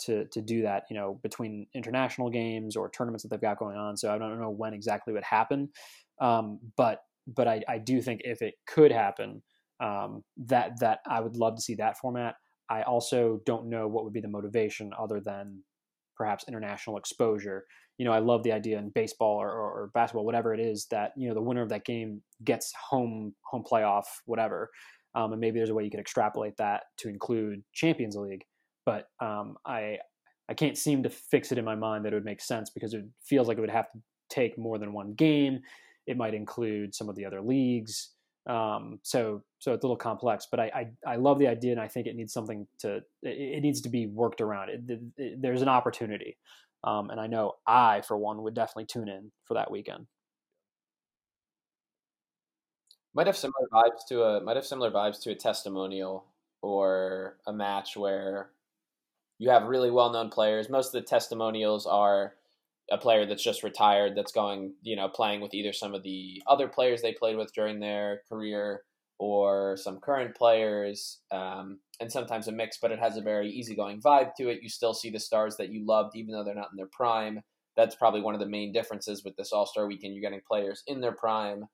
to 0.00 0.26
to 0.28 0.40
do 0.40 0.62
that. 0.62 0.84
You 0.90 0.96
know, 0.96 1.14
between 1.22 1.66
international 1.74 2.30
games 2.30 2.76
or 2.76 2.88
tournaments 2.90 3.22
that 3.22 3.28
they've 3.28 3.40
got 3.40 3.58
going 3.58 3.76
on. 3.76 3.96
So 3.96 4.12
I 4.14 4.18
don't 4.18 4.40
know 4.40 4.50
when 4.50 4.72
exactly 4.74 5.12
would 5.12 5.24
happen, 5.24 5.70
um, 6.20 6.60
but 6.76 7.02
but 7.26 7.46
I, 7.46 7.62
I 7.68 7.78
do 7.78 8.00
think 8.00 8.22
if 8.24 8.40
it 8.42 8.54
could 8.66 8.90
happen, 8.90 9.42
um, 9.80 10.22
that 10.36 10.78
that 10.80 11.00
I 11.08 11.20
would 11.20 11.36
love 11.36 11.56
to 11.56 11.62
see 11.62 11.74
that 11.76 11.98
format. 11.98 12.34
I 12.68 12.82
also 12.82 13.40
don't 13.46 13.68
know 13.68 13.88
what 13.88 14.04
would 14.04 14.12
be 14.12 14.20
the 14.20 14.28
motivation 14.28 14.92
other 14.98 15.20
than 15.20 15.62
perhaps 16.16 16.44
international 16.46 16.98
exposure. 16.98 17.64
You 17.98 18.04
know, 18.04 18.12
I 18.12 18.20
love 18.20 18.42
the 18.42 18.52
idea 18.52 18.78
in 18.78 18.90
baseball 18.90 19.36
or, 19.36 19.50
or, 19.50 19.72
or 19.72 19.90
basketball, 19.92 20.24
whatever 20.24 20.54
it 20.54 20.60
is, 20.60 20.86
that 20.90 21.12
you 21.16 21.28
know 21.28 21.34
the 21.34 21.42
winner 21.42 21.62
of 21.62 21.70
that 21.70 21.84
game 21.84 22.22
gets 22.44 22.72
home 22.90 23.34
home 23.44 23.64
playoff, 23.70 24.04
whatever. 24.26 24.70
Um, 25.14 25.32
and 25.32 25.40
maybe 25.40 25.58
there's 25.58 25.70
a 25.70 25.74
way 25.74 25.82
you 25.84 25.90
could 25.90 26.00
extrapolate 26.00 26.56
that 26.58 26.82
to 26.98 27.08
include 27.08 27.62
Champions 27.72 28.16
League. 28.16 28.44
But 28.86 29.06
um, 29.20 29.56
I 29.66 29.98
I 30.48 30.54
can't 30.54 30.76
seem 30.76 31.02
to 31.02 31.10
fix 31.10 31.52
it 31.52 31.58
in 31.58 31.64
my 31.64 31.74
mind 31.74 32.04
that 32.04 32.12
it 32.12 32.16
would 32.16 32.24
make 32.24 32.40
sense 32.40 32.70
because 32.70 32.94
it 32.94 33.04
feels 33.24 33.48
like 33.48 33.58
it 33.58 33.60
would 33.60 33.70
have 33.70 33.90
to 33.92 33.98
take 34.30 34.58
more 34.58 34.78
than 34.78 34.92
one 34.92 35.14
game. 35.14 35.60
It 36.06 36.16
might 36.16 36.34
include 36.34 36.94
some 36.94 37.08
of 37.08 37.16
the 37.16 37.24
other 37.24 37.40
leagues. 37.40 38.12
Um, 38.48 38.98
so 39.02 39.42
so 39.60 39.72
it's 39.74 39.84
a 39.84 39.86
little 39.86 39.96
complex, 39.96 40.48
but 40.50 40.58
I, 40.60 40.90
I, 41.06 41.12
I 41.12 41.16
love 41.16 41.38
the 41.38 41.46
idea, 41.48 41.72
and 41.72 41.80
I 41.80 41.88
think 41.88 42.08
it 42.08 42.16
needs 42.16 42.32
something 42.32 42.66
to 42.80 43.02
it, 43.22 43.62
needs 43.62 43.82
to 43.82 43.88
be 43.90 44.06
worked 44.06 44.40
around. 44.40 44.70
It, 44.70 44.82
it, 44.88 45.00
it- 45.18 45.42
there's 45.42 45.62
an 45.62 45.68
opportunity, 45.68 46.36
um, 46.84 47.10
and 47.10 47.20
I 47.20 47.28
know 47.28 47.54
I 47.66 48.02
for 48.02 48.16
one 48.18 48.42
would 48.42 48.54
definitely 48.54 48.86
tune 48.86 49.08
in 49.08 49.30
for 49.46 49.54
that 49.54 49.70
weekend. 49.70 50.06
might 53.14 53.26
have 53.26 53.36
similar 53.36 53.66
vibes 53.72 54.06
to 54.08 54.22
a 54.22 54.40
might 54.40 54.56
have 54.56 54.66
similar 54.66 54.90
vibes 54.90 55.20
to 55.22 55.30
a 55.30 55.34
testimonial 55.34 56.24
or 56.62 57.36
a 57.46 57.52
match 57.52 57.96
where 57.96 58.50
you 59.38 59.50
have 59.50 59.64
really 59.64 59.90
well 59.90 60.12
known 60.12 60.30
players. 60.30 60.68
Most 60.70 60.88
of 60.94 61.02
the 61.02 61.08
testimonials 61.08 61.86
are 61.86 62.34
a 62.90 62.98
player 62.98 63.26
that's 63.26 63.42
just 63.42 63.62
retired 63.62 64.16
that's 64.16 64.32
going, 64.32 64.74
you 64.82 64.96
know, 64.96 65.08
playing 65.08 65.40
with 65.40 65.54
either 65.54 65.72
some 65.72 65.94
of 65.94 66.02
the 66.02 66.42
other 66.46 66.68
players 66.68 67.02
they 67.02 67.12
played 67.12 67.36
with 67.36 67.52
during 67.54 67.80
their 67.80 68.22
career 68.28 68.82
or 69.20 69.76
some 69.76 70.00
current 70.00 70.34
players, 70.34 71.18
um, 71.30 71.78
and 72.00 72.10
sometimes 72.10 72.48
a 72.48 72.52
mix, 72.52 72.78
but 72.80 72.90
it 72.90 72.98
has 72.98 73.18
a 73.18 73.20
very 73.22 73.50
easygoing 73.50 74.00
vibe 74.00 74.30
to 74.34 74.48
it. 74.48 74.62
You 74.62 74.70
still 74.70 74.94
see 74.94 75.10
the 75.10 75.20
stars 75.20 75.58
that 75.58 75.68
you 75.68 75.84
loved, 75.86 76.16
even 76.16 76.32
though 76.32 76.42
they're 76.42 76.54
not 76.54 76.70
in 76.72 76.78
their 76.78 76.88
prime. 76.90 77.42
That's 77.76 77.94
probably 77.94 78.22
one 78.22 78.32
of 78.32 78.40
the 78.40 78.48
main 78.48 78.72
differences 78.72 79.22
with 79.22 79.36
this 79.36 79.52
All 79.52 79.66
Star 79.66 79.86
weekend. 79.86 80.14
You're 80.14 80.22
getting 80.22 80.40
players 80.48 80.82
in 80.86 81.02
their 81.02 81.12
prime 81.12 81.66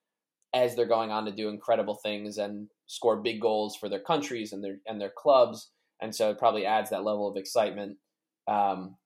as 0.54 0.74
they're 0.74 0.86
going 0.86 1.12
on 1.12 1.24
to 1.24 1.30
do 1.30 1.48
incredible 1.48 1.94
things 2.02 2.38
and 2.38 2.68
score 2.88 3.22
big 3.22 3.40
goals 3.40 3.76
for 3.76 3.88
their 3.88 4.02
countries 4.02 4.52
and 4.52 4.64
their 4.64 4.78
and 4.84 5.00
their 5.00 5.12
clubs, 5.16 5.70
and 6.02 6.12
so 6.12 6.30
it 6.30 6.38
probably 6.38 6.66
adds 6.66 6.90
that 6.90 7.04
level 7.04 7.30
of 7.30 7.36
excitement. 7.36 7.96
Um, 8.48 8.96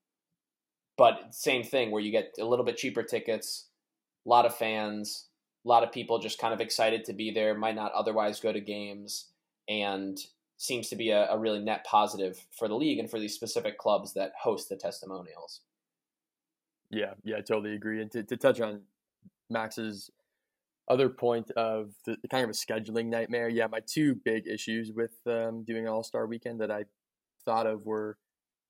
but 0.97 1.35
same 1.35 1.63
thing 1.63 1.91
where 1.91 2.03
you 2.03 2.11
get 2.11 2.33
a 2.41 2.45
little 2.45 2.65
bit 2.65 2.79
cheaper 2.79 3.03
tickets, 3.03 3.69
a 4.27 4.31
lot 4.31 4.47
of 4.47 4.57
fans, 4.57 5.27
a 5.65 5.69
lot 5.69 5.83
of 5.83 5.93
people 5.93 6.19
just 6.19 6.39
kind 6.39 6.55
of 6.55 6.61
excited 6.61 7.05
to 7.05 7.13
be 7.13 7.31
there, 7.31 7.55
might 7.55 7.75
not 7.75 7.93
otherwise 7.93 8.41
go 8.41 8.53
to 8.53 8.61
games, 8.61 9.27
and 9.69 10.19
seems 10.57 10.89
to 10.89 10.97
be 10.97 11.11
a, 11.11 11.31
a 11.31 11.39
really 11.39 11.61
net 11.61 11.85
positive 11.85 12.45
for 12.51 12.69
the 12.69 12.75
league 12.75 12.99
and 12.99 13.11
for 13.11 13.19
these 13.19 13.35
specific 13.35 13.79
clubs 13.79 14.13
that 14.15 14.33
host 14.43 14.69
the 14.69 14.77
testimonials. 14.77 15.61
Yeah, 16.91 17.15
yeah, 17.25 17.37
I 17.37 17.41
totally 17.41 17.75
agree. 17.75 18.03
And 18.03 18.11
to, 18.13 18.23
to 18.25 18.37
touch 18.37 18.61
on 18.61 18.83
Max's 19.49 20.11
other 20.89 21.09
point 21.09 21.51
of 21.53 21.93
the, 22.05 22.17
kind 22.31 22.45
of 22.45 22.51
a 22.51 22.53
scheduling 22.53 23.07
nightmare, 23.07 23.49
yeah, 23.49 23.69
my 23.69 23.81
two 23.81 24.17
big 24.25 24.47
issues 24.47 24.93
with 24.93 25.13
um, 25.27 25.63
doing 25.63 25.87
All 25.87 26.03
Star 26.03 26.27
Weekend 26.27 26.61
that 26.61 26.71
I 26.71 26.85
thought 27.45 27.67
of 27.67 27.87
were, 27.87 28.19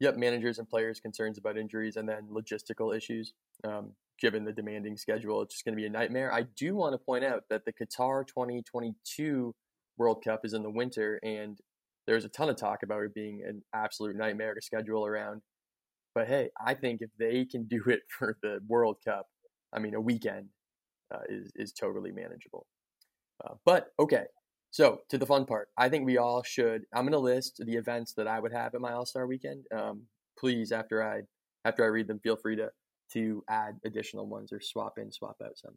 yep, 0.00 0.16
managers 0.16 0.58
and 0.58 0.68
players' 0.68 1.00
concerns 1.00 1.38
about 1.38 1.56
injuries, 1.56 1.96
and 1.96 2.08
then 2.08 2.28
logistical 2.30 2.94
issues. 2.94 3.32
Um, 3.64 3.92
given 4.20 4.44
the 4.44 4.52
demanding 4.52 4.96
schedule, 4.96 5.42
it's 5.42 5.54
just 5.54 5.64
going 5.64 5.74
to 5.74 5.80
be 5.80 5.86
a 5.86 5.90
nightmare. 5.90 6.32
I 6.32 6.44
do 6.56 6.74
want 6.74 6.94
to 6.94 6.98
point 6.98 7.24
out 7.24 7.44
that 7.50 7.64
the 7.64 7.72
Qatar 7.72 8.26
2022 8.26 9.54
World 9.96 10.22
Cup 10.24 10.40
is 10.44 10.54
in 10.54 10.62
the 10.62 10.70
winter, 10.70 11.18
and 11.22 11.58
there's 12.06 12.24
a 12.24 12.28
ton 12.28 12.48
of 12.48 12.56
talk 12.56 12.82
about 12.82 13.02
it 13.02 13.14
being 13.14 13.42
an 13.46 13.62
absolute 13.74 14.16
nightmare 14.16 14.54
to 14.54 14.60
schedule 14.60 15.06
around. 15.06 15.42
But 16.14 16.28
hey, 16.28 16.50
I 16.64 16.74
think 16.74 17.00
if 17.02 17.10
they 17.18 17.44
can 17.44 17.66
do 17.66 17.82
it 17.86 18.00
for 18.18 18.36
the 18.42 18.60
World 18.66 18.96
Cup, 19.06 19.26
I 19.72 19.78
mean, 19.78 19.94
a 19.94 20.00
weekend 20.00 20.48
uh, 21.14 21.20
is 21.28 21.52
is 21.54 21.72
totally 21.72 22.12
manageable. 22.12 22.66
Uh, 23.44 23.54
but 23.64 23.88
okay, 23.98 24.24
so 24.70 25.00
to 25.08 25.18
the 25.18 25.26
fun 25.26 25.46
part, 25.46 25.68
I 25.76 25.88
think 25.88 26.04
we 26.04 26.18
all 26.18 26.42
should. 26.42 26.82
I'm 26.94 27.04
going 27.04 27.12
to 27.12 27.18
list 27.18 27.62
the 27.64 27.74
events 27.74 28.12
that 28.14 28.26
I 28.26 28.40
would 28.40 28.52
have 28.52 28.74
at 28.74 28.80
my 28.80 28.92
All 28.92 29.06
Star 29.06 29.26
Weekend. 29.26 29.64
Um, 29.74 30.02
please, 30.38 30.72
after 30.72 31.02
I 31.02 31.22
after 31.64 31.84
I 31.84 31.88
read 31.88 32.08
them, 32.08 32.20
feel 32.20 32.36
free 32.36 32.56
to 32.56 32.70
to 33.12 33.44
add 33.48 33.78
additional 33.84 34.26
ones 34.26 34.52
or 34.52 34.60
swap 34.60 34.98
in, 34.98 35.10
swap 35.10 35.36
out 35.44 35.58
some. 35.58 35.74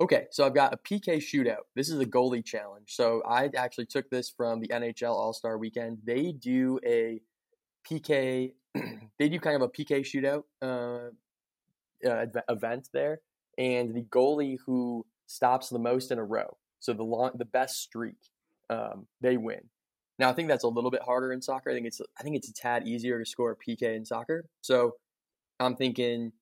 Okay, 0.00 0.26
so 0.30 0.44
I've 0.46 0.54
got 0.54 0.72
a 0.72 0.78
PK 0.78 1.18
shootout. 1.18 1.64
This 1.76 1.90
is 1.90 2.00
a 2.00 2.06
goalie 2.06 2.44
challenge. 2.44 2.94
So 2.94 3.22
I 3.28 3.50
actually 3.56 3.86
took 3.86 4.08
this 4.10 4.30
from 4.30 4.60
the 4.60 4.68
NHL 4.68 5.10
All 5.10 5.32
Star 5.32 5.58
Weekend. 5.58 5.98
They 6.04 6.32
do 6.32 6.80
a 6.86 7.20
PK. 7.88 8.52
they 9.18 9.28
do 9.28 9.38
kind 9.38 9.56
of 9.56 9.62
a 9.62 9.68
PK 9.68 10.00
shootout 10.00 10.44
uh, 10.62 11.10
uh, 12.08 12.26
event 12.48 12.88
there, 12.92 13.20
and 13.58 13.94
the 13.94 14.02
goalie 14.02 14.56
who 14.66 15.04
stops 15.26 15.68
the 15.68 15.78
most 15.78 16.10
in 16.10 16.18
a 16.18 16.24
row, 16.24 16.56
so 16.80 16.92
the 16.92 17.02
long, 17.02 17.32
the 17.34 17.44
best 17.44 17.80
streak, 17.82 18.16
um, 18.70 19.06
they 19.20 19.36
win. 19.36 19.60
Now 20.18 20.30
I 20.30 20.32
think 20.32 20.48
that's 20.48 20.64
a 20.64 20.68
little 20.68 20.90
bit 20.90 21.02
harder 21.02 21.32
in 21.32 21.42
soccer. 21.42 21.70
I 21.70 21.74
think 21.74 21.86
it's 21.86 22.00
I 22.18 22.22
think 22.22 22.36
it's 22.36 22.48
a 22.48 22.54
tad 22.54 22.88
easier 22.88 23.18
to 23.18 23.26
score 23.26 23.52
a 23.52 23.56
PK 23.56 23.94
in 23.94 24.04
soccer. 24.04 24.46
So 24.62 24.96
I'm 25.60 25.76
thinking 25.76 26.32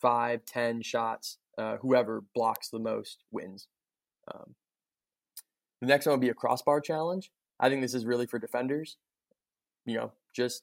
five, 0.00 0.44
ten 0.44 0.82
shots. 0.82 1.38
Uh, 1.58 1.76
whoever 1.78 2.22
blocks 2.34 2.70
the 2.70 2.78
most 2.78 3.18
wins. 3.30 3.68
Um, 4.32 4.54
the 5.80 5.86
next 5.86 6.06
one 6.06 6.14
would 6.14 6.20
be 6.20 6.30
a 6.30 6.34
crossbar 6.34 6.80
challenge. 6.80 7.30
I 7.58 7.68
think 7.68 7.82
this 7.82 7.92
is 7.92 8.06
really 8.06 8.26
for 8.26 8.38
defenders. 8.38 8.96
You 9.84 9.96
know, 9.96 10.12
just 10.34 10.62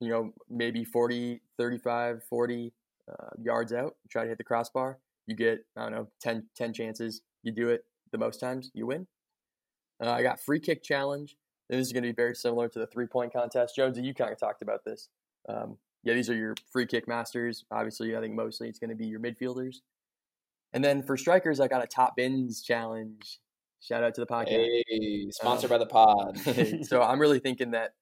you 0.00 0.08
know, 0.08 0.32
maybe 0.48 0.84
40, 0.84 1.40
35, 1.56 2.22
40 2.24 2.72
uh, 3.08 3.14
yards 3.40 3.72
out, 3.72 3.96
try 4.10 4.24
to 4.24 4.28
hit 4.28 4.38
the 4.38 4.44
crossbar. 4.44 4.98
You 5.26 5.34
get, 5.34 5.64
I 5.76 5.82
don't 5.82 5.92
know, 5.92 6.08
10, 6.20 6.46
10 6.56 6.72
chances. 6.72 7.22
You 7.42 7.52
do 7.52 7.68
it 7.70 7.84
the 8.12 8.18
most 8.18 8.38
times, 8.38 8.70
you 8.74 8.86
win. 8.86 9.06
Uh, 10.02 10.10
I 10.10 10.22
got 10.22 10.40
free 10.40 10.60
kick 10.60 10.82
challenge. 10.82 11.36
This 11.68 11.80
is 11.86 11.92
going 11.92 12.02
to 12.02 12.08
be 12.08 12.14
very 12.14 12.34
similar 12.34 12.68
to 12.68 12.78
the 12.78 12.86
three 12.86 13.06
point 13.06 13.32
contest. 13.32 13.74
Jonesy, 13.74 14.02
you 14.02 14.14
kind 14.14 14.32
of 14.32 14.38
talked 14.38 14.62
about 14.62 14.84
this. 14.84 15.08
Um, 15.48 15.78
yeah, 16.06 16.14
these 16.14 16.30
are 16.30 16.36
your 16.36 16.54
free 16.72 16.86
kick 16.86 17.08
masters. 17.08 17.64
Obviously, 17.72 18.16
I 18.16 18.20
think 18.20 18.34
mostly 18.34 18.68
it's 18.68 18.78
going 18.78 18.90
to 18.90 18.96
be 18.96 19.08
your 19.08 19.18
midfielders. 19.18 19.78
And 20.72 20.84
then 20.84 21.02
for 21.02 21.16
strikers, 21.16 21.58
I 21.58 21.66
got 21.66 21.82
a 21.82 21.86
top 21.88 22.14
bins 22.14 22.62
challenge. 22.62 23.40
Shout 23.80 24.04
out 24.04 24.14
to 24.14 24.20
the 24.20 24.26
podcast. 24.26 24.82
Hey, 24.88 25.26
sponsored 25.30 25.72
Um, 25.72 25.78
by 25.78 25.84
the 25.84 25.90
pod. 25.90 26.38
so 26.86 27.02
I'm 27.02 27.18
really 27.18 27.40
thinking 27.40 27.72
that 27.72 27.94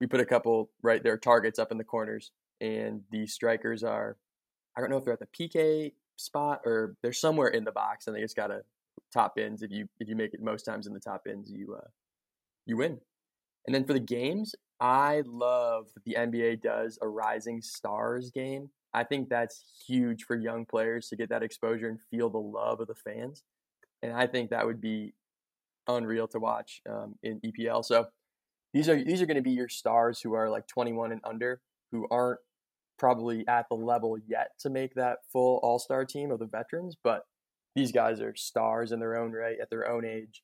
we 0.00 0.06
put 0.06 0.20
a 0.20 0.24
couple 0.24 0.70
right 0.82 1.02
there 1.02 1.18
targets 1.18 1.58
up 1.58 1.70
in 1.70 1.76
the 1.76 1.84
corners, 1.84 2.30
and 2.62 3.02
the 3.10 3.26
strikers 3.26 3.84
are 3.84 4.16
I 4.74 4.80
don't 4.80 4.88
know 4.88 4.96
if 4.96 5.04
they're 5.04 5.12
at 5.12 5.20
the 5.20 5.26
PK 5.26 5.92
spot 6.16 6.62
or 6.64 6.96
they're 7.02 7.12
somewhere 7.12 7.48
in 7.48 7.64
the 7.64 7.72
box, 7.72 8.06
and 8.06 8.16
they 8.16 8.22
just 8.22 8.36
gotta 8.36 8.62
top 9.12 9.36
bins. 9.36 9.62
If 9.62 9.70
you 9.70 9.86
if 9.98 10.08
you 10.08 10.16
make 10.16 10.32
it 10.32 10.40
most 10.42 10.62
times 10.62 10.86
in 10.86 10.94
the 10.94 11.00
top 11.00 11.24
bins, 11.24 11.50
you 11.52 11.74
uh, 11.74 11.88
you 12.64 12.78
win. 12.78 13.00
And 13.66 13.74
then 13.74 13.84
for 13.84 13.92
the 13.92 14.00
games, 14.00 14.54
I 14.80 15.22
love 15.26 15.86
that 15.94 16.04
the 16.04 16.16
NBA 16.18 16.62
does 16.62 16.98
a 17.02 17.08
Rising 17.08 17.60
Stars 17.60 18.30
game. 18.30 18.70
I 18.94 19.04
think 19.04 19.28
that's 19.28 19.64
huge 19.86 20.24
for 20.24 20.36
young 20.36 20.64
players 20.64 21.08
to 21.08 21.16
get 21.16 21.28
that 21.28 21.42
exposure 21.42 21.88
and 21.88 22.00
feel 22.10 22.30
the 22.30 22.38
love 22.38 22.80
of 22.80 22.88
the 22.88 22.94
fans. 22.94 23.44
And 24.02 24.12
I 24.12 24.26
think 24.26 24.50
that 24.50 24.66
would 24.66 24.80
be 24.80 25.14
unreal 25.86 26.26
to 26.28 26.38
watch 26.38 26.80
um, 26.88 27.16
in 27.22 27.40
EPL. 27.40 27.84
So 27.84 28.06
these 28.72 28.88
are 28.88 29.02
these 29.02 29.20
are 29.20 29.26
going 29.26 29.36
to 29.36 29.42
be 29.42 29.50
your 29.50 29.68
stars 29.68 30.20
who 30.20 30.34
are 30.34 30.48
like 30.48 30.66
21 30.66 31.12
and 31.12 31.20
under, 31.24 31.60
who 31.92 32.06
aren't 32.10 32.40
probably 32.98 33.46
at 33.48 33.66
the 33.70 33.76
level 33.76 34.16
yet 34.26 34.50
to 34.60 34.70
make 34.70 34.94
that 34.94 35.18
full 35.32 35.58
All 35.62 35.78
Star 35.78 36.04
team 36.04 36.30
of 36.30 36.38
the 36.38 36.46
veterans, 36.46 36.96
but 37.02 37.22
these 37.74 37.92
guys 37.92 38.20
are 38.20 38.34
stars 38.34 38.92
in 38.92 39.00
their 39.00 39.16
own 39.16 39.32
right 39.32 39.56
at 39.60 39.70
their 39.70 39.88
own 39.90 40.04
age. 40.04 40.42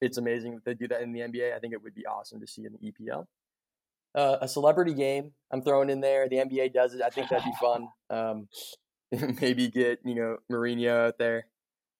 It's 0.00 0.18
amazing 0.18 0.54
that 0.54 0.64
they 0.64 0.74
do 0.74 0.88
that 0.88 1.02
in 1.02 1.12
the 1.12 1.20
NBA. 1.20 1.54
I 1.54 1.58
think 1.58 1.72
it 1.72 1.82
would 1.82 1.94
be 1.94 2.06
awesome 2.06 2.40
to 2.40 2.46
see 2.46 2.64
in 2.64 2.72
the 2.72 2.92
EPL. 2.92 3.26
Uh, 4.14 4.38
a 4.40 4.46
celebrity 4.46 4.94
game 4.94 5.32
I'm 5.50 5.62
throwing 5.62 5.90
in 5.90 6.00
there. 6.00 6.28
The 6.28 6.36
NBA 6.36 6.72
does 6.72 6.94
it. 6.94 7.02
I 7.02 7.10
think 7.10 7.28
that'd 7.28 7.44
be 7.44 7.52
fun. 7.60 7.88
Um, 8.10 8.48
maybe 9.40 9.68
get 9.68 10.00
you 10.04 10.14
know 10.14 10.38
Mourinho 10.50 11.08
out 11.08 11.18
there 11.18 11.46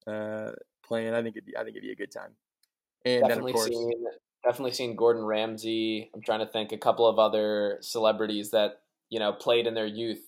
uh, 0.06 0.52
playing. 0.86 1.14
I 1.14 1.22
think 1.22 1.36
it'd 1.36 1.46
be 1.46 1.56
I 1.56 1.64
think 1.64 1.76
it'd 1.76 1.82
be 1.82 1.92
a 1.92 1.96
good 1.96 2.12
time. 2.12 2.30
And 3.04 3.22
definitely 3.22 3.52
then 3.52 3.60
of 3.60 3.66
course, 3.66 3.68
seen 3.68 4.04
definitely 4.44 4.72
seen 4.72 4.96
Gordon 4.96 5.24
Ramsay. 5.24 6.10
I'm 6.14 6.22
trying 6.22 6.40
to 6.40 6.46
think 6.46 6.72
a 6.72 6.78
couple 6.78 7.06
of 7.06 7.18
other 7.18 7.78
celebrities 7.80 8.50
that 8.50 8.80
you 9.10 9.18
know 9.18 9.32
played 9.32 9.66
in 9.66 9.74
their 9.74 9.86
youth, 9.86 10.22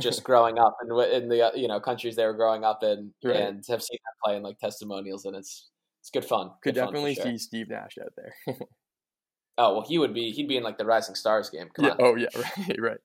just 0.00 0.24
growing 0.24 0.58
up 0.58 0.76
and 0.80 0.90
in, 0.90 1.22
in, 1.22 1.28
the 1.28 1.52
you 1.54 1.68
know 1.68 1.80
countries 1.80 2.16
they 2.16 2.24
were 2.24 2.34
growing 2.34 2.64
up 2.64 2.82
in, 2.82 3.12
right. 3.24 3.36
and 3.36 3.64
have 3.68 3.82
seen 3.82 3.98
them 4.04 4.14
play 4.24 4.36
in 4.36 4.42
like 4.42 4.58
testimonials, 4.58 5.24
and 5.24 5.36
it's 5.36 5.68
it's 6.06 6.10
good 6.12 6.24
fun. 6.24 6.50
Could 6.62 6.74
good 6.74 6.80
definitely 6.80 7.16
fun 7.16 7.24
sure. 7.24 7.32
see 7.32 7.38
Steve 7.38 7.68
Nash 7.68 7.98
out 8.00 8.12
there. 8.16 8.56
Oh 9.58 9.74
well, 9.74 9.86
he 9.88 9.98
would 9.98 10.12
be. 10.12 10.32
He'd 10.32 10.48
be 10.48 10.56
in 10.56 10.62
like 10.62 10.78
the 10.78 10.84
Rising 10.84 11.14
Stars 11.14 11.48
game. 11.48 11.68
Come 11.74 11.86
yeah. 11.86 11.92
On. 11.92 11.96
Oh 12.00 12.16
yeah. 12.16 12.28
Right. 12.78 12.98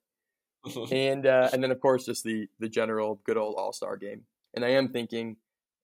Right. 0.65 0.91
and 0.91 1.25
uh, 1.25 1.49
and 1.53 1.63
then 1.63 1.71
of 1.71 1.79
course 1.79 2.05
just 2.05 2.23
the 2.23 2.47
the 2.59 2.69
general 2.69 3.21
good 3.25 3.37
old 3.37 3.55
All 3.57 3.73
Star 3.73 3.97
game. 3.97 4.23
And 4.53 4.65
I 4.65 4.69
am 4.69 4.89
thinking 4.89 5.37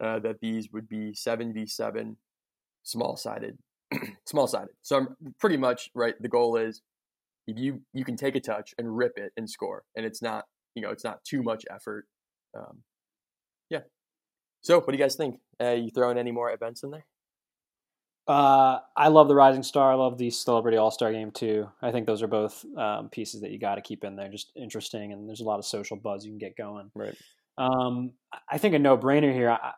uh, 0.04 0.20
that 0.20 0.42
these 0.42 0.70
would 0.74 0.90
be 0.90 1.14
seven 1.14 1.54
v 1.54 1.66
seven, 1.66 2.18
small 2.84 3.16
sided, 3.16 3.58
small 4.26 4.46
sided. 4.46 4.76
So 4.82 4.98
I'm 4.98 5.16
pretty 5.40 5.58
much 5.58 5.90
right. 5.96 6.16
The 6.20 6.28
goal 6.28 6.58
is 6.58 6.82
if 7.48 7.58
you 7.58 7.82
you 7.94 8.04
can 8.04 8.18
take 8.18 8.36
a 8.36 8.42
touch 8.42 8.76
and 8.78 8.96
rip 8.96 9.14
it 9.18 9.32
and 9.38 9.50
score, 9.50 9.84
and 9.96 10.06
it's 10.06 10.22
not 10.22 10.46
you 10.76 10.82
know 10.82 10.90
it's 10.90 11.06
not 11.06 11.24
too 11.24 11.44
much 11.44 11.64
effort. 11.74 12.06
Um, 12.56 12.80
yeah. 13.70 13.82
So 14.62 14.80
what 14.80 14.88
do 14.88 14.98
you 14.98 15.04
guys 15.04 15.16
think? 15.16 15.40
Uh, 15.62 15.72
you 15.72 15.90
throwing 15.90 16.18
any 16.18 16.32
more 16.32 16.52
events 16.52 16.84
in 16.84 16.92
there? 16.92 17.06
Uh, 18.28 18.80
I 18.96 19.08
love 19.08 19.30
the 19.30 19.36
Rising 19.36 19.64
Star. 19.64 19.92
I 19.92 19.96
love 19.96 20.18
the 20.18 20.30
Celebrity 20.30 20.78
All 20.78 20.92
Star 20.92 21.12
Game 21.14 21.32
too. 21.32 21.70
I 21.82 21.92
think 21.92 22.06
those 22.06 22.22
are 22.22 22.28
both 22.28 22.66
um, 22.78 23.10
pieces 23.10 23.42
that 23.42 23.52
you 23.52 23.60
got 23.60 23.76
to 23.76 23.82
keep 23.82 24.04
in 24.04 24.16
there. 24.16 24.30
Just 24.30 24.52
interesting, 24.56 25.14
and 25.14 25.28
there's 25.28 25.40
a 25.40 25.46
lot 25.46 25.60
of 25.60 25.66
social 25.66 25.96
buzz 25.96 26.26
you 26.26 26.32
can 26.32 26.38
get 26.38 26.58
going. 26.58 26.92
Right. 26.94 27.16
Um, 27.58 28.12
I 28.52 28.58
think 28.58 28.76
a 28.76 28.80
no 28.80 28.98
brainer 28.98 29.34
here. 29.34 29.52
I, 29.52 29.72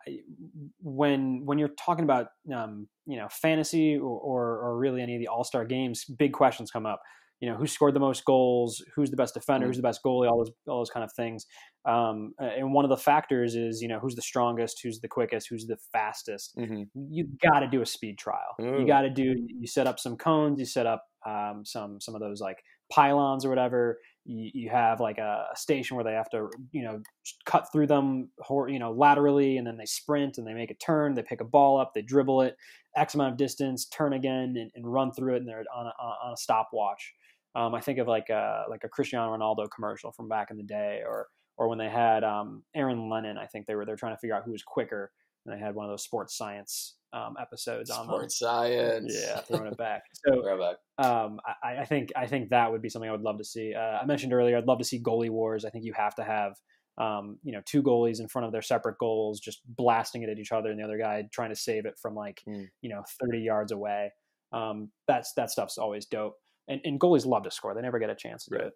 when 0.82 1.46
when 1.46 1.60
you're 1.60 1.70
talking 1.70 2.04
about 2.04 2.30
um, 2.54 2.88
you 3.06 3.18
know 3.18 3.28
fantasy 3.30 3.98
or, 3.98 4.20
or, 4.20 4.60
or 4.60 4.78
really 4.78 5.02
any 5.02 5.16
of 5.16 5.20
the 5.20 5.28
All 5.28 5.44
Star 5.44 5.64
games, 5.64 6.06
big 6.06 6.34
questions 6.34 6.72
come 6.72 6.88
up 6.88 7.02
you 7.40 7.50
know 7.50 7.56
who 7.56 7.68
scored 7.68 7.94
the 7.94 8.00
most 8.00 8.26
goals, 8.26 8.84
who's 8.96 9.12
the 9.12 9.18
best 9.18 9.34
defender, 9.34 9.64
mm-hmm. 9.64 9.70
who's 9.70 9.78
the 9.78 9.84
best 9.84 10.04
goalie, 10.04 10.30
all 10.30 10.40
those 10.40 10.52
all 10.68 10.80
those 10.80 10.90
kind 10.90 11.04
of 11.04 11.12
things. 11.14 11.46
Um, 11.86 12.34
and 12.38 12.74
one 12.74 12.84
of 12.84 12.90
the 12.90 12.98
factors 12.98 13.56
is 13.56 13.82
you 13.82 13.88
know 13.88 14.00
who's 14.00 14.16
the 14.16 14.22
strongest, 14.22 14.82
who's 14.84 15.00
the 15.00 15.08
quickest, 15.08 15.48
who's 15.50 15.66
the 15.66 15.78
fastest. 15.94 16.56
Mm-hmm. 16.58 16.84
You 17.10 17.28
got 17.42 17.60
to 17.62 17.68
do 17.68 17.82
a 17.82 17.86
speed 17.86 18.18
trial. 18.18 18.56
Ooh. 18.62 18.80
You 18.80 18.88
got 18.88 19.02
to 19.02 19.10
do. 19.10 19.36
You 19.48 19.68
set 19.68 19.88
up 19.88 20.00
some 20.00 20.18
cones. 20.18 20.60
You 20.60 20.66
set 20.66 20.86
up 20.86 21.06
um, 21.26 21.64
some 21.66 22.02
some 22.02 22.16
of 22.16 22.22
those 22.22 22.42
like 22.42 22.58
pylons 22.92 23.46
or 23.46 23.50
whatever. 23.50 24.00
You, 24.26 24.52
you 24.54 24.70
have 24.70 25.00
like 25.00 25.18
a, 25.18 25.48
a, 25.54 25.56
station 25.56 25.96
where 25.96 26.04
they 26.04 26.14
have 26.14 26.30
to 26.32 26.50
you 26.72 26.84
know 26.84 27.02
cut 27.46 27.72
through 27.72 27.88
them 27.88 28.30
you 28.68 28.80
know 28.80 28.92
laterally, 28.92 29.58
and 29.58 29.66
then 29.66 29.78
they 29.78 29.86
sprint 29.86 30.38
and 30.38 30.46
they 30.46 30.54
make 30.54 30.72
a 30.72 30.76
turn. 30.76 31.14
They 31.14 31.24
pick 31.24 31.40
a 31.40 31.46
ball 31.46 31.80
up, 31.80 31.94
they 31.94 32.02
dribble 32.02 32.42
it 32.42 32.58
x 32.96 33.14
amount 33.14 33.32
of 33.32 33.38
distance, 33.38 33.86
turn 33.86 34.14
again, 34.14 34.56
and, 34.58 34.72
and 34.76 34.92
run 34.92 35.12
through 35.12 35.36
it, 35.36 35.38
and 35.38 35.48
they're 35.48 35.64
on 35.76 35.88
a, 35.88 35.94
on 36.02 36.34
a 36.34 36.38
stopwatch. 36.38 37.14
Um, 37.56 37.74
I 37.74 37.82
think 37.82 38.00
of 38.00 38.08
like 38.08 38.30
a 38.30 38.66
like 38.70 38.84
a 38.84 38.90
Cristiano 38.90 39.36
Ronaldo 39.36 39.68
commercial 39.74 40.12
from 40.12 40.28
back 40.28 40.52
in 40.52 40.58
the 40.58 40.64
day, 40.64 41.02
or 41.06 41.28
or 41.58 41.68
when 41.68 41.78
they 41.78 41.90
had 41.90 42.24
um, 42.24 42.64
Aaron 42.76 43.10
Lennon. 43.10 43.38
I 43.38 43.46
think 43.48 43.66
they 43.66 43.76
were 43.76 43.86
they're 43.86 43.96
trying 43.96 44.16
to 44.16 44.20
figure 44.20 44.36
out 44.36 44.44
who 44.46 44.52
was 44.52 44.64
quicker, 44.64 45.12
and 45.46 45.56
they 45.56 45.64
had 45.64 45.76
one 45.76 45.86
of 45.86 45.92
those 45.92 46.04
sports 46.04 46.38
science 46.38 46.96
um, 47.12 47.36
episodes 47.40 47.90
sports 47.90 48.10
on 48.10 48.16
sports 48.16 48.40
science. 48.40 49.16
Yeah, 49.16 49.40
throwing 49.42 49.68
it 49.68 49.78
back. 49.78 50.04
So 50.28 51.06
um, 51.06 51.40
I, 51.64 51.78
I, 51.78 51.86
think 51.86 52.10
I 52.16 52.28
think 52.28 52.50
that 52.50 52.72
would 52.72 52.82
be 52.82 52.90
something 52.90 53.08
I 53.08 53.14
would 53.14 53.22
love 53.22 53.38
to 53.38 53.44
see. 53.46 53.74
Uh, 53.74 54.00
I 54.00 54.06
mentioned 54.06 54.34
earlier, 54.34 54.58
I'd 54.58 54.66
love 54.66 54.80
to 54.80 54.84
see 54.84 55.02
goalie 55.02 55.30
wars. 55.30 55.64
I 55.64 55.70
think 55.70 55.86
you 55.86 55.94
have 55.94 56.14
to 56.16 56.24
have 56.26 56.56
um, 57.00 57.40
you 57.44 57.54
know, 57.54 57.62
two 57.66 57.82
goalies 57.82 58.20
in 58.20 58.28
front 58.28 58.46
of 58.46 58.52
their 58.52 58.62
separate 58.62 58.98
goals, 59.00 59.40
just 59.40 59.62
blasting 59.66 60.24
it 60.24 60.30
at 60.30 60.38
each 60.38 60.52
other, 60.52 60.70
and 60.70 60.80
the 60.80 60.84
other 60.84 60.98
guy 60.98 61.24
trying 61.32 61.50
to 61.50 61.56
save 61.56 61.86
it 61.86 61.98
from 62.00 62.14
like, 62.14 62.42
mm. 62.48 62.68
you 62.82 62.90
know, 62.90 63.04
30 63.22 63.40
yards 63.40 63.72
away. 63.72 64.12
Um, 64.52 64.92
that's 65.08 65.34
that 65.34 65.50
stuff's 65.50 65.78
always 65.78 66.06
dope 66.06 66.36
and, 66.70 66.80
and 66.84 67.00
goalies 67.00 67.26
love 67.26 67.44
to 67.44 67.52
score. 67.52 67.74
They 67.74 67.82
never 67.82 68.00
get 68.00 68.10
a 68.10 68.16
chance 68.16 68.46
to 68.46 68.56
right. 68.56 68.62
do 68.62 68.68
it. 68.68 68.74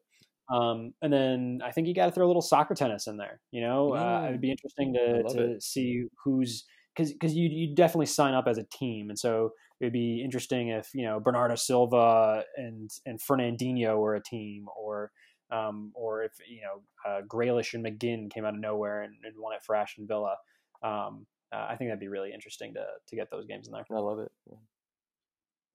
Um, 0.54 0.94
and 1.02 1.14
then 1.14 1.60
I 1.64 1.72
think 1.72 1.88
you 1.88 1.94
got 1.94 2.08
to 2.08 2.12
throw 2.12 2.26
a 2.26 2.28
little 2.28 2.42
soccer 2.42 2.76
tennis 2.76 3.08
in 3.08 3.18
there. 3.18 3.40
You 3.52 3.62
know, 3.62 3.96
uh, 3.96 4.26
it'd 4.28 4.42
be 4.42 4.52
interesting 4.52 4.94
to, 4.94 5.24
to 5.34 5.52
it. 5.54 5.64
see 5.64 6.06
who's 6.24 6.66
because 6.96 7.14
because 7.14 7.34
you 7.34 7.50
you 7.50 7.74
definitely 7.76 8.08
sign 8.08 8.34
up 8.34 8.46
as 8.48 8.58
a 8.58 8.64
team, 8.64 9.10
and 9.10 9.18
so 9.18 9.52
it'd 9.80 9.94
be 9.94 10.22
interesting 10.24 10.70
if 10.70 10.90
you 10.94 11.06
know 11.06 11.20
Bernardo 11.20 11.56
Silva 11.56 12.44
and 12.58 12.90
and 13.06 13.22
Fernandinho 13.22 13.98
were 13.98 14.16
a 14.16 14.22
team, 14.22 14.66
or 14.78 15.12
um, 15.52 15.92
or 15.96 16.24
if 16.24 16.34
you 16.48 16.62
know 16.62 17.10
uh, 17.10 17.22
Grealish 17.22 17.74
and 17.74 17.86
McGinn 17.86 18.30
came 18.30 18.46
out 18.46 18.54
of 18.54 18.60
nowhere 18.60 19.04
and, 19.04 19.14
and 19.24 19.36
won 19.38 19.54
it 19.54 19.64
for 19.64 19.76
Aston 19.76 20.08
Villa. 20.08 20.36
Um, 20.84 21.26
uh, 21.54 21.68
I 21.70 21.76
think 21.76 21.90
that'd 21.90 22.00
be 22.00 22.08
really 22.10 22.34
interesting 22.34 22.74
to 22.74 22.84
to 23.08 23.16
get 23.16 23.30
those 23.32 23.46
games 23.46 23.68
in 23.68 23.74
there. 23.74 23.86
I 23.90 24.00
love 24.00 24.20
it. 24.20 24.32
Yeah. 24.50 24.58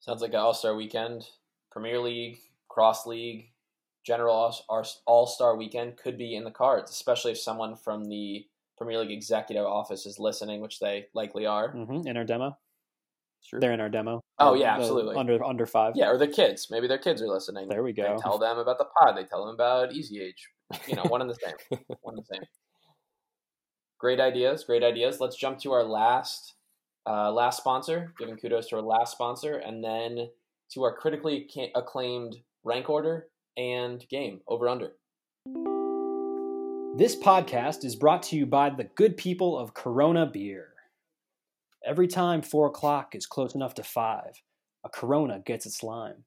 Sounds 0.00 0.22
like 0.22 0.32
an 0.32 0.40
All 0.40 0.54
Star 0.54 0.76
weekend. 0.76 1.26
Premier 1.70 1.98
League, 1.98 2.38
Cross 2.68 3.06
League, 3.06 3.52
General 4.04 4.54
All 5.06 5.26
Star 5.26 5.56
Weekend 5.56 5.96
could 5.96 6.16
be 6.16 6.34
in 6.34 6.44
the 6.44 6.50
cards, 6.50 6.90
especially 6.90 7.32
if 7.32 7.38
someone 7.38 7.76
from 7.76 8.06
the 8.06 8.46
Premier 8.78 8.98
League 8.98 9.10
executive 9.10 9.66
office 9.66 10.06
is 10.06 10.18
listening, 10.18 10.60
which 10.60 10.78
they 10.78 11.06
likely 11.14 11.44
are. 11.44 11.74
Mm-hmm. 11.74 12.06
In 12.06 12.16
our 12.16 12.24
demo. 12.24 12.56
Sure. 13.42 13.60
They're 13.60 13.72
in 13.72 13.80
our 13.80 13.88
demo. 13.88 14.20
Oh 14.38 14.54
yeah, 14.54 14.76
absolutely. 14.76 15.16
Under 15.16 15.42
under 15.44 15.66
five. 15.66 15.92
Yeah, 15.94 16.08
or 16.08 16.18
the 16.18 16.26
kids. 16.26 16.68
Maybe 16.70 16.88
their 16.88 16.98
kids 16.98 17.22
are 17.22 17.28
listening. 17.28 17.68
There 17.68 17.82
we 17.82 17.92
go. 17.92 18.02
They 18.02 18.22
tell 18.22 18.38
them 18.38 18.58
about 18.58 18.78
the 18.78 18.86
pod. 18.98 19.16
They 19.16 19.24
tell 19.24 19.44
them 19.44 19.54
about 19.54 19.92
Easy 19.92 20.22
Age. 20.22 20.48
You 20.86 20.96
know, 20.96 21.04
one 21.04 21.20
and 21.20 21.30
the 21.30 21.34
same. 21.34 21.78
one 22.02 22.16
and 22.16 22.24
the 22.24 22.34
same. 22.34 22.42
Great 23.98 24.20
ideas. 24.20 24.64
Great 24.64 24.82
ideas. 24.82 25.20
Let's 25.20 25.36
jump 25.36 25.58
to 25.60 25.72
our 25.72 25.84
last 25.84 26.54
uh, 27.06 27.32
last 27.32 27.58
sponsor. 27.58 28.12
Giving 28.18 28.36
kudos 28.36 28.68
to 28.68 28.76
our 28.76 28.82
last 28.82 29.12
sponsor, 29.12 29.56
and 29.56 29.82
then 29.82 30.28
to 30.72 30.82
our 30.82 30.94
critically 30.94 31.48
acclaimed 31.74 32.36
rank 32.64 32.90
order 32.90 33.28
and 33.56 34.04
game 34.08 34.40
over 34.46 34.68
under. 34.68 34.92
This 36.96 37.16
podcast 37.16 37.84
is 37.84 37.96
brought 37.96 38.22
to 38.24 38.36
you 38.36 38.46
by 38.46 38.70
the 38.70 38.88
good 38.96 39.16
people 39.16 39.58
of 39.58 39.74
Corona 39.74 40.26
Beer. 40.26 40.70
Every 41.86 42.08
time 42.08 42.42
four 42.42 42.66
o'clock 42.66 43.14
is 43.14 43.26
close 43.26 43.54
enough 43.54 43.74
to 43.74 43.82
five, 43.82 44.42
a 44.84 44.88
Corona 44.88 45.40
gets 45.44 45.64
its 45.64 45.82
lime. 45.82 46.24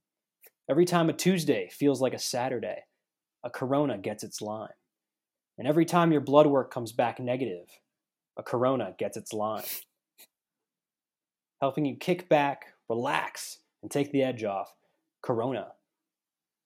Every 0.69 0.85
time 0.85 1.09
a 1.09 1.13
Tuesday 1.13 1.69
feels 1.69 2.01
like 2.01 2.13
a 2.13 2.19
Saturday, 2.19 2.83
a 3.43 3.49
Corona 3.49 3.97
gets 3.97 4.23
its 4.23 4.41
lime. 4.41 4.69
And 5.57 5.67
every 5.67 5.85
time 5.85 6.11
your 6.11 6.21
blood 6.21 6.47
work 6.47 6.73
comes 6.73 6.93
back 6.93 7.19
negative, 7.19 7.67
a 8.37 8.43
Corona 8.43 8.95
gets 8.97 9.17
its 9.17 9.33
lime. 9.33 9.65
Helping 11.61 11.85
you 11.85 11.97
kick 11.97 12.29
back, 12.29 12.67
relax, 12.87 13.59
and 13.81 13.91
take 13.91 14.11
the 14.11 14.23
edge 14.23 14.43
off. 14.43 14.73
Corona. 15.21 15.73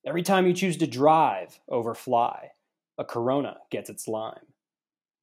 Every 0.06 0.24
time 0.24 0.48
you 0.48 0.54
choose 0.54 0.78
to 0.78 0.88
drive 0.88 1.60
over 1.68 1.94
fly, 1.94 2.52
a 2.98 3.04
Corona 3.04 3.58
gets 3.72 3.90
its 3.90 4.08
lime. 4.08 4.54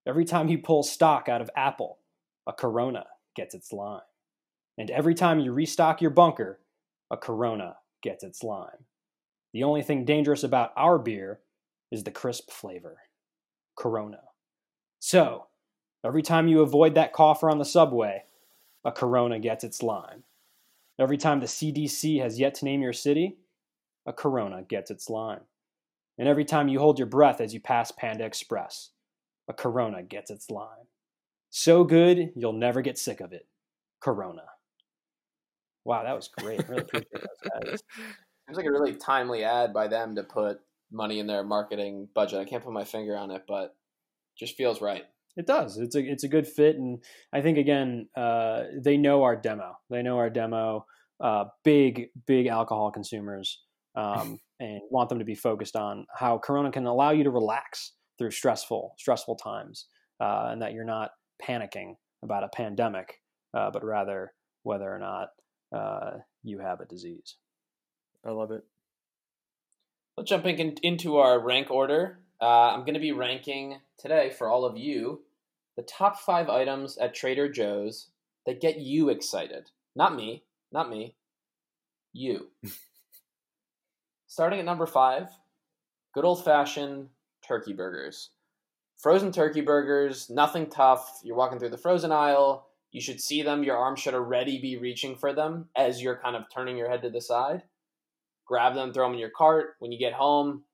Every 0.06 0.24
time 0.24 0.48
you 0.48 0.58
pull 0.58 0.82
stock 0.82 1.28
out 1.28 1.40
of 1.40 1.50
Apple, 1.56 1.98
a 2.46 2.52
Corona 2.52 3.06
gets 3.36 3.54
its 3.54 3.72
lime. 3.72 4.00
And 4.76 4.90
every 4.90 5.14
time 5.14 5.38
you 5.38 5.52
restock 5.52 6.00
your 6.00 6.10
bunker, 6.10 6.58
a 7.10 7.16
Corona 7.16 7.76
gets 8.02 8.24
its 8.24 8.42
lime. 8.42 8.86
The 9.52 9.62
only 9.62 9.82
thing 9.82 10.04
dangerous 10.04 10.42
about 10.42 10.72
our 10.76 10.98
beer 10.98 11.40
is 11.90 12.04
the 12.04 12.10
crisp 12.10 12.50
flavor. 12.50 12.98
Corona. 13.76 14.20
So, 14.98 15.46
every 16.04 16.22
time 16.22 16.48
you 16.48 16.62
avoid 16.62 16.94
that 16.94 17.12
cougher 17.12 17.50
on 17.50 17.58
the 17.58 17.64
subway, 17.64 18.24
a 18.84 18.90
Corona 18.90 19.38
gets 19.38 19.62
its 19.62 19.82
lime. 19.82 20.24
Every 20.98 21.16
time 21.16 21.40
the 21.40 21.46
CDC 21.46 22.20
has 22.20 22.38
yet 22.38 22.54
to 22.56 22.64
name 22.64 22.82
your 22.82 22.92
city, 22.92 23.38
a 24.06 24.12
Corona 24.12 24.62
gets 24.62 24.90
its 24.90 25.08
line. 25.08 25.40
And 26.18 26.28
every 26.28 26.44
time 26.44 26.68
you 26.68 26.78
hold 26.78 26.98
your 26.98 27.06
breath 27.06 27.40
as 27.40 27.54
you 27.54 27.60
pass 27.60 27.90
Panda 27.90 28.24
Express, 28.24 28.90
a 29.48 29.52
Corona 29.52 30.02
gets 30.02 30.30
its 30.30 30.50
line. 30.50 30.86
So 31.50 31.84
good, 31.84 32.32
you'll 32.36 32.52
never 32.52 32.82
get 32.82 32.98
sick 32.98 33.20
of 33.20 33.32
it. 33.32 33.46
Corona. 34.00 34.44
Wow, 35.84 36.04
that 36.04 36.14
was 36.14 36.28
great. 36.28 36.68
Really 36.68 36.82
appreciate 36.82 37.12
those 37.12 37.50
guys. 37.50 37.82
Seems 38.46 38.56
like 38.56 38.66
a 38.66 38.72
really 38.72 38.94
timely 38.94 39.44
ad 39.44 39.72
by 39.72 39.88
them 39.88 40.14
to 40.16 40.22
put 40.22 40.60
money 40.90 41.18
in 41.18 41.26
their 41.26 41.42
marketing 41.42 42.08
budget. 42.14 42.40
I 42.40 42.44
can't 42.44 42.62
put 42.62 42.72
my 42.72 42.84
finger 42.84 43.16
on 43.16 43.30
it, 43.30 43.42
but 43.48 43.74
just 44.38 44.56
feels 44.56 44.80
right. 44.80 45.04
It 45.36 45.46
does. 45.46 45.78
It's 45.78 45.94
a 45.94 46.00
it's 46.00 46.24
a 46.24 46.28
good 46.28 46.46
fit, 46.46 46.76
and 46.76 47.02
I 47.32 47.40
think 47.40 47.58
again 47.58 48.08
uh, 48.16 48.64
they 48.82 48.96
know 48.96 49.22
our 49.22 49.36
demo. 49.36 49.76
They 49.90 50.02
know 50.02 50.18
our 50.18 50.30
demo. 50.30 50.86
Uh, 51.20 51.44
big 51.64 52.08
big 52.26 52.48
alcohol 52.48 52.90
consumers, 52.90 53.62
um, 53.94 54.38
and 54.60 54.80
want 54.90 55.08
them 55.08 55.20
to 55.20 55.24
be 55.24 55.34
focused 55.34 55.76
on 55.76 56.06
how 56.14 56.38
Corona 56.38 56.70
can 56.70 56.86
allow 56.86 57.10
you 57.10 57.24
to 57.24 57.30
relax 57.30 57.92
through 58.18 58.30
stressful 58.30 58.94
stressful 58.98 59.36
times, 59.36 59.86
uh, 60.20 60.48
and 60.50 60.60
that 60.60 60.74
you're 60.74 60.84
not 60.84 61.12
panicking 61.42 61.94
about 62.22 62.44
a 62.44 62.48
pandemic, 62.48 63.20
uh, 63.54 63.70
but 63.70 63.84
rather 63.84 64.32
whether 64.64 64.92
or 64.92 64.98
not 64.98 65.28
uh, 65.74 66.18
you 66.42 66.58
have 66.58 66.80
a 66.80 66.86
disease. 66.86 67.36
I 68.24 68.30
love 68.30 68.50
it. 68.50 68.62
Let's 70.16 70.28
jump 70.28 70.46
in, 70.46 70.76
into 70.82 71.16
our 71.16 71.40
rank 71.40 71.70
order. 71.70 72.20
Uh, 72.40 72.72
I'm 72.72 72.80
going 72.80 72.94
to 72.94 73.00
be 73.00 73.12
ranking 73.12 73.78
today 74.02 74.30
for 74.30 74.50
all 74.50 74.64
of 74.64 74.76
you 74.76 75.22
the 75.76 75.82
top 75.84 76.18
five 76.18 76.50
items 76.50 76.98
at 76.98 77.14
Trader 77.14 77.48
Joe's 77.48 78.08
that 78.44 78.60
get 78.60 78.78
you 78.78 79.08
excited. 79.08 79.70
Not 79.94 80.16
me, 80.16 80.42
not 80.72 80.90
me, 80.90 81.14
you. 82.12 82.48
Starting 84.26 84.58
at 84.58 84.64
number 84.64 84.86
five, 84.86 85.28
good 86.14 86.24
old 86.24 86.44
fashioned 86.44 87.08
turkey 87.46 87.72
burgers. 87.72 88.30
Frozen 88.98 89.32
turkey 89.32 89.60
burgers, 89.60 90.28
nothing 90.28 90.68
tough. 90.68 91.20
You're 91.22 91.36
walking 91.36 91.58
through 91.58 91.70
the 91.70 91.78
frozen 91.78 92.12
aisle. 92.12 92.66
You 92.90 93.00
should 93.00 93.20
see 93.20 93.42
them. 93.42 93.62
Your 93.62 93.76
arm 93.76 93.96
should 93.96 94.14
already 94.14 94.60
be 94.60 94.76
reaching 94.76 95.16
for 95.16 95.32
them 95.32 95.68
as 95.76 96.02
you're 96.02 96.18
kind 96.18 96.36
of 96.36 96.44
turning 96.52 96.76
your 96.76 96.90
head 96.90 97.02
to 97.02 97.10
the 97.10 97.20
side. 97.20 97.62
Grab 98.46 98.74
them, 98.74 98.92
throw 98.92 99.06
them 99.06 99.14
in 99.14 99.20
your 99.20 99.30
cart. 99.30 99.76
When 99.78 99.92
you 99.92 99.98
get 99.98 100.12
home, 100.12 100.64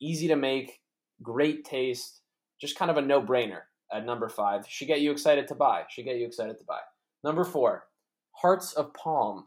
easy 0.00 0.28
to 0.28 0.36
make, 0.36 0.80
great 1.22 1.64
taste, 1.64 2.20
just 2.64 2.78
kind 2.78 2.90
of 2.90 2.96
a 2.96 3.02
no 3.02 3.20
brainer 3.20 3.62
at 3.92 4.04
number 4.04 4.28
five. 4.28 4.66
Should 4.68 4.88
get 4.88 5.00
you 5.00 5.10
excited 5.10 5.48
to 5.48 5.54
buy. 5.54 5.84
Should 5.90 6.04
get 6.04 6.16
you 6.16 6.26
excited 6.26 6.58
to 6.58 6.64
buy. 6.64 6.80
Number 7.22 7.44
four, 7.44 7.84
Hearts 8.32 8.72
of 8.72 8.92
Palm. 8.94 9.46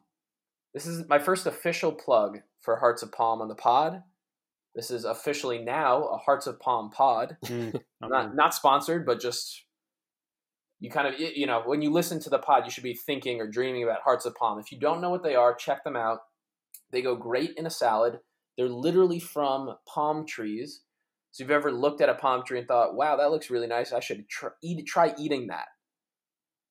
This 0.73 0.85
is 0.85 1.07
my 1.07 1.19
first 1.19 1.45
official 1.45 1.91
plug 1.91 2.39
for 2.61 2.77
Hearts 2.77 3.03
of 3.03 3.11
Palm 3.11 3.41
on 3.41 3.47
the 3.47 3.55
pod. 3.55 4.03
This 4.75 4.91
is 4.91 5.05
officially 5.05 5.59
now 5.59 6.03
a 6.03 6.17
Hearts 6.17 6.47
of 6.47 6.59
Palm 6.59 6.91
pod. 6.91 7.37
Mm, 7.45 7.81
not 8.01 8.35
not 8.35 8.53
sponsored, 8.53 9.05
but 9.05 9.19
just 9.19 9.65
you 10.79 10.91
kind 10.91 11.07
of 11.07 11.19
you 11.19 11.47
know 11.47 11.63
when 11.65 11.81
you 11.81 11.91
listen 11.91 12.19
to 12.21 12.29
the 12.29 12.37
pod, 12.37 12.65
you 12.65 12.71
should 12.71 12.83
be 12.83 12.93
thinking 12.93 13.41
or 13.41 13.47
dreaming 13.47 13.83
about 13.83 14.01
Hearts 14.03 14.25
of 14.25 14.35
Palm. 14.35 14.59
If 14.59 14.71
you 14.71 14.79
don't 14.79 15.01
know 15.01 15.09
what 15.09 15.23
they 15.23 15.35
are, 15.35 15.55
check 15.55 15.83
them 15.83 15.95
out. 15.95 16.19
They 16.91 17.01
go 17.01 17.15
great 17.15 17.55
in 17.57 17.65
a 17.65 17.71
salad. 17.71 18.19
They're 18.57 18.69
literally 18.69 19.19
from 19.19 19.75
palm 19.87 20.25
trees. 20.25 20.81
So 21.31 21.43
you've 21.43 21.51
ever 21.51 21.71
looked 21.71 22.01
at 22.01 22.09
a 22.09 22.15
palm 22.15 22.43
tree 22.45 22.59
and 22.59 22.67
thought, 22.67 22.95
"Wow, 22.95 23.17
that 23.17 23.31
looks 23.31 23.49
really 23.49 23.67
nice. 23.67 23.93
I 23.93 23.99
should 23.99 24.27
try, 24.29 24.49
eat, 24.63 24.85
try 24.87 25.13
eating 25.17 25.47
that." 25.47 25.67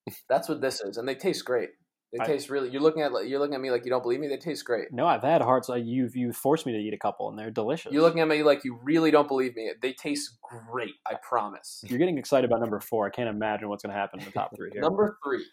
That's 0.29 0.49
what 0.49 0.61
this 0.61 0.81
is, 0.81 0.97
and 0.97 1.07
they 1.07 1.15
taste 1.15 1.45
great. 1.45 1.69
They 2.13 2.19
I- 2.23 2.25
taste 2.25 2.49
really. 2.49 2.69
You're 2.69 2.81
looking 2.81 3.01
at 3.01 3.11
you're 3.27 3.39
looking 3.39 3.55
at 3.55 3.61
me 3.61 3.69
like 3.69 3.83
you 3.83 3.91
don't 3.91 4.01
believe 4.01 4.19
me. 4.19 4.27
They 4.27 4.37
taste 4.37 4.63
great. 4.65 4.87
no, 4.91 5.05
I've 5.05 5.23
had 5.23 5.41
hearts. 5.41 5.69
Uh, 5.69 5.75
you've 5.75 6.15
you 6.15 6.31
forced 6.31 6.65
me 6.65 6.71
to 6.71 6.77
eat 6.77 6.93
a 6.93 6.97
couple, 6.97 7.29
and 7.29 7.37
they're 7.37 7.51
delicious. 7.51 7.91
You're 7.91 8.01
looking 8.01 8.21
at 8.21 8.27
me 8.27 8.43
like 8.43 8.63
you 8.63 8.79
really 8.81 9.11
don't 9.11 9.27
believe 9.27 9.55
me. 9.55 9.71
They 9.81 9.93
taste 9.93 10.37
great. 10.41 10.93
I 11.05 11.15
promise. 11.27 11.83
You're 11.85 11.99
getting 11.99 12.17
excited 12.17 12.49
about 12.49 12.61
number 12.61 12.79
four. 12.79 13.05
I 13.05 13.09
can't 13.09 13.29
imagine 13.29 13.67
what's 13.69 13.83
going 13.83 13.93
to 13.93 13.99
happen 13.99 14.19
in 14.19 14.25
the 14.25 14.31
top 14.31 14.55
three 14.55 14.69
here. 14.73 14.81
Number 14.81 15.17
three, 15.23 15.45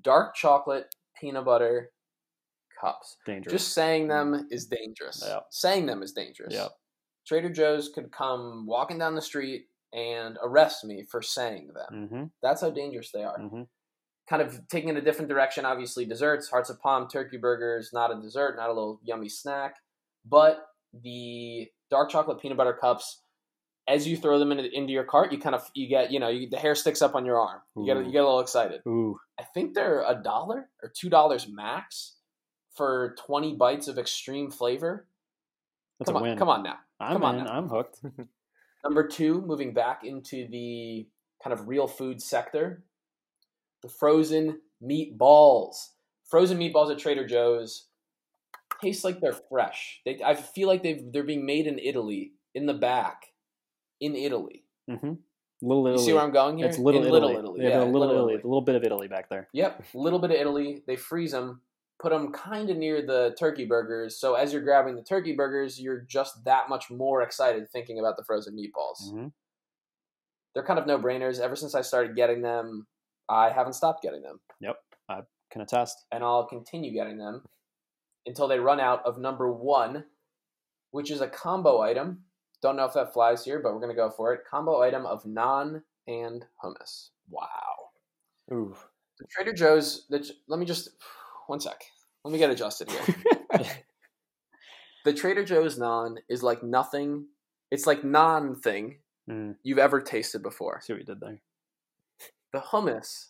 dark 0.00 0.34
chocolate 0.34 0.92
peanut 1.20 1.44
butter 1.44 1.90
cups. 2.80 3.16
Dangerous. 3.24 3.52
Just 3.52 3.74
saying 3.74 4.08
them 4.08 4.48
is 4.50 4.66
dangerous. 4.66 5.22
Yeah. 5.24 5.40
Saying 5.50 5.86
them 5.86 6.02
is 6.02 6.12
dangerous. 6.12 6.52
Yeah. 6.52 6.68
Trader 7.26 7.50
Joe's 7.50 7.88
could 7.88 8.10
come 8.12 8.66
walking 8.66 8.98
down 8.98 9.14
the 9.14 9.22
street 9.22 9.66
and 9.92 10.38
arrest 10.42 10.84
me 10.84 11.04
for 11.10 11.22
saying 11.22 11.70
them. 11.74 12.08
hmm 12.08 12.24
That's 12.42 12.60
how 12.60 12.70
dangerous 12.70 13.10
they 13.12 13.22
are. 13.24 13.38
hmm 13.38 13.62
Kind 14.28 14.40
of 14.40 14.66
taking 14.68 14.88
in 14.88 14.96
a 14.96 15.00
different 15.02 15.28
direction, 15.28 15.64
obviously, 15.64 16.04
desserts, 16.04 16.48
hearts 16.48 16.70
of 16.70 16.80
palm, 16.80 17.08
turkey 17.08 17.36
burgers, 17.36 17.90
not 17.92 18.16
a 18.16 18.20
dessert, 18.20 18.56
not 18.56 18.70
a 18.70 18.72
little 18.72 19.00
yummy 19.02 19.28
snack. 19.28 19.74
But 20.24 20.64
the 21.02 21.66
dark 21.90 22.08
chocolate 22.08 22.40
peanut 22.40 22.56
butter 22.56 22.72
cups, 22.72 23.20
as 23.88 24.06
you 24.06 24.16
throw 24.16 24.38
them 24.38 24.52
into, 24.52 24.70
into 24.72 24.92
your 24.92 25.02
cart, 25.04 25.32
you 25.32 25.38
kind 25.38 25.56
of 25.56 25.68
you 25.74 25.88
get 25.88 26.12
you 26.12 26.20
know 26.20 26.28
you, 26.28 26.48
the 26.48 26.56
hair 26.56 26.76
sticks 26.76 27.02
up 27.02 27.16
on 27.16 27.26
your 27.26 27.38
arm. 27.40 27.60
You 27.76 27.84
get 27.84 27.96
you 28.06 28.12
get 28.12 28.22
a 28.22 28.24
little 28.26 28.40
excited. 28.40 28.80
Ooh, 28.86 29.18
I 29.38 29.42
think 29.42 29.74
they're 29.74 30.04
a 30.06 30.14
dollar 30.14 30.68
or 30.82 30.92
two 30.96 31.10
dollars 31.10 31.48
max 31.48 32.14
for 32.76 33.16
twenty 33.26 33.54
bites 33.56 33.88
of 33.88 33.98
extreme 33.98 34.50
flavor. 34.52 35.08
that's 35.98 36.08
come 36.08 36.14
a 36.16 36.18
on, 36.18 36.22
win. 36.22 36.38
come 36.38 36.48
on 36.48 36.62
now. 36.62 36.76
I'm 37.02 37.12
come 37.14 37.24
on 37.24 37.38
in. 37.40 37.46
I'm 37.46 37.68
hooked. 37.68 38.00
Number 38.84 39.06
two, 39.06 39.42
moving 39.42 39.74
back 39.74 40.04
into 40.04 40.48
the 40.48 41.06
kind 41.42 41.52
of 41.52 41.68
real 41.68 41.86
food 41.86 42.20
sector, 42.20 42.84
the 43.82 43.88
frozen 43.88 44.60
meatballs. 44.82 45.76
Frozen 46.30 46.58
meatballs 46.58 46.90
at 46.90 46.98
Trader 46.98 47.26
Joe's 47.26 47.86
taste 48.80 49.04
like 49.04 49.20
they're 49.20 49.38
fresh. 49.50 50.00
They, 50.04 50.20
I 50.24 50.34
feel 50.34 50.66
like 50.68 50.82
they've 50.82 51.02
they're 51.12 51.22
being 51.24 51.46
made 51.46 51.66
in 51.66 51.78
Italy 51.78 52.32
in 52.54 52.66
the 52.66 52.74
back, 52.74 53.26
in 54.00 54.14
Italy. 54.16 54.64
hmm 54.88 55.14
Little 55.64 55.92
You 55.92 55.98
see 55.98 56.12
where 56.12 56.22
I'm 56.22 56.32
going 56.32 56.58
here? 56.58 56.66
It's 56.66 56.78
little 56.78 57.02
in 57.02 57.06
Italy. 57.06 57.20
Little 57.36 57.38
Italy. 57.38 57.60
They 57.60 57.70
have 57.70 57.82
Yeah, 57.82 57.84
a 57.84 57.84
little, 57.84 58.00
Little 58.00 58.14
Italy. 58.16 58.32
Italy. 58.34 58.42
A 58.42 58.48
little 58.48 58.62
bit 58.62 58.74
of 58.74 58.82
Italy 58.84 59.06
back 59.06 59.28
there. 59.28 59.48
Yep, 59.52 59.84
a 59.94 59.98
little 59.98 60.18
bit 60.18 60.32
of 60.32 60.36
Italy. 60.36 60.82
They 60.88 60.96
freeze 60.96 61.30
them, 61.30 61.60
put 62.02 62.10
them 62.10 62.32
kind 62.32 62.68
of 62.68 62.76
near 62.76 63.00
the 63.00 63.34
turkey 63.38 63.64
burgers. 63.64 64.18
So 64.18 64.34
as 64.34 64.52
you're 64.52 64.60
grabbing 64.62 64.96
the 64.96 65.04
turkey 65.04 65.34
burgers, 65.36 65.80
you're 65.80 66.00
just 66.00 66.44
that 66.44 66.68
much 66.68 66.90
more 66.90 67.22
excited 67.22 67.70
thinking 67.70 68.00
about 68.00 68.16
the 68.16 68.24
frozen 68.24 68.56
meatballs. 68.56 69.08
hmm 69.10 69.28
They're 70.52 70.64
kind 70.64 70.80
of 70.80 70.86
no 70.88 70.98
brainers. 70.98 71.38
Ever 71.40 71.54
since 71.56 71.76
I 71.76 71.80
started 71.82 72.16
getting 72.16 72.42
them, 72.42 72.88
I 73.28 73.50
haven't 73.50 73.74
stopped 73.74 74.02
getting 74.02 74.20
them, 74.22 74.40
Yep, 74.60 74.76
I 75.08 75.20
Can 75.50 75.62
attest. 75.62 76.04
and 76.10 76.24
I'll 76.24 76.44
continue 76.46 76.92
getting 76.92 77.18
them 77.18 77.42
until 78.26 78.48
they 78.48 78.58
run 78.58 78.80
out 78.80 79.04
of 79.06 79.18
number 79.18 79.50
one, 79.52 80.04
which 80.90 81.10
is 81.10 81.20
a 81.20 81.28
combo 81.28 81.80
item. 81.80 82.24
Don't 82.62 82.76
know 82.76 82.84
if 82.84 82.94
that 82.94 83.12
flies 83.12 83.44
here, 83.44 83.60
but 83.60 83.72
we're 83.74 83.80
gonna 83.80 83.94
go 83.94 84.10
for 84.10 84.32
it. 84.34 84.40
Combo 84.44 84.82
item 84.82 85.06
of 85.06 85.22
naan 85.24 85.82
and 86.08 86.44
hummus. 86.62 87.10
Wow. 87.30 87.90
Ooh. 88.52 88.74
The 89.18 89.26
Trader 89.30 89.52
Joe's. 89.52 90.06
The, 90.08 90.28
let 90.48 90.58
me 90.58 90.66
just 90.66 90.90
one 91.46 91.60
sec. 91.60 91.82
Let 92.24 92.32
me 92.32 92.38
get 92.38 92.50
adjusted 92.50 92.90
here. 92.90 93.64
the 95.04 95.12
Trader 95.12 95.44
Joe's 95.44 95.78
naan 95.78 96.16
is 96.28 96.42
like 96.42 96.62
nothing. 96.62 97.26
It's 97.70 97.86
like 97.86 98.04
non 98.04 98.60
thing 98.60 98.98
Mm, 99.30 99.54
you've 99.62 99.78
ever 99.78 100.00
tasted 100.00 100.42
before. 100.42 100.80
see 100.82 100.92
what 100.92 101.00
you 101.00 101.06
did 101.06 101.20
there. 101.20 101.40
The 102.52 102.58
hummus 102.58 103.28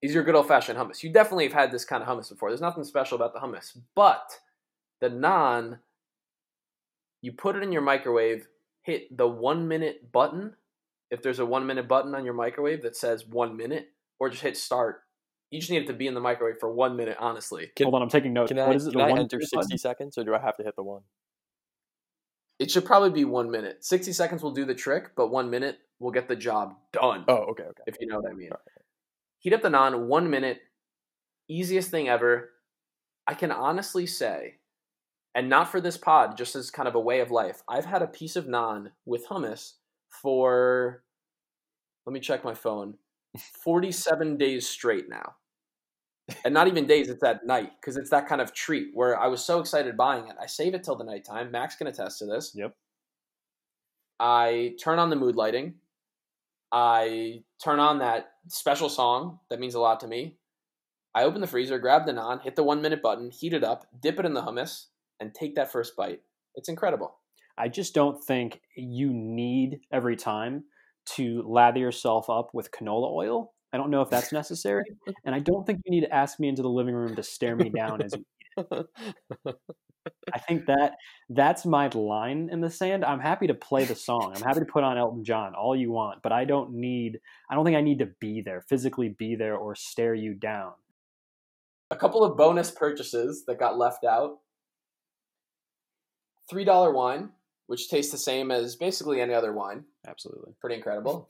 is 0.00 0.14
your 0.14 0.24
good 0.24 0.34
old 0.34 0.48
fashioned 0.48 0.78
hummus. 0.78 1.02
You 1.02 1.12
definitely 1.12 1.44
have 1.44 1.52
had 1.52 1.70
this 1.70 1.84
kind 1.84 2.02
of 2.02 2.08
hummus 2.08 2.30
before. 2.30 2.48
There's 2.48 2.60
nothing 2.62 2.84
special 2.84 3.16
about 3.16 3.34
the 3.34 3.40
hummus, 3.40 3.76
but 3.94 4.38
the 5.00 5.10
naan. 5.10 5.80
You 7.20 7.32
put 7.32 7.56
it 7.56 7.62
in 7.62 7.72
your 7.72 7.82
microwave. 7.82 8.48
Hit 8.82 9.16
the 9.16 9.28
one 9.28 9.68
minute 9.68 10.10
button. 10.10 10.54
If 11.10 11.22
there's 11.22 11.38
a 11.38 11.46
one 11.46 11.66
minute 11.66 11.86
button 11.86 12.14
on 12.14 12.24
your 12.24 12.34
microwave 12.34 12.82
that 12.82 12.96
says 12.96 13.26
one 13.26 13.56
minute, 13.56 13.90
or 14.18 14.30
just 14.30 14.42
hit 14.42 14.56
start. 14.56 15.02
You 15.52 15.60
just 15.60 15.70
need 15.70 15.82
it 15.82 15.86
to 15.88 15.92
be 15.92 16.06
in 16.06 16.14
the 16.14 16.20
microwave 16.20 16.56
for 16.58 16.72
one 16.72 16.96
minute, 16.96 17.16
honestly. 17.20 17.70
Can- 17.76 17.84
Hold 17.84 17.94
on, 17.96 18.02
I'm 18.02 18.08
taking 18.08 18.32
notes. 18.32 18.48
Can 18.48 18.58
I, 18.58 18.66
what 18.66 18.74
is 18.76 18.86
it? 18.86 18.92
can 18.92 18.98
the 19.00 19.04
I 19.04 19.10
one 19.10 19.18
enter 19.20 19.38
60 19.38 19.54
button? 19.56 19.78
seconds 19.78 20.16
or 20.18 20.24
do 20.24 20.34
I 20.34 20.40
have 20.40 20.56
to 20.56 20.62
hit 20.64 20.74
the 20.76 20.82
one? 20.82 21.02
It 22.58 22.70
should 22.70 22.84
probably 22.86 23.10
be 23.10 23.24
one 23.24 23.50
minute. 23.50 23.84
60 23.84 24.12
seconds 24.12 24.42
will 24.42 24.52
do 24.52 24.64
the 24.64 24.74
trick, 24.74 25.10
but 25.16 25.28
one 25.28 25.50
minute 25.50 25.78
will 25.98 26.10
get 26.10 26.26
the 26.28 26.36
job 26.36 26.74
done, 26.92 27.24
Oh, 27.28 27.34
okay, 27.50 27.64
okay. 27.64 27.82
if 27.86 27.96
you 28.00 28.06
know 28.06 28.18
what 28.20 28.30
I 28.30 28.34
mean. 28.34 28.48
Alright. 28.48 28.66
Heat 29.40 29.52
up 29.52 29.62
the 29.62 29.68
naan, 29.68 30.06
one 30.06 30.30
minute. 30.30 30.60
Easiest 31.48 31.90
thing 31.90 32.08
ever. 32.08 32.50
I 33.26 33.34
can 33.34 33.50
honestly 33.52 34.06
say, 34.06 34.54
and 35.34 35.48
not 35.48 35.70
for 35.70 35.80
this 35.80 35.96
pod, 35.96 36.36
just 36.36 36.56
as 36.56 36.70
kind 36.70 36.88
of 36.88 36.94
a 36.94 37.00
way 37.00 37.20
of 37.20 37.30
life, 37.30 37.62
I've 37.68 37.84
had 37.84 38.00
a 38.02 38.06
piece 38.06 38.36
of 38.36 38.46
naan 38.46 38.92
with 39.04 39.26
hummus 39.28 39.72
for, 40.08 41.02
let 42.06 42.12
me 42.12 42.20
check 42.20 42.42
my 42.44 42.54
phone, 42.54 42.94
47 43.64 44.36
days 44.38 44.68
straight 44.68 45.08
now. 45.08 45.34
And 46.44 46.54
not 46.54 46.68
even 46.68 46.86
days, 46.86 47.08
it's 47.08 47.22
at 47.22 47.46
night 47.46 47.72
because 47.80 47.96
it's 47.96 48.10
that 48.10 48.28
kind 48.28 48.40
of 48.40 48.52
treat 48.52 48.88
where 48.94 49.18
I 49.18 49.26
was 49.26 49.44
so 49.44 49.60
excited 49.60 49.96
buying 49.96 50.28
it. 50.28 50.36
I 50.40 50.46
save 50.46 50.74
it 50.74 50.84
till 50.84 50.96
the 50.96 51.04
nighttime. 51.04 51.50
Max 51.50 51.76
can 51.76 51.86
attest 51.86 52.18
to 52.20 52.26
this. 52.26 52.52
Yep. 52.54 52.74
I 54.20 54.74
turn 54.82 54.98
on 54.98 55.10
the 55.10 55.16
mood 55.16 55.36
lighting. 55.36 55.74
I 56.70 57.42
turn 57.62 57.80
on 57.80 57.98
that 57.98 58.32
special 58.48 58.88
song 58.88 59.40
that 59.50 59.60
means 59.60 59.74
a 59.74 59.80
lot 59.80 60.00
to 60.00 60.08
me. 60.08 60.36
I 61.14 61.24
open 61.24 61.40
the 61.42 61.46
freezer, 61.46 61.78
grab 61.78 62.06
the 62.06 62.12
naan, 62.12 62.40
hit 62.40 62.56
the 62.56 62.62
one 62.62 62.80
minute 62.80 63.02
button, 63.02 63.30
heat 63.30 63.52
it 63.52 63.62
up, 63.62 63.86
dip 64.00 64.18
it 64.18 64.24
in 64.24 64.32
the 64.32 64.40
hummus, 64.40 64.86
and 65.20 65.34
take 65.34 65.54
that 65.56 65.70
first 65.70 65.94
bite. 65.96 66.22
It's 66.54 66.70
incredible. 66.70 67.18
I 67.58 67.68
just 67.68 67.94
don't 67.94 68.22
think 68.22 68.62
you 68.76 69.12
need 69.12 69.80
every 69.92 70.16
time 70.16 70.64
to 71.04 71.42
lather 71.46 71.80
yourself 71.80 72.30
up 72.30 72.54
with 72.54 72.70
canola 72.70 73.10
oil. 73.12 73.51
I 73.72 73.78
don't 73.78 73.90
know 73.90 74.02
if 74.02 74.10
that's 74.10 74.32
necessary, 74.32 74.84
and 75.24 75.34
I 75.34 75.38
don't 75.38 75.66
think 75.66 75.80
you 75.84 75.90
need 75.90 76.06
to 76.06 76.14
ask 76.14 76.38
me 76.38 76.48
into 76.48 76.62
the 76.62 76.68
living 76.68 76.94
room 76.94 77.16
to 77.16 77.22
stare 77.22 77.56
me 77.56 77.70
down 77.70 78.02
as 78.02 78.14
you. 78.14 78.24
I 80.34 80.38
think 80.38 80.66
that 80.66 80.94
that's 81.30 81.64
my 81.64 81.88
line 81.88 82.48
in 82.50 82.60
the 82.60 82.70
sand. 82.70 83.04
I'm 83.04 83.20
happy 83.20 83.46
to 83.46 83.54
play 83.54 83.84
the 83.84 83.94
song. 83.94 84.32
I'm 84.34 84.42
happy 84.42 84.60
to 84.60 84.66
put 84.66 84.84
on 84.84 84.98
Elton 84.98 85.24
John 85.24 85.54
all 85.54 85.76
you 85.76 85.92
want, 85.92 86.22
but 86.22 86.32
I 86.32 86.44
don't 86.44 86.74
need 86.74 87.20
I 87.50 87.54
don't 87.54 87.64
think 87.64 87.76
I 87.76 87.82
need 87.82 88.00
to 88.00 88.10
be 88.20 88.40
there, 88.40 88.62
physically 88.68 89.14
be 89.16 89.36
there 89.36 89.56
or 89.56 89.74
stare 89.74 90.14
you 90.14 90.34
down. 90.34 90.72
A 91.90 91.96
couple 91.96 92.24
of 92.24 92.36
bonus 92.36 92.70
purchases 92.70 93.44
that 93.46 93.58
got 93.58 93.78
left 93.78 94.04
out. 94.04 94.38
$3 96.50 96.94
wine, 96.94 97.30
which 97.66 97.88
tastes 97.88 98.10
the 98.10 98.18
same 98.18 98.50
as 98.50 98.76
basically 98.76 99.20
any 99.20 99.34
other 99.34 99.52
wine. 99.52 99.84
Absolutely. 100.06 100.52
Pretty 100.60 100.76
incredible. 100.76 101.28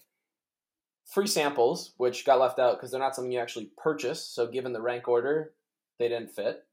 Free 1.06 1.26
samples, 1.26 1.92
which 1.96 2.24
got 2.24 2.40
left 2.40 2.58
out 2.58 2.76
because 2.76 2.90
they're 2.90 3.00
not 3.00 3.14
something 3.14 3.32
you 3.32 3.40
actually 3.40 3.70
purchase. 3.76 4.24
So, 4.24 4.46
given 4.46 4.72
the 4.72 4.80
rank 4.80 5.08
order, 5.08 5.52
they 5.98 6.08
didn't 6.08 6.30
fit. 6.30 6.64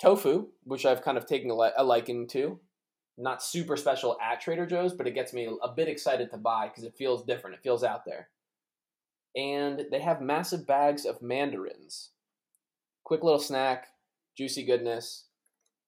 Tofu, 0.00 0.48
which 0.64 0.86
I've 0.86 1.02
kind 1.02 1.18
of 1.18 1.26
taken 1.26 1.50
a, 1.50 1.56
li- 1.56 1.70
a 1.76 1.84
liking 1.84 2.26
to. 2.28 2.60
Not 3.16 3.42
super 3.42 3.76
special 3.76 4.16
at 4.22 4.40
Trader 4.40 4.66
Joe's, 4.66 4.94
but 4.94 5.08
it 5.08 5.14
gets 5.14 5.32
me 5.32 5.48
a 5.62 5.68
bit 5.68 5.88
excited 5.88 6.30
to 6.30 6.36
buy 6.36 6.68
because 6.68 6.84
it 6.84 6.94
feels 6.96 7.24
different. 7.24 7.56
It 7.56 7.62
feels 7.62 7.82
out 7.82 8.04
there. 8.04 8.28
And 9.36 9.86
they 9.90 10.00
have 10.00 10.20
massive 10.20 10.66
bags 10.66 11.04
of 11.04 11.20
mandarins. 11.20 12.10
Quick 13.04 13.24
little 13.24 13.40
snack, 13.40 13.88
juicy 14.36 14.64
goodness. 14.64 15.24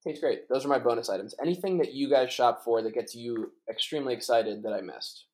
Tastes 0.03 0.21
great. 0.21 0.49
Those 0.49 0.65
are 0.65 0.69
my 0.69 0.79
bonus 0.79 1.09
items. 1.09 1.35
Anything 1.41 1.79
that 1.79 1.95
you 1.95 2.09
guys 2.09 2.33
shop 2.33 2.65
for 2.65 2.83
that 2.83 2.95
gets 2.95 3.15
you 3.15 3.53
extremely 3.69 4.15
excited 4.15 4.63
that 4.63 4.73
I 4.73 4.81
missed? 4.81 5.27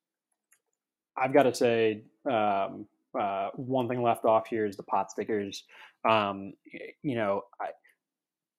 I've 1.17 1.33
got 1.33 1.43
to 1.43 1.53
say, 1.53 2.03
um, 2.29 2.85
uh, 3.19 3.49
one 3.55 3.87
thing 3.87 4.01
left 4.01 4.25
off 4.25 4.47
here 4.47 4.65
is 4.65 4.77
the 4.77 4.83
pot 4.83 5.11
stickers. 5.11 5.63
Um, 6.07 6.53
you 7.01 7.15
know, 7.15 7.43
I, 7.59 7.67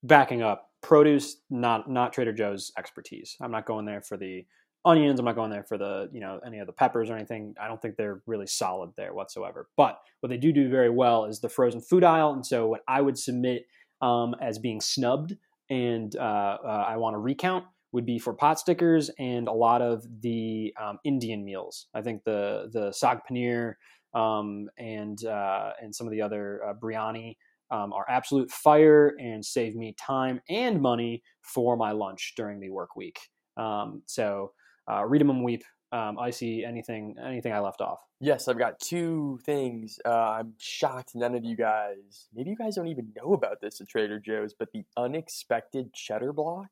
backing 0.03 0.43
up, 0.43 0.71
produce 0.81 1.37
not 1.51 1.91
not 1.91 2.13
Trader 2.13 2.33
Joe's 2.33 2.73
expertise. 2.79 3.37
I'm 3.41 3.51
not 3.51 3.67
going 3.67 3.85
there 3.85 4.03
for 4.03 4.17
the 4.17 4.45
onions. 4.85 5.19
I'm 5.19 5.27
not 5.27 5.35
going 5.35 5.51
there 5.51 5.65
for 5.65 5.79
the 5.79 6.09
you 6.13 6.21
know 6.21 6.41
any 6.45 6.59
of 6.59 6.67
the 6.67 6.73
peppers 6.73 7.11
or 7.11 7.17
anything. 7.17 7.55
I 7.61 7.69
don't 7.69 7.81
think 7.81 7.97
they're 7.97 8.23
really 8.27 8.47
solid 8.47 8.91
there 8.97 9.15
whatsoever. 9.15 9.69
But 9.77 10.01
what 10.21 10.31
they 10.31 10.37
do 10.37 10.53
do 10.53 10.69
very 10.69 10.91
well 10.91 11.25
is 11.25 11.41
the 11.41 11.49
frozen 11.49 11.81
food 11.81 12.05
aisle. 12.05 12.33
And 12.33 12.45
so 12.45 12.67
what 12.67 12.83
I 12.89 13.01
would 13.01 13.19
submit 13.19 13.67
um, 14.01 14.35
as 14.41 14.59
being 14.59 14.81
snubbed 14.81 15.37
and 15.71 16.15
uh, 16.17 16.59
uh, 16.65 16.87
I 16.89 16.97
want 16.97 17.15
to 17.15 17.19
recount 17.19 17.65
would 17.93 18.05
be 18.05 18.19
for 18.19 18.35
pot 18.35 18.59
stickers 18.59 19.11
and 19.19 19.49
a 19.49 19.53
lot 19.53 19.83
of 19.83 20.05
the 20.21 20.75
um, 20.81 20.99
Indian 21.05 21.45
meals. 21.45 21.87
I 21.95 22.03
think 22.03 22.25
the 22.25 22.69
the 22.73 22.91
saag 22.91 23.21
paneer 23.31 23.75
um, 24.15 24.69
and 24.79 25.25
uh, 25.25 25.73
and 25.81 25.95
some 25.95 26.07
of 26.07 26.13
the 26.13 26.23
other 26.23 26.63
uh, 26.65 26.75
biryani 26.75 27.37
um, 27.71 27.93
are 27.93 28.07
absolute 28.09 28.51
fire 28.51 29.15
and 29.21 29.45
save 29.45 29.75
me 29.75 29.95
time 29.99 30.41
and 30.49 30.81
money 30.81 31.23
for 31.43 31.77
my 31.77 31.93
lunch 31.93 32.35
during 32.37 32.61
the 32.61 32.71
work 32.71 32.97
week. 32.97 33.19
Um, 33.57 34.03
so 34.07 34.53
uh, 34.91 35.05
read 35.05 35.21
them 35.21 35.31
and 35.31 35.45
weep. 35.45 35.65
Um, 35.91 36.19
I 36.19 36.31
see 36.31 36.65
anything 36.65 37.15
anything 37.23 37.53
I 37.53 37.61
left 37.61 37.81
off. 37.81 38.01
Yes, 38.21 38.49
I've 38.49 38.59
got 38.59 38.79
two 38.81 39.39
things. 39.47 39.99
Uh, 40.05 40.11
I'm 40.11 40.55
shocked 40.59 41.13
none 41.15 41.35
of 41.35 41.45
you 41.45 41.57
guys, 41.57 42.29
maybe 42.35 42.51
you 42.51 42.57
guys 42.57 42.75
don't 42.75 42.89
even 42.89 43.13
know 43.17 43.33
about 43.33 43.61
this 43.61 43.81
at 43.81 43.89
Trader 43.89 44.19
Joe's, 44.19 44.55
but 44.59 44.69
the 44.73 44.85
unexpected 44.97 45.95
cheddar 45.95 46.33
block 46.33 46.69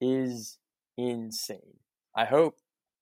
is 0.00 0.58
insane. 0.96 1.78
I 2.14 2.24
hope 2.24 2.56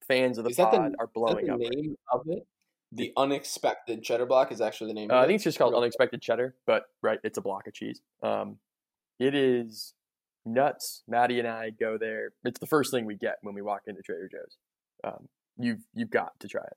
fans 0.07 0.39
of 0.39 0.45
the 0.45 0.51
Is 0.51 0.57
pod 0.57 0.73
the- 0.93 0.97
are 0.99 1.07
blowing 1.07 1.47
the 1.47 1.53
up. 1.55 1.61
right 1.61 1.71
name 1.71 1.97
of 2.13 2.23
it? 2.29 2.47
The 2.93 3.13
unexpected 3.17 4.03
cheddar 4.03 4.27
block 4.27 4.53
is 4.53 4.61
actually 4.61 4.89
the 4.89 4.95
name. 4.95 5.11
Uh, 5.11 5.17
I 5.21 5.27
think 5.27 5.37
it's 5.37 5.45
just 5.45 5.59
called 5.59 5.75
unexpected 5.75 6.23
cheddar, 6.23 6.55
but 6.67 6.85
right, 7.03 7.19
it's 7.25 7.37
a 7.37 7.41
block 7.41 7.67
of 7.67 7.75
cheese. 7.75 8.01
Um, 8.23 8.59
it 9.19 9.35
is 9.35 9.95
nuts. 10.45 11.03
Maddie 11.09 11.41
and 11.41 11.49
I 11.49 11.71
go 11.71 11.99
there. 11.99 12.31
It's 12.45 12.61
the 12.61 12.67
first 12.67 12.93
thing 12.93 13.05
we 13.05 13.17
get 13.17 13.39
when 13.43 13.55
we 13.55 13.63
walk 13.63 13.83
into 13.89 14.03
Trader 14.03 14.29
Joe's. 14.31 14.57
Um, 15.03 15.29
you've 15.59 15.81
you've 15.95 16.11
got 16.11 16.39
to 16.41 16.49
try 16.49 16.63
it. 16.63 16.77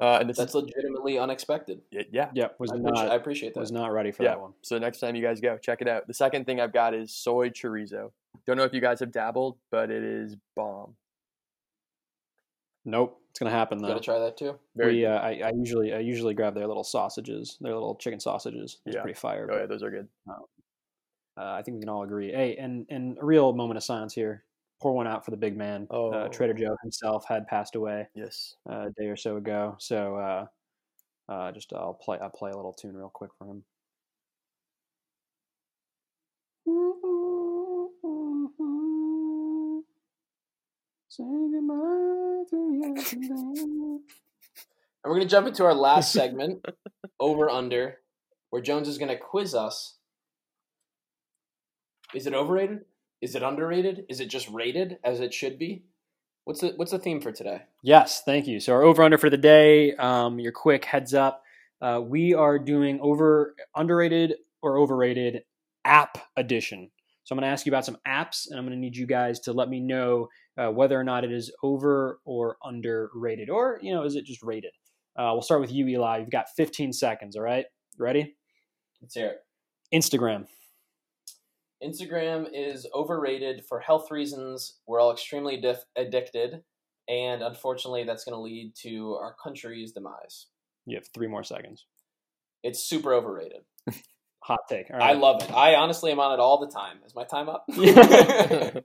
Uh, 0.00 0.16
and 0.20 0.30
this 0.30 0.38
That's 0.38 0.54
legitimately 0.54 1.18
unexpected. 1.18 1.82
it, 1.92 2.08
yeah. 2.10 2.30
Yep, 2.34 2.56
was 2.58 2.70
I 2.72 2.76
appreciate, 2.76 3.08
I 3.10 3.14
appreciate 3.16 3.54
that. 3.54 3.60
was 3.60 3.70
not 3.70 3.92
ready 3.92 4.10
for 4.12 4.22
Yeah. 4.22 4.30
that 4.30 4.40
one. 4.40 4.54
So 4.62 4.78
next 4.78 4.98
time 5.00 5.14
you 5.14 5.22
guys 5.22 5.40
go, 5.40 5.58
check 5.58 5.82
it 5.82 5.88
out. 5.88 6.06
The 6.06 6.14
second 6.14 6.46
thing 6.46 6.58
I've 6.58 6.72
got 6.72 6.94
is 6.94 7.12
soy 7.14 7.50
chorizo. 7.50 8.10
Don't 8.46 8.56
know 8.56 8.64
if 8.64 8.72
you 8.72 8.80
guys 8.80 9.00
have 9.00 9.12
dabbled, 9.12 9.58
but 9.70 9.90
it 9.90 10.02
is 10.02 10.36
bomb. 10.56 10.96
Nope, 12.86 13.20
it's 13.28 13.38
gonna 13.38 13.50
happen 13.50 13.78
though. 13.78 13.88
Gotta 13.88 14.00
try 14.00 14.18
that 14.20 14.38
too. 14.38 14.58
Very 14.74 14.96
we, 14.96 15.06
uh, 15.06 15.18
I, 15.18 15.40
I 15.44 15.50
usually 15.54 15.92
I 15.92 15.98
usually 15.98 16.32
grab 16.32 16.54
their 16.54 16.66
little 16.66 16.82
sausages, 16.84 17.58
their 17.60 17.74
little 17.74 17.94
chicken 17.96 18.20
sausages. 18.20 18.78
It's 18.86 18.96
Yeah. 18.96 19.02
pretty 19.02 19.18
fire. 19.18 19.46
oh 19.52 19.58
yeah, 19.58 19.66
those 19.66 19.82
are 19.82 19.90
good. 19.90 20.08
Uh, 20.28 20.34
I 21.36 21.62
think 21.62 21.74
we 21.74 21.80
can 21.80 21.90
all 21.90 22.02
agree. 22.02 22.32
Hey, 22.32 22.56
and 22.56 22.86
and 22.88 23.18
a 23.18 23.24
real 23.24 23.52
moment 23.52 23.76
of 23.76 23.84
silence 23.84 24.14
here. 24.14 24.44
Pour 24.80 24.92
one 24.94 25.06
out 25.06 25.24
for 25.24 25.30
the 25.30 25.36
big 25.36 25.56
man. 25.56 25.86
Oh. 25.90 26.10
Uh, 26.10 26.28
Trader 26.28 26.54
Joe 26.54 26.76
himself 26.82 27.24
had 27.28 27.46
passed 27.46 27.74
away 27.76 28.08
Yes. 28.14 28.56
uh, 28.68 28.86
a 28.88 28.90
day 28.98 29.08
or 29.08 29.16
so 29.16 29.36
ago. 29.36 29.76
So 29.78 30.16
uh, 30.16 30.46
uh, 31.30 31.52
just 31.52 31.72
I'll 31.72 31.94
play 31.94 32.18
I'll 32.20 32.30
play 32.30 32.50
a 32.50 32.56
little 32.56 32.72
tune 32.72 32.96
real 32.96 33.10
quick 33.12 33.30
for 33.38 33.46
him. 33.46 33.62
Say 41.08 41.24
goodbye 41.24 42.44
to 42.50 42.92
yesterday. 42.96 43.30
And 43.32 44.00
we're 45.04 45.14
gonna 45.14 45.26
jump 45.26 45.48
into 45.48 45.64
our 45.64 45.74
last 45.74 46.12
segment, 46.12 46.64
over 47.18 47.50
under, 47.50 47.96
where 48.50 48.62
Jones 48.62 48.86
is 48.86 48.98
gonna 48.98 49.16
quiz 49.18 49.54
us. 49.54 49.96
Is 52.14 52.26
it 52.26 52.34
overrated? 52.34 52.84
Is 53.20 53.34
it 53.34 53.42
underrated? 53.42 54.06
Is 54.08 54.20
it 54.20 54.26
just 54.26 54.48
rated 54.48 54.98
as 55.04 55.20
it 55.20 55.34
should 55.34 55.58
be? 55.58 55.84
What's 56.44 56.60
the 56.60 56.72
What's 56.76 56.90
the 56.90 56.98
theme 56.98 57.20
for 57.20 57.32
today? 57.32 57.62
Yes, 57.82 58.22
thank 58.24 58.46
you. 58.46 58.60
So 58.60 58.72
our 58.72 58.82
over 58.82 59.02
under 59.02 59.18
for 59.18 59.30
the 59.30 59.36
day, 59.36 59.94
um, 59.96 60.38
your 60.38 60.52
quick 60.52 60.84
heads 60.84 61.14
up. 61.14 61.42
Uh, 61.82 62.00
we 62.02 62.34
are 62.34 62.58
doing 62.58 62.98
over 63.00 63.54
underrated 63.74 64.34
or 64.62 64.78
overrated 64.78 65.42
app 65.84 66.18
edition. 66.36 66.90
So 67.24 67.34
I'm 67.34 67.38
going 67.38 67.48
to 67.48 67.52
ask 67.52 67.64
you 67.66 67.70
about 67.70 67.84
some 67.84 67.98
apps, 68.06 68.50
and 68.50 68.58
I'm 68.58 68.64
going 68.66 68.76
to 68.76 68.80
need 68.80 68.96
you 68.96 69.06
guys 69.06 69.40
to 69.40 69.52
let 69.52 69.68
me 69.68 69.80
know 69.80 70.28
uh, 70.58 70.68
whether 70.68 70.98
or 70.98 71.04
not 71.04 71.24
it 71.24 71.30
is 71.30 71.52
over 71.62 72.20
or 72.24 72.56
underrated, 72.64 73.50
or 73.50 73.78
you 73.82 73.94
know, 73.94 74.04
is 74.04 74.16
it 74.16 74.24
just 74.24 74.42
rated? 74.42 74.72
Uh, 75.16 75.30
we'll 75.32 75.42
start 75.42 75.60
with 75.60 75.72
you, 75.72 75.86
Eli. 75.86 76.18
You've 76.18 76.30
got 76.30 76.46
15 76.56 76.92
seconds. 76.92 77.36
All 77.36 77.42
right, 77.42 77.66
ready? 77.98 78.34
Let's 79.00 79.14
hear 79.14 79.28
it. 79.28 79.38
Instagram. 79.94 80.46
Instagram 81.82 82.48
is 82.52 82.86
overrated 82.94 83.64
for 83.66 83.80
health 83.80 84.10
reasons. 84.10 84.78
We're 84.86 85.00
all 85.00 85.12
extremely 85.12 85.60
diff- 85.60 85.84
addicted, 85.96 86.62
and 87.08 87.42
unfortunately, 87.42 88.04
that's 88.04 88.24
going 88.24 88.36
to 88.36 88.40
lead 88.40 88.74
to 88.82 89.14
our 89.14 89.34
country's 89.42 89.92
demise. 89.92 90.46
You 90.86 90.96
have 90.96 91.08
three 91.14 91.28
more 91.28 91.44
seconds. 91.44 91.86
It's 92.62 92.82
super 92.82 93.14
overrated. 93.14 93.62
Hot 94.44 94.60
take. 94.68 94.90
All 94.92 95.02
I 95.02 95.12
love 95.12 95.42
it. 95.42 95.50
I 95.52 95.74
honestly 95.74 96.10
am 96.10 96.20
on 96.20 96.32
it 96.32 96.40
all 96.40 96.60
the 96.60 96.70
time. 96.70 96.98
Is 97.06 97.14
my 97.14 97.24
time 97.24 97.48
up? 97.48 97.64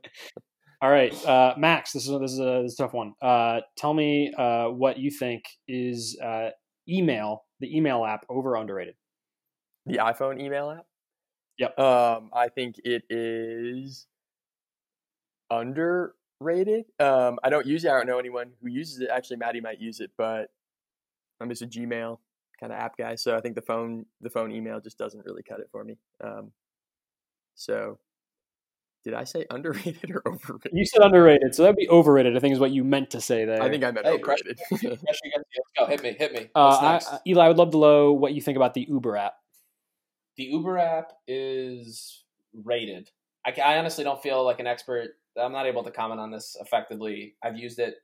All 0.82 0.90
right, 0.90 1.26
uh, 1.26 1.54
Max. 1.56 1.92
This 1.92 2.06
is 2.06 2.20
this 2.20 2.32
is, 2.32 2.38
a, 2.38 2.62
this 2.62 2.72
is 2.72 2.78
a 2.78 2.82
tough 2.82 2.92
one. 2.92 3.14
Uh, 3.22 3.60
tell 3.78 3.94
me 3.94 4.32
uh, 4.36 4.66
what 4.66 4.98
you 4.98 5.10
think 5.10 5.44
is 5.66 6.18
uh, 6.22 6.50
email, 6.88 7.44
the 7.60 7.74
email 7.74 8.04
app, 8.04 8.26
over 8.28 8.56
underrated. 8.56 8.94
The 9.86 9.98
iPhone 9.98 10.40
email 10.40 10.70
app. 10.70 10.84
Yep. 11.58 11.78
Um, 11.78 12.30
I 12.34 12.48
think 12.48 12.76
it 12.84 13.04
is 13.08 14.06
underrated. 15.50 16.84
Um, 17.00 17.38
I 17.42 17.50
don't 17.50 17.66
use 17.66 17.84
it. 17.84 17.90
I 17.90 17.94
don't 17.94 18.06
know 18.06 18.18
anyone 18.18 18.52
who 18.62 18.68
uses 18.68 19.00
it. 19.00 19.08
Actually, 19.12 19.36
Maddie 19.38 19.60
might 19.60 19.80
use 19.80 20.00
it, 20.00 20.10
but 20.18 20.50
I'm 21.40 21.48
just 21.48 21.62
a 21.62 21.66
Gmail 21.66 22.18
kind 22.60 22.72
of 22.72 22.78
app 22.78 22.96
guy. 22.96 23.14
So 23.16 23.36
I 23.36 23.40
think 23.40 23.54
the 23.54 23.62
phone, 23.62 24.06
the 24.20 24.30
phone 24.30 24.50
email 24.52 24.80
just 24.80 24.98
doesn't 24.98 25.24
really 25.24 25.42
cut 25.42 25.60
it 25.60 25.68
for 25.70 25.84
me. 25.84 25.98
Um, 26.22 26.52
so 27.54 27.98
did 29.04 29.14
I 29.14 29.24
say 29.24 29.46
underrated 29.50 30.10
or 30.10 30.22
overrated? 30.26 30.72
You 30.74 30.84
said 30.84 31.02
underrated, 31.02 31.54
so 31.54 31.62
that'd 31.62 31.76
be 31.76 31.88
overrated. 31.88 32.36
I 32.36 32.40
think 32.40 32.52
is 32.52 32.60
what 32.60 32.70
you 32.72 32.84
meant 32.84 33.10
to 33.10 33.20
say 33.20 33.44
there. 33.44 33.62
I 33.62 33.70
think 33.70 33.84
I 33.84 33.90
meant 33.92 34.06
Hey, 34.06 34.18
pressure. 34.18 34.44
overrated. 34.72 35.00
Pressure 35.00 35.20
against. 35.24 35.46
Let's 35.56 35.70
go. 35.78 35.86
Hit 35.86 36.02
me. 36.02 36.16
Hit 36.18 36.32
me. 36.32 36.50
Uh, 36.54 36.68
What's 36.68 36.82
I, 36.82 36.92
next? 36.92 37.12
uh, 37.12 37.18
Eli, 37.26 37.44
I 37.44 37.48
would 37.48 37.58
love 37.58 37.70
to 37.70 37.78
know 37.78 38.12
what 38.12 38.34
you 38.34 38.40
think 38.42 38.56
about 38.56 38.74
the 38.74 38.86
Uber 38.88 39.16
app. 39.16 39.34
The 40.36 40.44
Uber 40.44 40.78
app 40.78 41.12
is 41.26 42.24
rated. 42.52 43.10
I, 43.46 43.54
I 43.64 43.78
honestly 43.78 44.04
don't 44.04 44.22
feel 44.22 44.44
like 44.44 44.60
an 44.60 44.66
expert. 44.66 45.10
I'm 45.38 45.52
not 45.52 45.66
able 45.66 45.84
to 45.84 45.90
comment 45.90 46.20
on 46.20 46.30
this 46.30 46.56
effectively. 46.60 47.34
I've 47.42 47.56
used 47.56 47.78
it. 47.78 47.96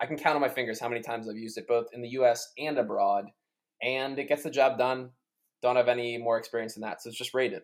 I 0.00 0.06
can 0.06 0.18
count 0.18 0.36
on 0.36 0.42
my 0.42 0.48
fingers 0.48 0.78
how 0.78 0.88
many 0.88 1.00
times 1.00 1.28
I've 1.28 1.36
used 1.36 1.56
it, 1.56 1.66
both 1.66 1.86
in 1.92 2.02
the 2.02 2.08
U.S. 2.10 2.52
and 2.58 2.76
abroad, 2.76 3.26
and 3.82 4.18
it 4.18 4.28
gets 4.28 4.42
the 4.42 4.50
job 4.50 4.76
done. 4.76 5.10
Don't 5.62 5.76
have 5.76 5.88
any 5.88 6.18
more 6.18 6.38
experience 6.38 6.74
than 6.74 6.82
that, 6.82 7.02
so 7.02 7.08
it's 7.08 7.18
just 7.18 7.32
rated. 7.32 7.62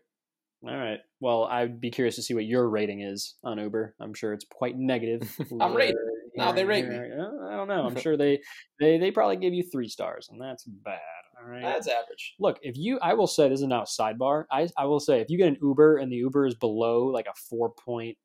All 0.67 0.77
right. 0.77 1.01
Well, 1.21 1.45
I'd 1.45 1.81
be 1.81 1.91
curious 1.91 2.17
to 2.17 2.23
see 2.23 2.35
what 2.35 2.45
your 2.45 2.69
rating 2.69 3.03
is 3.03 3.35
on 3.43 3.59
Uber. 3.59 3.97
I'm 4.01 4.15
sure 4.15 4.33
it's 4.33 4.47
quite 4.51 4.79
negative. 4.79 5.37
I'm 5.61 5.75
rated. 5.75 5.97
No, 6.37 6.53
they 6.53 6.65
rate 6.65 6.89
me. 6.89 6.97
I 6.97 7.57
don't 7.57 7.69
know. 7.69 7.85
I'm 7.85 7.97
sure 8.01 8.17
they, 8.17 8.41
they 8.81 8.97
they 8.99 9.11
probably 9.11 9.37
give 9.37 9.53
you 9.53 9.65
three 9.71 9.89
stars, 9.89 10.29
and 10.31 10.41
that's 10.41 10.65
bad. 10.65 11.01
All 11.43 11.51
right. 11.51 11.63
That's 11.63 11.89
average. 11.89 12.35
Look, 12.39 12.59
if 12.63 12.77
you, 12.77 12.99
I 13.01 13.15
will 13.15 13.27
say 13.27 13.49
this 13.49 13.61
is 13.61 13.67
now 13.67 13.83
a 13.83 13.87
sidebar. 13.87 14.45
I, 14.51 14.69
I 14.77 14.85
will 14.85 15.01
say 15.01 15.21
if 15.21 15.31
you 15.31 15.39
get 15.39 15.49
an 15.49 15.59
Uber 15.63 15.97
and 15.97 16.11
the 16.11 16.17
Uber 16.17 16.47
is 16.47 16.55
below 16.55 17.07
like 17.07 17.27
a 17.27 17.35
four 17.49 17.71
point 17.71 18.17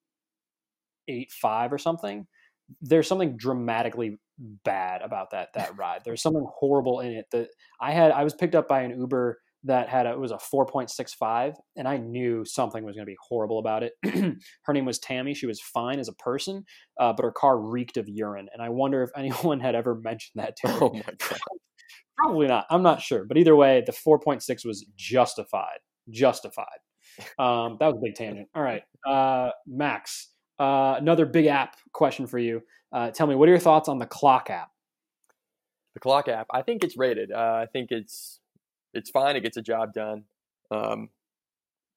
eight 1.08 1.32
five 1.32 1.74
or 1.74 1.78
something, 1.78 2.28
there's 2.82 3.08
something 3.08 3.38
dramatically 3.38 4.18
bad 4.64 5.02
about 5.02 5.32
that 5.32 5.50
that 5.56 5.76
ride. 5.78 6.02
There's 6.06 6.22
something 6.22 6.46
horrible 6.60 7.00
in 7.00 7.14
it. 7.14 7.26
That 7.32 7.50
I 7.82 7.92
had, 7.92 8.12
I 8.12 8.24
was 8.24 8.34
picked 8.34 8.56
up 8.56 8.68
by 8.68 8.82
an 8.82 9.00
Uber 9.00 9.40
that 9.64 9.90
had 9.90 10.06
a, 10.06 10.12
it 10.12 10.20
was 10.20 10.32
a 10.32 10.40
four 10.40 10.66
point 10.66 10.90
six 10.90 11.14
five, 11.14 11.56
and 11.76 11.88
I 11.88 11.98
knew 11.98 12.46
something 12.46 12.84
was 12.84 12.96
going 12.96 13.06
to 13.06 13.12
be 13.12 13.18
horrible 13.28 13.60
about 13.60 13.84
it. 13.84 13.94
her 14.64 14.74
name 14.74 14.86
was 14.86 15.00
Tammy. 15.00 15.34
She 15.34 15.48
was 15.48 15.60
fine 15.62 16.00
as 16.00 16.08
a 16.08 16.14
person, 16.14 16.64
uh, 17.00 17.14
but 17.14 17.24
her 17.24 17.32
car 17.32 17.60
reeked 17.60 17.98
of 17.98 18.08
urine, 18.08 18.50
and 18.54 18.62
I 18.62 18.70
wonder 18.70 19.04
if 19.04 19.10
anyone 19.18 19.60
had 19.60 19.76
ever 19.76 19.96
mentioned 19.96 20.42
that 20.42 20.56
to 20.58 20.68
her. 20.68 20.84
Oh 20.84 20.94
my 20.94 21.02
god. 21.02 21.40
Probably 22.18 22.48
not. 22.48 22.66
I'm 22.70 22.84
not 22.84 23.02
sure. 23.02 23.26
But 23.26 23.38
either 23.38 23.56
way, 23.56 23.84
the 23.86 23.92
4.6 23.92 24.66
was 24.66 24.86
justified. 24.96 25.80
Justified. 26.10 26.80
Um, 27.40 27.78
that 27.80 27.88
was 27.88 27.96
a 27.98 28.02
big 28.02 28.16
tangent. 28.16 28.48
All 28.56 28.62
right. 28.62 28.84
Uh, 29.06 29.52
Max, 29.66 30.30
uh, 30.60 30.96
another 30.98 31.26
big 31.26 31.48
app 31.48 31.76
question 31.94 32.28
for 32.28 32.40
you. 32.40 32.62
Uh, 32.92 33.12
tell 33.12 33.28
me, 33.28 33.36
what 33.36 33.48
are 33.48 33.52
your 33.52 33.60
thoughts 33.60 33.90
on 33.90 34.00
the 34.00 34.06
clock 34.06 34.50
app? 34.50 34.70
The 35.94 36.00
clock 36.00 36.28
app, 36.28 36.48
I 36.52 36.62
think 36.62 36.84
it's 36.84 36.98
rated. 36.98 37.32
Uh, 37.32 37.60
I 37.64 37.66
think 37.72 37.92
it's 37.92 38.40
it's 38.94 39.10
fine. 39.10 39.36
It 39.36 39.42
gets 39.42 39.58
a 39.58 39.62
job 39.62 39.94
done. 39.94 40.24
Um, 40.70 41.10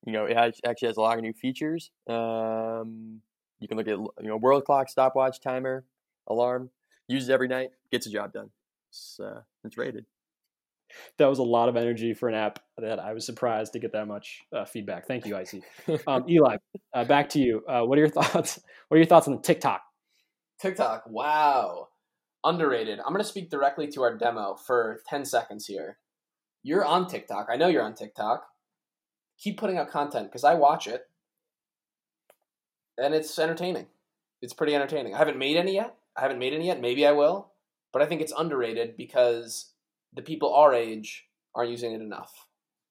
you 0.06 0.12
know, 0.12 0.24
it 0.24 0.36
has, 0.36 0.58
actually 0.64 0.88
has 0.88 0.96
a 0.96 1.00
lot 1.00 1.18
of 1.18 1.22
new 1.22 1.34
features. 1.34 1.90
Um, 2.08 3.20
you 3.60 3.68
can 3.68 3.76
look 3.76 3.88
at 3.88 3.98
you 3.98 4.28
know 4.28 4.36
world 4.36 4.64
clock, 4.64 4.88
stopwatch, 4.88 5.40
timer, 5.40 5.84
alarm. 6.26 6.70
Uses 7.08 7.28
every 7.28 7.48
night. 7.48 7.70
Gets 7.90 8.06
a 8.06 8.10
job 8.10 8.32
done. 8.32 8.50
It's 8.90 9.18
uh, 9.20 9.40
it's 9.64 9.78
rated. 9.78 10.04
That 11.18 11.26
was 11.26 11.38
a 11.38 11.44
lot 11.44 11.68
of 11.68 11.76
energy 11.76 12.14
for 12.14 12.28
an 12.28 12.34
app 12.34 12.58
that 12.76 12.98
I 12.98 13.12
was 13.12 13.24
surprised 13.24 13.74
to 13.74 13.78
get 13.78 13.92
that 13.92 14.08
much 14.08 14.42
uh, 14.52 14.64
feedback. 14.64 15.06
Thank 15.06 15.24
you, 15.24 15.36
Icy. 15.36 15.62
Um, 16.06 16.24
Eli, 16.28 16.56
uh, 16.92 17.04
back 17.04 17.28
to 17.30 17.38
you. 17.38 17.62
Uh, 17.68 17.82
what 17.82 17.96
are 17.96 18.00
your 18.00 18.10
thoughts? 18.10 18.60
What 18.88 18.96
are 18.96 18.98
your 18.98 19.06
thoughts 19.06 19.28
on 19.28 19.36
the 19.36 19.40
TikTok? 19.40 19.82
TikTok, 20.60 21.04
wow. 21.06 21.90
Underrated. 22.42 22.98
I'm 22.98 23.12
going 23.12 23.22
to 23.22 23.28
speak 23.28 23.50
directly 23.50 23.86
to 23.86 24.02
our 24.02 24.16
demo 24.16 24.56
for 24.56 25.00
10 25.06 25.24
seconds 25.24 25.66
here. 25.66 25.98
You're 26.64 26.84
on 26.84 27.06
TikTok. 27.06 27.46
I 27.48 27.54
know 27.54 27.68
you're 27.68 27.84
on 27.84 27.94
TikTok. 27.94 28.46
Keep 29.38 29.60
putting 29.60 29.78
out 29.78 29.90
content 29.90 30.26
because 30.26 30.42
I 30.42 30.54
watch 30.54 30.88
it. 30.88 31.04
And 32.98 33.14
it's 33.14 33.38
entertaining. 33.38 33.86
It's 34.42 34.54
pretty 34.54 34.74
entertaining. 34.74 35.14
I 35.14 35.18
haven't 35.18 35.38
made 35.38 35.56
any 35.56 35.74
yet. 35.74 35.94
I 36.16 36.22
haven't 36.22 36.40
made 36.40 36.52
any 36.52 36.66
yet. 36.66 36.80
Maybe 36.80 37.06
I 37.06 37.12
will. 37.12 37.52
But 37.92 38.02
I 38.02 38.06
think 38.06 38.20
it's 38.20 38.32
underrated 38.36 38.96
because 38.96 39.72
the 40.12 40.22
people 40.22 40.54
our 40.54 40.74
age 40.74 41.26
aren't 41.54 41.70
using 41.70 41.92
it 41.92 42.00
enough. 42.00 42.46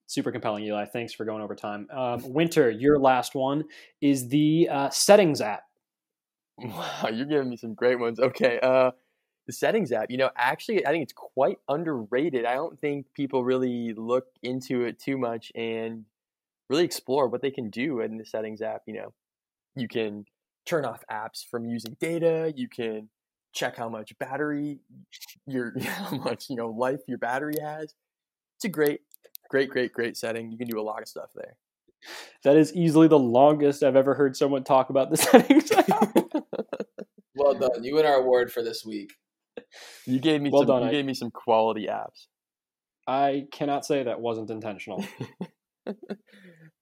Super 0.07 0.31
compelling, 0.31 0.63
Eli. 0.63 0.85
Thanks 0.85 1.13
for 1.13 1.23
going 1.23 1.41
over 1.41 1.55
time. 1.55 1.87
Um, 1.91 2.33
Winter, 2.33 2.69
your 2.69 2.97
last 2.97 3.35
one 3.35 3.65
is 4.01 4.27
the 4.29 4.67
uh, 4.69 4.89
settings 4.89 5.39
app. 5.39 5.63
Wow, 6.57 7.09
you're 7.13 7.27
giving 7.27 7.49
me 7.49 7.57
some 7.57 7.75
great 7.75 7.99
ones. 7.99 8.19
Okay, 8.19 8.59
uh, 8.61 8.91
the 9.45 9.53
settings 9.53 9.91
app. 9.91 10.09
You 10.09 10.17
know, 10.17 10.31
actually, 10.35 10.85
I 10.85 10.89
think 10.89 11.03
it's 11.03 11.13
quite 11.13 11.59
underrated. 11.67 12.45
I 12.45 12.55
don't 12.55 12.79
think 12.79 13.05
people 13.13 13.43
really 13.43 13.93
look 13.93 14.25
into 14.41 14.83
it 14.83 14.99
too 14.99 15.17
much 15.17 15.51
and 15.55 16.05
really 16.69 16.85
explore 16.85 17.27
what 17.27 17.41
they 17.41 17.51
can 17.51 17.69
do 17.69 18.01
in 18.01 18.17
the 18.17 18.25
settings 18.25 18.61
app. 18.61 18.81
You 18.87 18.95
know, 18.95 19.13
you 19.75 19.87
can 19.87 20.25
turn 20.65 20.85
off 20.85 21.03
apps 21.11 21.45
from 21.45 21.65
using 21.65 21.97
data. 21.99 22.53
You 22.55 22.67
can 22.67 23.09
check 23.53 23.75
how 23.75 23.89
much 23.89 24.17
battery 24.19 24.79
your 25.47 25.73
how 25.81 26.17
much 26.17 26.49
you 26.49 26.55
know 26.55 26.69
life 26.69 26.99
your 27.07 27.17
battery 27.17 27.55
has. 27.61 27.93
It's 28.57 28.65
a 28.65 28.69
great, 28.69 29.01
great, 29.49 29.69
great, 29.69 29.93
great 29.93 30.17
setting. 30.17 30.51
You 30.51 30.57
can 30.57 30.67
do 30.67 30.79
a 30.79 30.83
lot 30.83 31.01
of 31.01 31.07
stuff 31.07 31.29
there. 31.35 31.55
That 32.43 32.55
is 32.57 32.73
easily 32.73 33.07
the 33.07 33.19
longest 33.19 33.83
I've 33.83 33.95
ever 33.95 34.13
heard 34.13 34.35
someone 34.37 34.63
talk 34.63 34.89
about 34.89 35.09
the 35.11 35.17
settings. 35.17 35.71
Well 37.35 37.53
done. 37.53 37.83
You 37.85 37.95
win 37.95 38.05
our 38.05 38.15
award 38.15 38.51
for 38.51 38.61
this 38.61 38.83
week. 38.85 39.13
You 40.05 40.19
gave 40.19 40.41
me 40.41 40.49
Well 40.51 40.63
some. 40.63 40.67
done, 40.67 40.81
you 40.83 40.87
I- 40.89 40.91
gave 40.91 41.05
me 41.05 41.13
some 41.13 41.31
quality 41.31 41.87
apps. 41.87 42.25
I 43.07 43.45
cannot 43.53 43.85
say 43.85 44.03
that 44.03 44.19
wasn't 44.19 44.49
intentional. 44.51 45.05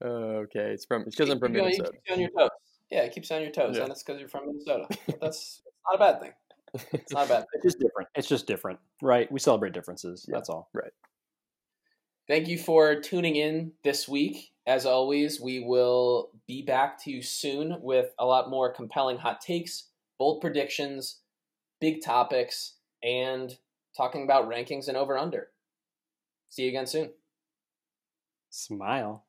okay, 0.04 0.72
it's 0.72 0.86
from 0.86 1.04
it's 1.04 1.16
because 1.16 1.30
I'm 1.30 1.40
from 1.40 1.54
You 1.54 1.60
know, 1.62 1.66
Minnesota. 1.66 1.90
It 1.90 1.94
keeps 1.94 2.10
you 2.10 2.14
on 2.16 2.20
your 2.22 2.30
toes. 2.32 2.50
Yeah, 2.90 3.02
it 3.02 3.14
keeps 3.14 3.30
you 3.30 3.36
on 3.36 3.42
your 3.44 3.52
toes, 3.52 3.76
Yeah. 3.78 3.84
and 3.84 3.92
it's 3.92 4.04
because 4.04 4.20
you're 4.20 4.30
from 4.30 4.48
Minnesota. 4.48 4.88
But 5.06 5.22
that's 5.22 5.62
not 5.92 5.96
a 5.96 6.00
bad 6.14 6.22
thing. 6.22 6.32
It's 6.74 7.12
not 7.14 7.28
bad. 7.28 7.46
It's 7.54 7.64
just 7.64 7.80
different. 7.80 8.10
It's 8.16 8.28
just 8.28 8.48
different, 8.48 8.80
right? 9.02 9.32
We 9.32 9.40
celebrate 9.40 9.74
differences. 9.74 10.26
Yeah. 10.28 10.36
That's 10.36 10.50
all. 10.50 10.70
Right. 10.74 10.92
Thank 12.28 12.48
you 12.48 12.58
for 12.58 13.00
tuning 13.00 13.38
in 13.38 13.72
this 13.84 14.08
week. 14.08 14.52
As 14.66 14.86
always, 14.86 15.40
we 15.40 15.62
will 15.62 16.32
be 16.46 16.62
back 16.62 17.02
to 17.04 17.12
you 17.12 17.22
soon 17.22 17.78
with 17.82 18.14
a 18.20 18.26
lot 18.26 18.50
more 18.50 18.74
compelling 18.74 19.18
hot 19.18 19.40
takes, 19.40 19.86
bold 20.20 20.42
predictions, 20.42 21.20
big 21.80 22.04
topics, 22.04 22.74
and 23.02 23.58
talking 23.96 24.24
about 24.24 24.50
rankings 24.50 24.90
and 24.90 24.98
over 24.98 25.18
under. 25.18 25.48
See 26.50 26.64
you 26.64 26.70
again 26.70 26.88
soon. 26.88 27.12
Smile. 28.50 29.27